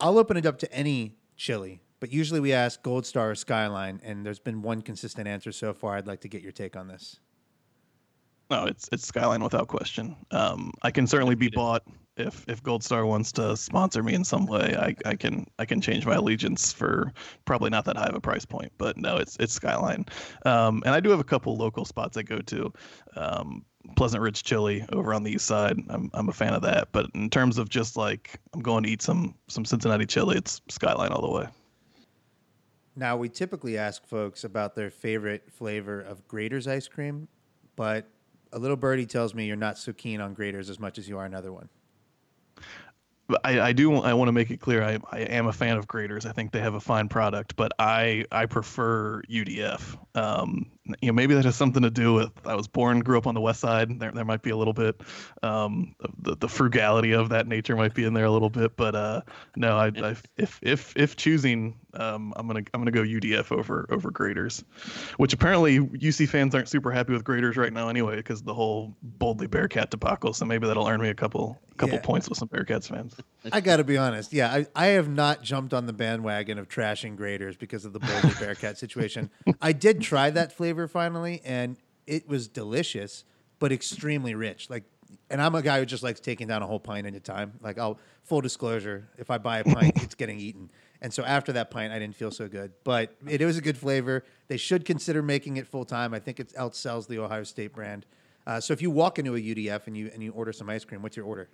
I'll 0.00 0.18
open 0.18 0.36
it 0.38 0.46
up 0.46 0.58
to 0.60 0.72
any 0.72 1.16
chili, 1.36 1.82
but 2.00 2.10
usually 2.10 2.40
we 2.40 2.52
ask 2.52 2.82
Gold 2.82 3.04
Star 3.04 3.30
or 3.30 3.34
Skyline, 3.34 4.00
and 4.02 4.24
there's 4.24 4.38
been 4.38 4.62
one 4.62 4.80
consistent 4.80 5.28
answer 5.28 5.52
so 5.52 5.74
far. 5.74 5.96
I'd 5.96 6.06
like 6.06 6.20
to 6.22 6.28
get 6.28 6.40
your 6.40 6.52
take 6.52 6.74
on 6.76 6.88
this. 6.88 7.20
No, 8.50 8.64
it's 8.64 8.88
it's 8.90 9.06
Skyline 9.06 9.42
without 9.42 9.68
question. 9.68 10.16
Um, 10.30 10.72
I 10.80 10.90
can 10.90 11.06
certainly 11.06 11.34
be 11.34 11.50
bought 11.50 11.82
if 12.18 12.44
if 12.48 12.62
Gold 12.62 12.82
Star 12.82 13.06
wants 13.06 13.32
to 13.32 13.56
sponsor 13.56 14.02
me 14.02 14.14
in 14.14 14.24
some 14.24 14.46
way. 14.46 14.76
I, 14.78 14.94
I 15.08 15.14
can 15.16 15.46
I 15.58 15.64
can 15.64 15.80
change 15.80 16.04
my 16.06 16.14
allegiance 16.14 16.72
for 16.72 17.12
probably 17.44 17.70
not 17.70 17.84
that 17.86 17.96
high 17.96 18.06
of 18.08 18.14
a 18.14 18.20
price 18.20 18.44
point, 18.44 18.72
but 18.78 18.96
no, 18.96 19.16
it's 19.16 19.36
it's 19.40 19.52
Skyline. 19.52 20.06
Um, 20.44 20.82
and 20.84 20.94
I 20.94 21.00
do 21.00 21.10
have 21.10 21.20
a 21.20 21.24
couple 21.24 21.56
local 21.56 21.84
spots 21.84 22.16
I 22.16 22.22
go 22.22 22.38
to. 22.38 22.72
Um, 23.16 23.64
Pleasant 23.96 24.22
Ridge 24.22 24.42
Chili 24.42 24.84
over 24.92 25.14
on 25.14 25.22
the 25.22 25.32
east 25.32 25.46
side. 25.46 25.78
I'm 25.88 26.10
I'm 26.12 26.28
a 26.28 26.32
fan 26.32 26.52
of 26.52 26.62
that. 26.62 26.88
But 26.92 27.06
in 27.14 27.30
terms 27.30 27.58
of 27.58 27.68
just 27.68 27.96
like 27.96 28.38
I'm 28.52 28.60
going 28.60 28.84
to 28.84 28.90
eat 28.90 29.02
some 29.02 29.34
some 29.48 29.64
Cincinnati 29.64 30.06
chili, 30.06 30.36
it's 30.36 30.60
Skyline 30.68 31.10
all 31.10 31.22
the 31.22 31.30
way. 31.30 31.48
Now, 32.96 33.16
we 33.16 33.28
typically 33.28 33.78
ask 33.78 34.04
folks 34.08 34.42
about 34.42 34.74
their 34.74 34.90
favorite 34.90 35.52
flavor 35.52 36.00
of 36.00 36.26
Graeter's 36.26 36.66
ice 36.66 36.88
cream, 36.88 37.28
but 37.76 38.08
a 38.52 38.58
little 38.58 38.76
birdie 38.76 39.06
tells 39.06 39.34
me 39.34 39.46
you're 39.46 39.54
not 39.54 39.78
so 39.78 39.92
keen 39.92 40.20
on 40.20 40.34
Graeter's 40.34 40.68
as 40.68 40.80
much 40.80 40.98
as 40.98 41.08
you 41.08 41.16
are 41.16 41.24
another 41.24 41.52
one. 41.52 41.68
I, 43.44 43.60
I 43.60 43.72
do 43.72 43.94
I 43.96 44.14
want 44.14 44.28
to 44.28 44.32
make 44.32 44.50
it 44.50 44.58
clear 44.60 44.82
I, 44.82 44.98
I 45.12 45.20
am 45.20 45.46
a 45.46 45.52
fan 45.52 45.76
of 45.76 45.86
Graeter's. 45.86 46.24
I 46.24 46.32
think 46.32 46.52
they 46.52 46.60
have 46.60 46.74
a 46.74 46.80
fine 46.80 47.08
product, 47.08 47.56
but 47.56 47.72
I 47.78 48.24
I 48.32 48.46
prefer 48.46 49.22
UDF. 49.22 49.98
Um, 50.14 50.70
you 51.02 51.08
know 51.08 51.12
maybe 51.12 51.34
that 51.34 51.44
has 51.44 51.56
something 51.56 51.82
to 51.82 51.90
do 51.90 52.14
with 52.14 52.30
I 52.46 52.54
was 52.54 52.66
born 52.68 53.00
grew 53.00 53.18
up 53.18 53.26
on 53.26 53.34
the 53.34 53.40
west 53.40 53.60
side. 53.60 53.98
There 54.00 54.10
there 54.12 54.24
might 54.24 54.42
be 54.42 54.50
a 54.50 54.56
little 54.56 54.72
bit 54.72 55.00
um, 55.42 55.94
the 56.20 56.36
the 56.36 56.48
frugality 56.48 57.12
of 57.12 57.28
that 57.30 57.46
nature 57.46 57.76
might 57.76 57.94
be 57.94 58.04
in 58.04 58.14
there 58.14 58.24
a 58.24 58.30
little 58.30 58.50
bit, 58.50 58.76
but 58.76 58.94
uh, 58.94 59.20
no 59.56 59.76
I, 59.76 59.86
I 59.88 60.16
if 60.36 60.58
if 60.62 60.92
if 60.96 61.16
choosing 61.16 61.78
um, 61.94 62.32
I'm 62.36 62.46
gonna 62.46 62.62
I'm 62.74 62.80
gonna 62.80 62.90
go 62.90 63.02
UDF 63.02 63.50
over 63.52 63.86
over 63.90 64.10
Graeter's, 64.10 64.64
which 65.16 65.32
apparently 65.32 65.78
UC 65.80 66.28
fans 66.28 66.54
aren't 66.54 66.68
super 66.68 66.90
happy 66.90 67.12
with 67.12 67.24
Graeter's 67.24 67.56
right 67.56 67.72
now 67.72 67.88
anyway 67.88 68.16
because 68.16 68.42
the 68.42 68.54
whole 68.54 68.94
boldly 69.02 69.46
Bearcat 69.46 69.90
debacle. 69.90 70.32
So 70.32 70.44
maybe 70.44 70.66
that'll 70.66 70.86
earn 70.86 71.00
me 71.00 71.08
a 71.08 71.14
couple 71.14 71.58
couple 71.76 71.96
Yeah. 71.96 72.02
points 72.02 72.28
with 72.28 72.36
some 72.38 72.48
Bearcats 72.48 72.88
fans. 72.88 73.14
I 73.52 73.60
got 73.60 73.76
to 73.76 73.84
be 73.84 73.96
honest. 73.96 74.32
Yeah, 74.32 74.52
I, 74.52 74.66
I 74.74 74.86
have 74.88 75.08
not 75.08 75.42
jumped 75.42 75.72
on 75.72 75.86
the 75.86 75.92
bandwagon 75.92 76.58
of 76.58 76.68
trashing 76.68 77.16
Graeter's 77.16 77.56
because 77.56 77.84
of 77.84 77.92
the 77.92 78.00
Boulder 78.00 78.34
Bearcat 78.40 78.76
situation. 78.78 79.30
I 79.62 79.72
did 79.72 80.00
try 80.00 80.30
that 80.30 80.52
flavor 80.52 80.77
finally, 80.86 81.40
and 81.44 81.76
it 82.06 82.28
was 82.28 82.46
delicious, 82.46 83.24
but 83.58 83.72
extremely 83.72 84.34
rich. 84.34 84.70
Like, 84.70 84.84
and 85.30 85.40
I'm 85.40 85.54
a 85.54 85.62
guy 85.62 85.78
who 85.80 85.86
just 85.86 86.02
likes 86.02 86.20
taking 86.20 86.46
down 86.46 86.62
a 86.62 86.66
whole 86.66 86.78
pint 86.78 87.06
at 87.06 87.14
a 87.14 87.20
time. 87.20 87.54
Like, 87.60 87.78
I'll 87.78 87.98
full 88.22 88.40
disclosure, 88.40 89.08
if 89.16 89.30
I 89.30 89.38
buy 89.38 89.58
a 89.58 89.64
pint, 89.64 89.96
it's 90.02 90.14
getting 90.14 90.38
eaten. 90.38 90.70
And 91.00 91.12
so 91.12 91.22
after 91.24 91.52
that 91.52 91.70
pint, 91.70 91.92
I 91.92 91.98
didn't 91.98 92.16
feel 92.16 92.30
so 92.30 92.48
good, 92.48 92.72
but 92.84 93.14
it, 93.26 93.40
was 93.40 93.56
a 93.56 93.60
good 93.62 93.78
flavor. 93.78 94.24
They 94.48 94.56
should 94.56 94.84
consider 94.84 95.22
making 95.22 95.56
it 95.56 95.66
full 95.66 95.84
time. 95.84 96.12
I 96.12 96.18
think 96.18 96.40
it 96.40 96.52
outsells 96.54 97.06
the 97.06 97.18
Ohio 97.20 97.44
State 97.44 97.72
brand. 97.72 98.04
Uh, 98.46 98.60
so 98.60 98.72
if 98.72 98.82
you 98.82 98.90
walk 98.90 99.18
into 99.18 99.34
a 99.34 99.38
UDF 99.38 99.86
and 99.86 99.96
you 99.96 100.10
and 100.12 100.22
you 100.22 100.32
order 100.32 100.52
some 100.52 100.68
ice 100.70 100.84
cream, 100.84 101.02
what's 101.02 101.16
your 101.16 101.26
order? 101.26 101.48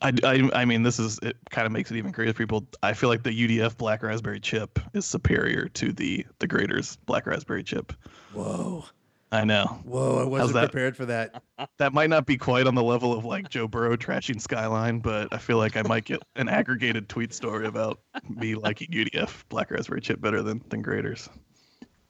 I, 0.00 0.12
I, 0.24 0.50
I 0.54 0.64
mean, 0.64 0.82
this 0.82 0.98
is 0.98 1.18
it. 1.22 1.36
Kind 1.50 1.66
of 1.66 1.72
makes 1.72 1.90
it 1.90 1.96
even 1.96 2.12
crazier. 2.12 2.32
People, 2.32 2.66
I 2.82 2.92
feel 2.92 3.08
like 3.08 3.22
the 3.22 3.30
UDF 3.30 3.76
black 3.76 4.02
raspberry 4.02 4.40
chip 4.40 4.78
is 4.94 5.06
superior 5.06 5.68
to 5.68 5.92
the 5.92 6.26
the 6.38 6.48
Graeter's 6.48 6.96
black 7.06 7.26
raspberry 7.26 7.62
chip. 7.62 7.92
Whoa. 8.32 8.84
I 9.32 9.44
know. 9.44 9.64
Whoa, 9.84 10.18
I 10.18 10.24
wasn't 10.24 10.58
prepared 10.58 10.96
for 10.96 11.06
that. 11.06 11.42
That 11.78 11.92
might 11.92 12.10
not 12.10 12.26
be 12.26 12.36
quite 12.36 12.66
on 12.66 12.74
the 12.74 12.82
level 12.82 13.16
of 13.16 13.24
like 13.24 13.48
Joe 13.48 13.68
Burrow 13.68 13.96
trashing 13.96 14.40
Skyline, 14.40 14.98
but 14.98 15.32
I 15.32 15.38
feel 15.38 15.58
like 15.58 15.76
I 15.76 15.82
might 15.82 16.04
get 16.04 16.20
an 16.34 16.48
aggregated 16.48 17.08
tweet 17.08 17.32
story 17.32 17.66
about 17.66 18.00
me 18.28 18.56
liking 18.56 18.88
UDF 18.88 19.44
Black 19.48 19.70
Raspberry 19.70 20.00
Chip 20.00 20.20
better 20.20 20.42
than 20.42 20.62
than 20.68 20.82
Graeter's. 20.82 21.28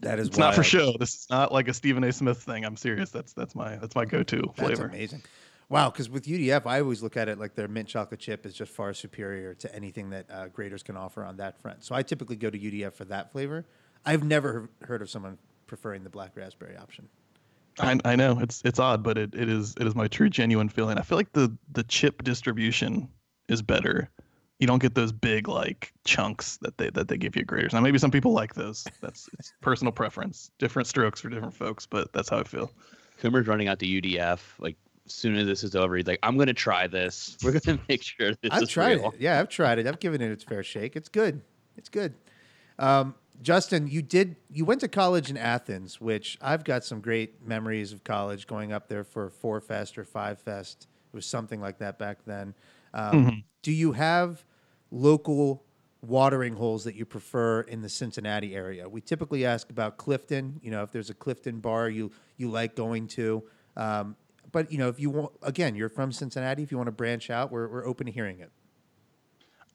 That 0.01 0.19
is 0.19 0.29
it's 0.29 0.39
wild. 0.39 0.49
not 0.49 0.55
for 0.57 0.65
show. 0.65 0.95
This 0.99 1.15
is 1.15 1.27
not 1.31 1.53
like 1.53 1.69
a 1.69 1.75
Stephen 1.75 2.03
A. 2.05 2.13
Smith 2.13 2.43
thing. 2.43 2.65
I'm 2.65 2.77
serious. 2.77 3.11
That's 3.11 3.33
that's 3.35 3.55
my 3.55 3.77
that's 3.77 3.95
my 3.95 4.05
go-to 4.05 4.43
flavor. 4.57 4.83
That's 4.83 4.95
amazing. 4.95 5.23
Wow, 5.73 5.89
because 5.89 6.11
with 6.11 6.27
UDF, 6.27 6.67
I 6.67 6.81
always 6.83 7.03
look 7.03 7.17
at 7.17 7.31
it 7.31 7.39
like 7.39 7.55
their 7.55 7.67
mint 7.67 7.89
chocolate 7.89 8.21
chip 8.21 8.45
is 8.45 8.53
just 8.53 8.71
far 8.71 8.93
superior 8.93 9.55
to 9.55 9.75
anything 9.75 10.11
that 10.11 10.27
uh, 10.31 10.49
Graeter's 10.49 10.83
can 10.83 10.99
offer 10.99 11.25
on 11.25 11.39
that 11.39 11.59
front. 11.59 11.83
So 11.83 11.95
I 11.95 12.03
typically 12.03 12.37
go 12.37 12.51
to 12.51 12.59
UDF 12.59 12.93
for 12.93 13.07
that 13.07 13.33
flavor. 13.33 13.65
I've 14.05 14.23
never 14.23 14.69
heard 14.83 15.01
of 15.01 15.09
someone 15.09 15.39
preferring 15.67 16.05
the 16.05 16.11
black 16.11 16.33
raspberry 16.37 16.77
option. 16.77 17.09
I, 17.79 17.99
I 18.05 18.17
know 18.17 18.39
it's 18.39 18.61
it's 18.67 18.79
odd, 18.79 19.03
but 19.03 19.17
it, 19.17 19.35
it 19.35 19.49
is 19.49 19.75
it 19.81 19.87
is 19.87 19.95
my 19.95 20.09
true 20.09 20.29
genuine 20.29 20.69
feeling. 20.69 20.99
I 20.99 21.01
feel 21.01 21.17
like 21.17 21.33
the 21.33 21.57
the 21.73 21.85
chip 21.85 22.23
distribution 22.23 23.09
is 23.49 23.63
better. 23.63 24.11
You 24.59 24.67
don't 24.67 24.83
get 24.83 24.95
those 24.95 25.11
big 25.11 25.49
like 25.49 25.91
chunks 26.05 26.59
that 26.59 26.77
they 26.77 26.91
that 26.91 27.09
they 27.09 27.17
give 27.17 27.35
you 27.35 27.47
Graeter's. 27.47 27.73
Now 27.73 27.81
maybe 27.81 27.97
some 27.97 28.11
people 28.11 28.35
like 28.35 28.53
those. 28.57 28.87
That's 29.01 29.27
personal 29.63 29.93
preference. 29.93 30.51
Different 30.59 30.87
strokes 30.87 31.23
for 31.23 31.31
different 31.31 31.55
folks, 31.55 31.87
but 31.87 32.13
that's 32.13 32.29
how 32.29 32.41
I 32.41 32.45
feel. 32.45 32.71
Coomer's 33.23 33.47
running 33.47 33.69
out 33.69 33.79
to 33.79 33.87
UDF 33.87 34.41
like 34.59 34.77
as 34.77 34.92
soon 35.07 35.37
as 35.37 35.47
this 35.47 35.65
is 35.65 35.75
over, 35.75 35.97
he's 35.97 36.07
like, 36.07 36.19
"I'm 36.23 36.37
gonna 36.37 36.55
try 36.55 36.87
this. 36.87 37.37
We're 37.45 37.59
gonna 37.59 37.81
make 37.89 38.03
sure 38.03 38.35
this 38.43 38.51
I've 38.51 38.63
is 38.63 38.69
tried 38.69 38.99
real." 38.99 39.11
it. 39.11 39.21
Yeah, 39.21 39.41
I've 39.41 39.49
tried 39.49 39.79
it. 39.79 39.87
I've 39.87 40.01
given 40.01 40.21
it 40.21 40.31
its 40.31 40.45
fair 40.45 40.63
shake. 40.63 40.97
It's 40.97 41.09
good. 41.09 41.43
It's 41.77 41.89
good. 41.89 42.15
Um, 42.79 43.15
Justin, 43.41 43.89
you 43.89 44.03
did 44.03 44.37
you 44.51 44.65
went 44.65 44.81
to 44.83 44.89
college 44.89 45.31
in 45.31 45.37
Athens, 45.37 46.01
which 46.01 46.39
I've 46.41 46.65
got 46.65 46.85
some 46.85 47.01
great 47.01 47.45
memories 47.47 47.93
of 47.93 48.05
college 48.05 48.47
going 48.47 48.73
up 48.73 48.89
there 48.89 49.05
for 49.05 49.31
Four 49.31 49.61
Fest 49.61 49.99
or 49.99 50.05
Five 50.05 50.41
Fest. 50.41 50.87
It 51.13 51.17
was 51.17 51.27
something 51.27 51.61
like 51.61 51.79
that 51.79 51.99
back 51.99 52.25
then. 52.25 52.55
Um, 52.95 53.13
mm-hmm. 53.13 53.39
Do 53.63 53.73
you 53.73 53.93
have 53.93 54.45
local 54.91 55.65
watering 56.03 56.55
holes 56.55 56.85
that 56.85 56.95
you 56.95 57.05
prefer 57.05 57.63
in 57.63 57.83
the 57.83 57.89
Cincinnati 57.89 58.55
area? 58.55 58.89
We 58.89 59.01
typically 59.01 59.45
ask 59.45 59.71
about 59.71 59.97
Clifton. 59.97 60.61
You 60.63 60.71
know, 60.71 60.83
if 60.83 60.93
there's 60.93 61.11
a 61.11 61.15
Clifton 61.15 61.59
bar 61.59 61.89
you 61.89 62.13
you 62.37 62.49
like 62.51 62.77
going 62.77 63.09
to. 63.09 63.43
Um, 63.77 64.17
but 64.53 64.71
you 64.71 64.79
know, 64.79 64.89
if 64.89 65.01
you 65.01 65.11
want, 65.11 65.33
again, 65.43 65.75
you're 65.75 65.89
from 65.89 66.13
Cincinnati. 66.13 66.63
If 66.63 66.71
you 66.71 66.77
want 66.77 66.89
to 66.89 66.93
branch 66.93 67.31
out, 67.31 67.51
we're 67.51 67.69
we're 67.69 67.87
open 67.87 68.07
to 68.07 68.13
hearing 68.13 68.41
it. 68.41 68.51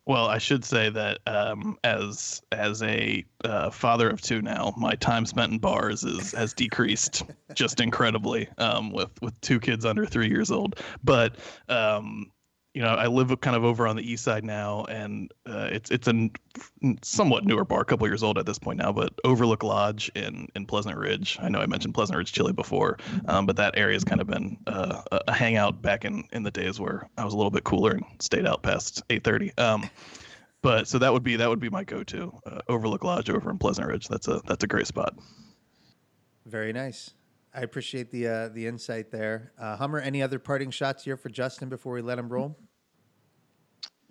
Well, 0.07 0.27
I 0.27 0.37
should 0.37 0.63
say 0.63 0.89
that 0.89 1.19
um, 1.27 1.77
as 1.83 2.41
as 2.53 2.81
a 2.81 3.25
uh, 3.43 3.69
father 3.71 4.09
of 4.09 4.21
two 4.21 4.41
now, 4.41 4.73
my 4.77 4.93
time 4.93 5.25
spent 5.25 5.51
in 5.51 5.59
bars 5.59 6.05
is 6.05 6.31
has 6.31 6.53
decreased 6.53 7.23
just 7.55 7.81
incredibly 7.81 8.47
um, 8.57 8.93
with 8.93 9.11
with 9.21 9.39
two 9.41 9.59
kids 9.59 9.83
under 9.83 10.05
three 10.05 10.29
years 10.29 10.49
old. 10.49 10.79
But 11.03 11.35
um, 11.67 12.31
you 12.77 12.83
know, 12.83 12.89
I 12.89 13.07
live 13.07 13.41
kind 13.41 13.55
of 13.55 13.63
over 13.63 13.87
on 13.87 13.95
the 13.95 14.03
east 14.03 14.23
side 14.23 14.43
now, 14.43 14.83
and 14.83 15.33
uh, 15.47 15.67
it's 15.71 15.89
it's 15.89 16.07
a 16.07 16.29
somewhat 17.01 17.43
newer 17.43 17.65
bar, 17.65 17.81
a 17.81 17.85
couple 17.85 18.07
years 18.07 18.21
old 18.21 18.37
at 18.37 18.45
this 18.45 18.59
point 18.59 18.77
now, 18.77 18.91
but 18.91 19.13
Overlook 19.23 19.63
Lodge 19.63 20.11
in 20.13 20.47
in 20.55 20.67
Pleasant 20.67 20.95
Ridge. 20.95 21.39
I 21.41 21.49
know 21.49 21.57
I 21.57 21.65
mentioned 21.65 21.95
Pleasant 21.95 22.19
Ridge 22.19 22.33
Chili 22.33 22.53
before, 22.53 22.99
um, 23.27 23.47
but 23.47 23.55
that 23.55 23.75
area 23.79 23.95
has 23.95 24.03
kind 24.03 24.21
of 24.21 24.27
been 24.27 24.59
uh, 24.67 25.01
a 25.09 25.33
hangout 25.33 25.81
back 25.81 26.05
in 26.05 26.25
in 26.33 26.43
the 26.43 26.51
days 26.51 26.79
where 26.79 27.09
I 27.17 27.25
was 27.25 27.33
a 27.33 27.37
little 27.37 27.49
bit 27.49 27.63
cooler 27.63 27.93
and 27.93 28.05
stayed 28.19 28.45
out 28.45 28.61
past 28.61 29.01
8:30. 29.09 29.59
Um, 29.59 29.89
but 30.61 30.87
so 30.87 30.99
that 30.99 31.11
would 31.11 31.23
be 31.23 31.35
that 31.37 31.49
would 31.49 31.59
be 31.59 31.71
my 31.71 31.83
go-to 31.83 32.31
uh, 32.45 32.59
Overlook 32.69 33.03
Lodge 33.03 33.31
over 33.31 33.49
in 33.49 33.57
Pleasant 33.57 33.87
Ridge. 33.87 34.07
That's 34.07 34.27
a 34.27 34.39
that's 34.45 34.63
a 34.63 34.67
great 34.67 34.85
spot. 34.85 35.15
Very 36.45 36.73
nice. 36.73 37.09
I 37.55 37.61
appreciate 37.61 38.11
the 38.11 38.27
uh, 38.27 38.47
the 38.49 38.67
insight 38.67 39.09
there. 39.09 39.51
Uh, 39.59 39.77
Hummer, 39.77 39.97
any 39.97 40.21
other 40.21 40.37
parting 40.37 40.69
shots 40.69 41.03
here 41.03 41.17
for 41.17 41.29
Justin 41.29 41.69
before 41.69 41.93
we 41.93 42.03
let 42.03 42.19
him 42.19 42.29
roll? 42.29 42.55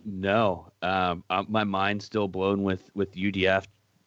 No, 0.08 0.70
um, 0.82 1.24
uh, 1.30 1.42
my 1.48 1.64
mind's 1.64 2.04
still 2.04 2.28
blown 2.28 2.62
with 2.62 2.88
with 2.94 3.12
UDF, 3.16 3.64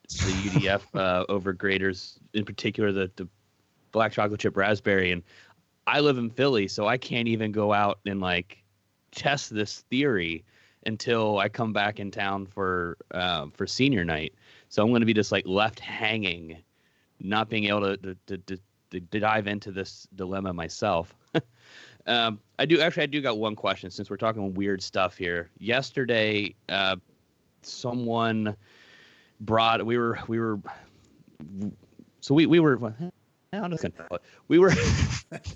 the 0.08 0.32
UDF 0.48 0.80
uh, 0.94 1.26
over 1.28 1.52
Graeter's 1.52 2.18
in 2.32 2.46
particular 2.46 2.90
the 2.90 3.10
the 3.16 3.28
black 3.92 4.12
chocolate 4.12 4.40
chip 4.40 4.56
raspberry. 4.56 5.12
And 5.12 5.22
I 5.86 6.00
live 6.00 6.16
in 6.16 6.30
Philly, 6.30 6.68
so 6.68 6.86
I 6.86 6.96
can't 6.96 7.28
even 7.28 7.52
go 7.52 7.74
out 7.74 8.00
and 8.06 8.18
like 8.18 8.64
test 9.12 9.54
this 9.54 9.80
theory 9.90 10.42
until 10.86 11.38
I 11.38 11.50
come 11.50 11.74
back 11.74 12.00
in 12.00 12.10
town 12.10 12.46
for 12.46 12.96
um, 13.10 13.50
for 13.50 13.66
senior 13.66 14.02
night. 14.02 14.34
So 14.70 14.82
I'm 14.82 14.88
going 14.88 15.00
to 15.00 15.06
be 15.06 15.12
just 15.12 15.32
like 15.32 15.46
left 15.46 15.80
hanging, 15.80 16.56
not 17.18 17.50
being 17.50 17.64
able 17.64 17.82
to 17.82 17.96
to, 17.98 18.16
to, 18.26 18.38
to, 18.38 18.58
to 18.90 19.00
dive 19.20 19.46
into 19.46 19.70
this 19.70 20.08
dilemma 20.14 20.54
myself. 20.54 21.14
Um, 22.06 22.40
I 22.58 22.66
do 22.66 22.80
actually. 22.80 23.04
I 23.04 23.06
do 23.06 23.20
got 23.20 23.38
one 23.38 23.54
question 23.54 23.90
since 23.90 24.10
we're 24.10 24.16
talking 24.16 24.54
weird 24.54 24.82
stuff 24.82 25.16
here. 25.16 25.50
Yesterday, 25.58 26.54
uh, 26.68 26.96
someone 27.62 28.56
brought. 29.40 29.84
We 29.84 29.98
were. 29.98 30.18
We 30.26 30.38
were. 30.38 30.58
So 32.20 32.34
we 32.34 32.46
we 32.46 32.60
were. 32.60 32.78
We 34.48 34.58
were. 34.58 34.72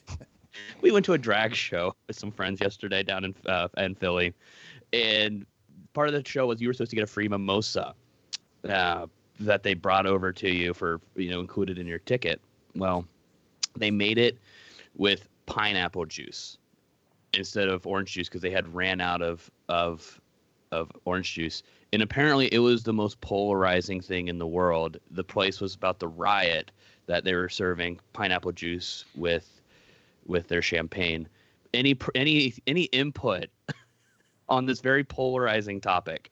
we 0.80 0.90
went 0.90 1.04
to 1.06 1.12
a 1.14 1.18
drag 1.18 1.54
show 1.54 1.94
with 2.06 2.18
some 2.18 2.30
friends 2.30 2.60
yesterday 2.60 3.02
down 3.02 3.24
in 3.24 3.34
uh, 3.46 3.68
in 3.78 3.94
Philly, 3.94 4.34
and 4.92 5.46
part 5.92 6.08
of 6.08 6.14
the 6.14 6.28
show 6.28 6.46
was 6.46 6.60
you 6.60 6.68
were 6.68 6.74
supposed 6.74 6.90
to 6.90 6.96
get 6.96 7.04
a 7.04 7.06
free 7.06 7.28
mimosa 7.28 7.94
uh, 8.68 9.06
that 9.40 9.62
they 9.62 9.74
brought 9.74 10.06
over 10.06 10.32
to 10.32 10.50
you 10.50 10.74
for 10.74 11.00
you 11.16 11.30
know 11.30 11.40
included 11.40 11.78
in 11.78 11.86
your 11.86 12.00
ticket. 12.00 12.40
Well, 12.74 13.06
they 13.76 13.90
made 13.90 14.18
it 14.18 14.38
with 14.96 15.28
pineapple 15.46 16.06
juice 16.06 16.58
instead 17.32 17.68
of 17.68 17.86
orange 17.86 18.12
juice 18.12 18.28
because 18.28 18.42
they 18.42 18.50
had 18.50 18.72
ran 18.74 19.00
out 19.00 19.22
of 19.22 19.50
of 19.68 20.20
of 20.72 20.90
orange 21.04 21.32
juice. 21.34 21.62
And 21.92 22.02
apparently, 22.02 22.52
it 22.52 22.58
was 22.58 22.82
the 22.82 22.92
most 22.92 23.20
polarizing 23.20 24.00
thing 24.00 24.28
in 24.28 24.38
the 24.38 24.46
world. 24.46 24.98
The 25.12 25.24
place 25.24 25.60
was 25.60 25.74
about 25.74 26.00
the 26.00 26.08
riot 26.08 26.70
that 27.06 27.24
they 27.24 27.34
were 27.34 27.48
serving 27.48 28.00
pineapple 28.12 28.52
juice 28.52 29.04
with 29.14 29.60
with 30.26 30.48
their 30.48 30.62
champagne. 30.62 31.28
Any 31.72 31.96
any 32.14 32.54
any 32.66 32.84
input 32.84 33.46
on 34.48 34.66
this 34.66 34.80
very 34.80 35.04
polarizing 35.04 35.80
topic? 35.80 36.30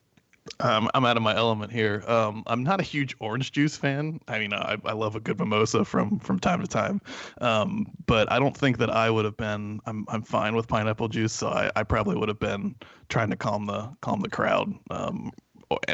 Um, 0.59 0.89
I'm 0.93 1.05
out 1.05 1.15
of 1.15 1.23
my 1.23 1.35
element 1.35 1.71
here. 1.71 2.03
Um, 2.05 2.43
I'm 2.47 2.63
not 2.63 2.79
a 2.79 2.83
huge 2.83 3.15
orange 3.19 3.51
juice 3.51 3.77
fan. 3.77 4.19
I 4.27 4.39
mean, 4.39 4.53
I, 4.53 4.77
I 4.83 4.93
love 4.93 5.15
a 5.15 5.19
good 5.19 5.39
mimosa 5.39 5.85
from 5.85 6.19
from 6.19 6.39
time 6.39 6.61
to 6.61 6.67
time, 6.67 7.01
um, 7.39 7.87
but 8.05 8.31
I 8.31 8.39
don't 8.39 8.55
think 8.55 8.77
that 8.79 8.89
I 8.89 9.09
would 9.09 9.25
have 9.25 9.37
been. 9.37 9.79
I'm 9.85 10.05
I'm 10.09 10.21
fine 10.21 10.55
with 10.55 10.67
pineapple 10.67 11.07
juice, 11.07 11.33
so 11.33 11.47
I, 11.47 11.71
I 11.75 11.83
probably 11.83 12.17
would 12.17 12.27
have 12.27 12.39
been 12.39 12.75
trying 13.07 13.29
to 13.29 13.37
calm 13.37 13.65
the 13.65 13.89
calm 14.01 14.19
the 14.19 14.29
crowd 14.29 14.73
um, 14.89 15.31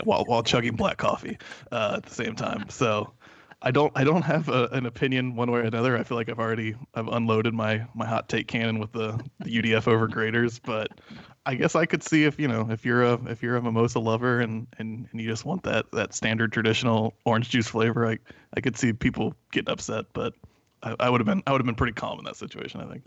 while 0.04 0.26
while 0.26 0.43
chugging 0.43 0.76
black 0.76 0.97
coffee 0.97 1.38
uh, 1.72 1.95
at 1.97 2.04
the 2.04 2.14
same 2.14 2.36
time. 2.36 2.70
So 2.70 3.14
I 3.62 3.72
don't 3.72 3.91
I 3.95 4.04
don't 4.04 4.22
have 4.22 4.47
a, 4.50 4.68
an 4.68 4.86
opinion 4.86 5.36
one 5.36 5.52
way 5.52 5.60
or 5.60 5.64
another. 5.64 5.97
I 5.97 6.04
feel 6.04 6.18
like 6.18 6.30
I've 6.30 6.39
already 6.39 6.76
I've 6.93 7.08
unloaded 7.08 7.54
my 7.54 7.86
my 7.93 8.06
hot 8.06 8.30
take 8.30 8.47
cannon 8.47 8.80
with 8.80 8.93
the, 8.93 9.20
the 9.39 9.62
UDF 9.62 9.88
over 9.88 10.08
Graeter's, 10.08 10.60
but 10.60 10.91
I 11.50 11.56
guess 11.56 11.74
I 11.74 11.88
could 11.88 12.04
see 12.04 12.26
if 12.26 12.39
you 12.39 12.47
know 12.47 12.68
if 12.70 12.86
you're 12.86 13.02
a 13.02 13.14
if 13.26 13.41
you're 13.41 13.56
a 13.56 13.62
mimosa 13.62 13.97
lover 13.97 14.39
and 14.39 14.68
and, 14.78 15.08
and 15.12 15.20
you 15.20 15.28
just 15.28 15.45
want 15.45 15.64
that 15.64 15.91
that 15.93 16.14
standard 16.14 16.54
traditional 16.54 17.16
orange 17.26 17.50
juice 17.50 17.68
flavor, 17.68 18.06
I 18.08 18.20
I 18.56 18.62
could 18.62 18.78
see 18.78 18.93
people 18.93 19.34
getting 19.52 19.72
upset, 19.72 20.06
but 20.14 20.36
I, 20.84 20.95
I 21.00 21.10
would 21.10 21.22
have 21.22 21.26
been 21.26 21.41
I 21.47 21.52
would 21.52 21.60
have 21.60 21.66
been 21.66 21.74
pretty 21.74 21.93
calm 21.93 22.20
in 22.20 22.26
that 22.26 22.36
situation. 22.36 22.82
I 22.82 22.86
think. 22.86 23.04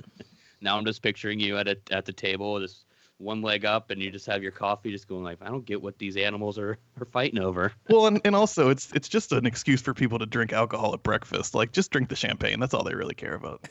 Now 0.61 0.77
I'm 0.77 0.85
just 0.85 1.03
picturing 1.03 1.39
you 1.39 1.57
at 1.57 1.69
a, 1.69 1.79
at 1.93 2.05
the 2.05 2.13
table, 2.13 2.59
just 2.59 2.85
one 3.19 3.43
leg 3.43 3.65
up 3.65 3.91
and 3.91 4.03
you 4.03 4.11
just 4.11 4.27
have 4.27 4.43
your 4.43 4.51
coffee 4.51 4.91
just 4.91 5.07
going 5.07 5.23
like 5.23 5.39
i 5.43 5.47
don't 5.47 5.65
get 5.65 5.81
what 5.81 5.97
these 5.97 6.17
animals 6.17 6.59
are, 6.59 6.77
are 7.01 7.05
fighting 7.13 7.39
over 7.39 7.73
well 7.89 8.07
and, 8.07 8.21
and 8.25 8.35
also 8.35 8.69
it's 8.69 8.91
it's 8.95 9.09
just 9.09 9.31
an 9.31 9.47
excuse 9.47 9.81
for 9.81 9.95
people 9.95 10.19
to 10.19 10.27
drink 10.27 10.53
alcohol 10.53 10.93
at 10.93 11.05
breakfast 11.05 11.55
like 11.55 11.71
just 11.71 11.93
drink 11.93 12.09
the 12.09 12.17
champagne 12.17 12.59
that's 12.59 12.75
all 12.75 12.83
they 12.83 12.97
really 12.97 13.15
care 13.15 13.35
about 13.35 13.65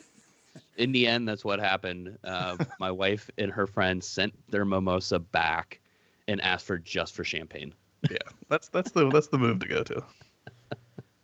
in 0.76 0.92
the 0.92 1.06
end 1.06 1.28
that's 1.28 1.44
what 1.44 1.60
happened 1.60 2.18
uh, 2.24 2.56
my 2.80 2.90
wife 2.90 3.30
and 3.38 3.50
her 3.50 3.66
friends 3.66 4.06
sent 4.06 4.32
their 4.50 4.64
mimosa 4.64 5.18
back 5.18 5.80
and 6.28 6.40
asked 6.40 6.66
for 6.66 6.78
just 6.78 7.14
for 7.14 7.24
champagne 7.24 7.74
yeah 8.10 8.16
that's 8.48 8.68
that's 8.68 8.90
the 8.90 9.08
that's 9.10 9.28
the 9.28 9.38
move 9.38 9.58
to 9.58 9.68
go 9.68 9.82
to 9.82 10.02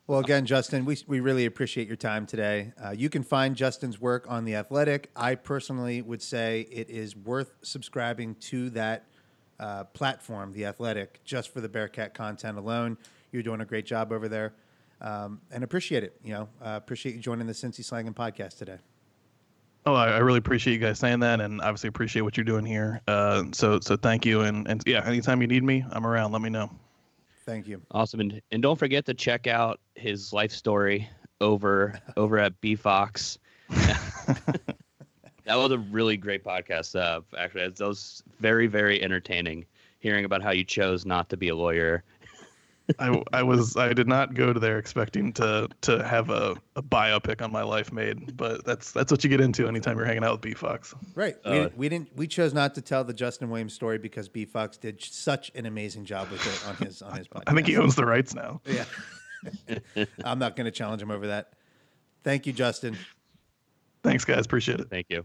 Well, 0.08 0.20
again, 0.20 0.46
Justin, 0.46 0.86
we, 0.86 0.96
we 1.06 1.20
really 1.20 1.44
appreciate 1.44 1.86
your 1.86 1.98
time 1.98 2.24
today. 2.24 2.72
Uh, 2.82 2.92
you 2.92 3.10
can 3.10 3.22
find 3.22 3.54
Justin's 3.54 4.00
work 4.00 4.24
on 4.26 4.46
The 4.46 4.54
Athletic. 4.54 5.10
I 5.14 5.34
personally 5.34 6.00
would 6.00 6.22
say 6.22 6.66
it 6.72 6.88
is 6.88 7.14
worth 7.14 7.52
subscribing 7.60 8.36
to 8.36 8.70
that 8.70 9.04
uh, 9.60 9.84
platform, 9.84 10.54
The 10.54 10.64
Athletic, 10.64 11.20
just 11.24 11.52
for 11.52 11.60
the 11.60 11.68
Bearcat 11.68 12.14
content 12.14 12.56
alone. 12.56 12.96
You're 13.32 13.42
doing 13.42 13.60
a 13.60 13.66
great 13.66 13.84
job 13.84 14.10
over 14.10 14.28
there, 14.28 14.54
um, 15.02 15.42
and 15.50 15.62
appreciate 15.62 16.04
it. 16.04 16.18
You 16.24 16.32
know, 16.32 16.48
uh, 16.62 16.76
appreciate 16.76 17.14
you 17.14 17.20
joining 17.20 17.46
the 17.46 17.52
Cincy 17.52 17.80
Slangin' 17.80 18.14
podcast 18.14 18.56
today. 18.56 18.78
Oh, 19.86 19.94
I, 19.94 20.08
I 20.08 20.18
really 20.18 20.38
appreciate 20.38 20.74
you 20.74 20.80
guys 20.80 20.98
saying 20.98 21.20
that, 21.20 21.40
and 21.40 21.60
obviously 21.60 21.88
appreciate 21.88 22.22
what 22.22 22.36
you're 22.36 22.44
doing 22.44 22.66
here. 22.66 23.00
Uh, 23.08 23.44
so, 23.52 23.80
so 23.80 23.96
thank 23.96 24.26
you, 24.26 24.42
and 24.42 24.68
and 24.68 24.82
yeah, 24.86 25.04
anytime 25.06 25.40
you 25.40 25.48
need 25.48 25.64
me, 25.64 25.84
I'm 25.90 26.06
around. 26.06 26.32
Let 26.32 26.42
me 26.42 26.50
know. 26.50 26.70
Thank 27.46 27.66
you. 27.66 27.80
Awesome, 27.90 28.20
and 28.20 28.42
and 28.52 28.62
don't 28.62 28.78
forget 28.78 29.06
to 29.06 29.14
check 29.14 29.46
out 29.46 29.80
his 29.94 30.32
life 30.32 30.52
story 30.52 31.08
over 31.40 31.98
over 32.16 32.38
at 32.38 32.60
B 32.60 32.74
Fox. 32.74 33.38
that 33.68 34.36
was 35.46 35.72
a 35.72 35.78
really 35.78 36.16
great 36.16 36.44
podcast. 36.44 36.98
Uh, 36.98 37.20
actually, 37.38 37.62
it 37.62 37.80
was 37.80 38.22
very 38.38 38.66
very 38.66 39.02
entertaining 39.02 39.64
hearing 40.00 40.24
about 40.24 40.42
how 40.42 40.50
you 40.50 40.64
chose 40.64 41.04
not 41.04 41.28
to 41.30 41.36
be 41.36 41.48
a 41.48 41.56
lawyer. 41.56 42.04
I, 42.98 43.22
I 43.32 43.42
was 43.42 43.76
I 43.76 43.92
did 43.92 44.08
not 44.08 44.34
go 44.34 44.52
to 44.52 44.58
there 44.58 44.78
expecting 44.78 45.32
to 45.34 45.68
to 45.82 46.02
have 46.04 46.30
a, 46.30 46.56
a 46.76 46.82
biopic 46.82 47.42
on 47.42 47.52
my 47.52 47.62
life 47.62 47.92
made, 47.92 48.36
but 48.36 48.64
that's 48.64 48.92
that's 48.92 49.12
what 49.12 49.22
you 49.22 49.30
get 49.30 49.40
into 49.40 49.68
anytime 49.68 49.96
you're 49.96 50.06
hanging 50.06 50.24
out 50.24 50.32
with 50.32 50.40
B 50.40 50.54
Fox. 50.54 50.94
Right. 51.14 51.36
we, 51.44 51.50
Uh, 51.50 51.54
didn't, 51.54 51.76
we 51.76 51.88
didn't. 51.88 52.16
We 52.16 52.26
chose 52.26 52.54
not 52.54 52.74
to 52.76 52.80
tell 52.80 53.04
the 53.04 53.12
Justin 53.12 53.50
Williams 53.50 53.74
story 53.74 53.98
because 53.98 54.28
B 54.28 54.44
Fox 54.44 54.76
did 54.78 55.02
such 55.02 55.50
an 55.54 55.66
amazing 55.66 56.04
job 56.06 56.30
with 56.30 56.46
it 56.46 56.68
on 56.68 56.76
his 56.86 57.02
on 57.02 57.16
his 57.18 57.28
podcast. 57.28 57.44
I 57.46 57.54
think 57.54 57.66
he 57.66 57.76
owns 57.76 57.94
the 57.94 58.06
rights 58.06 58.34
now. 58.34 58.60
Yeah. 59.68 59.74
I'm 60.24 60.40
not 60.40 60.56
going 60.56 60.64
to 60.64 60.72
challenge 60.72 61.00
him 61.00 61.12
over 61.12 61.28
that. 61.28 61.52
Thank 62.24 62.46
you, 62.46 62.52
Justin. 62.52 62.96
Thanks, 64.02 64.24
guys. 64.24 64.44
Appreciate 64.44 64.80
it. 64.80 64.90
Thank 64.90 65.06
you. 65.10 65.24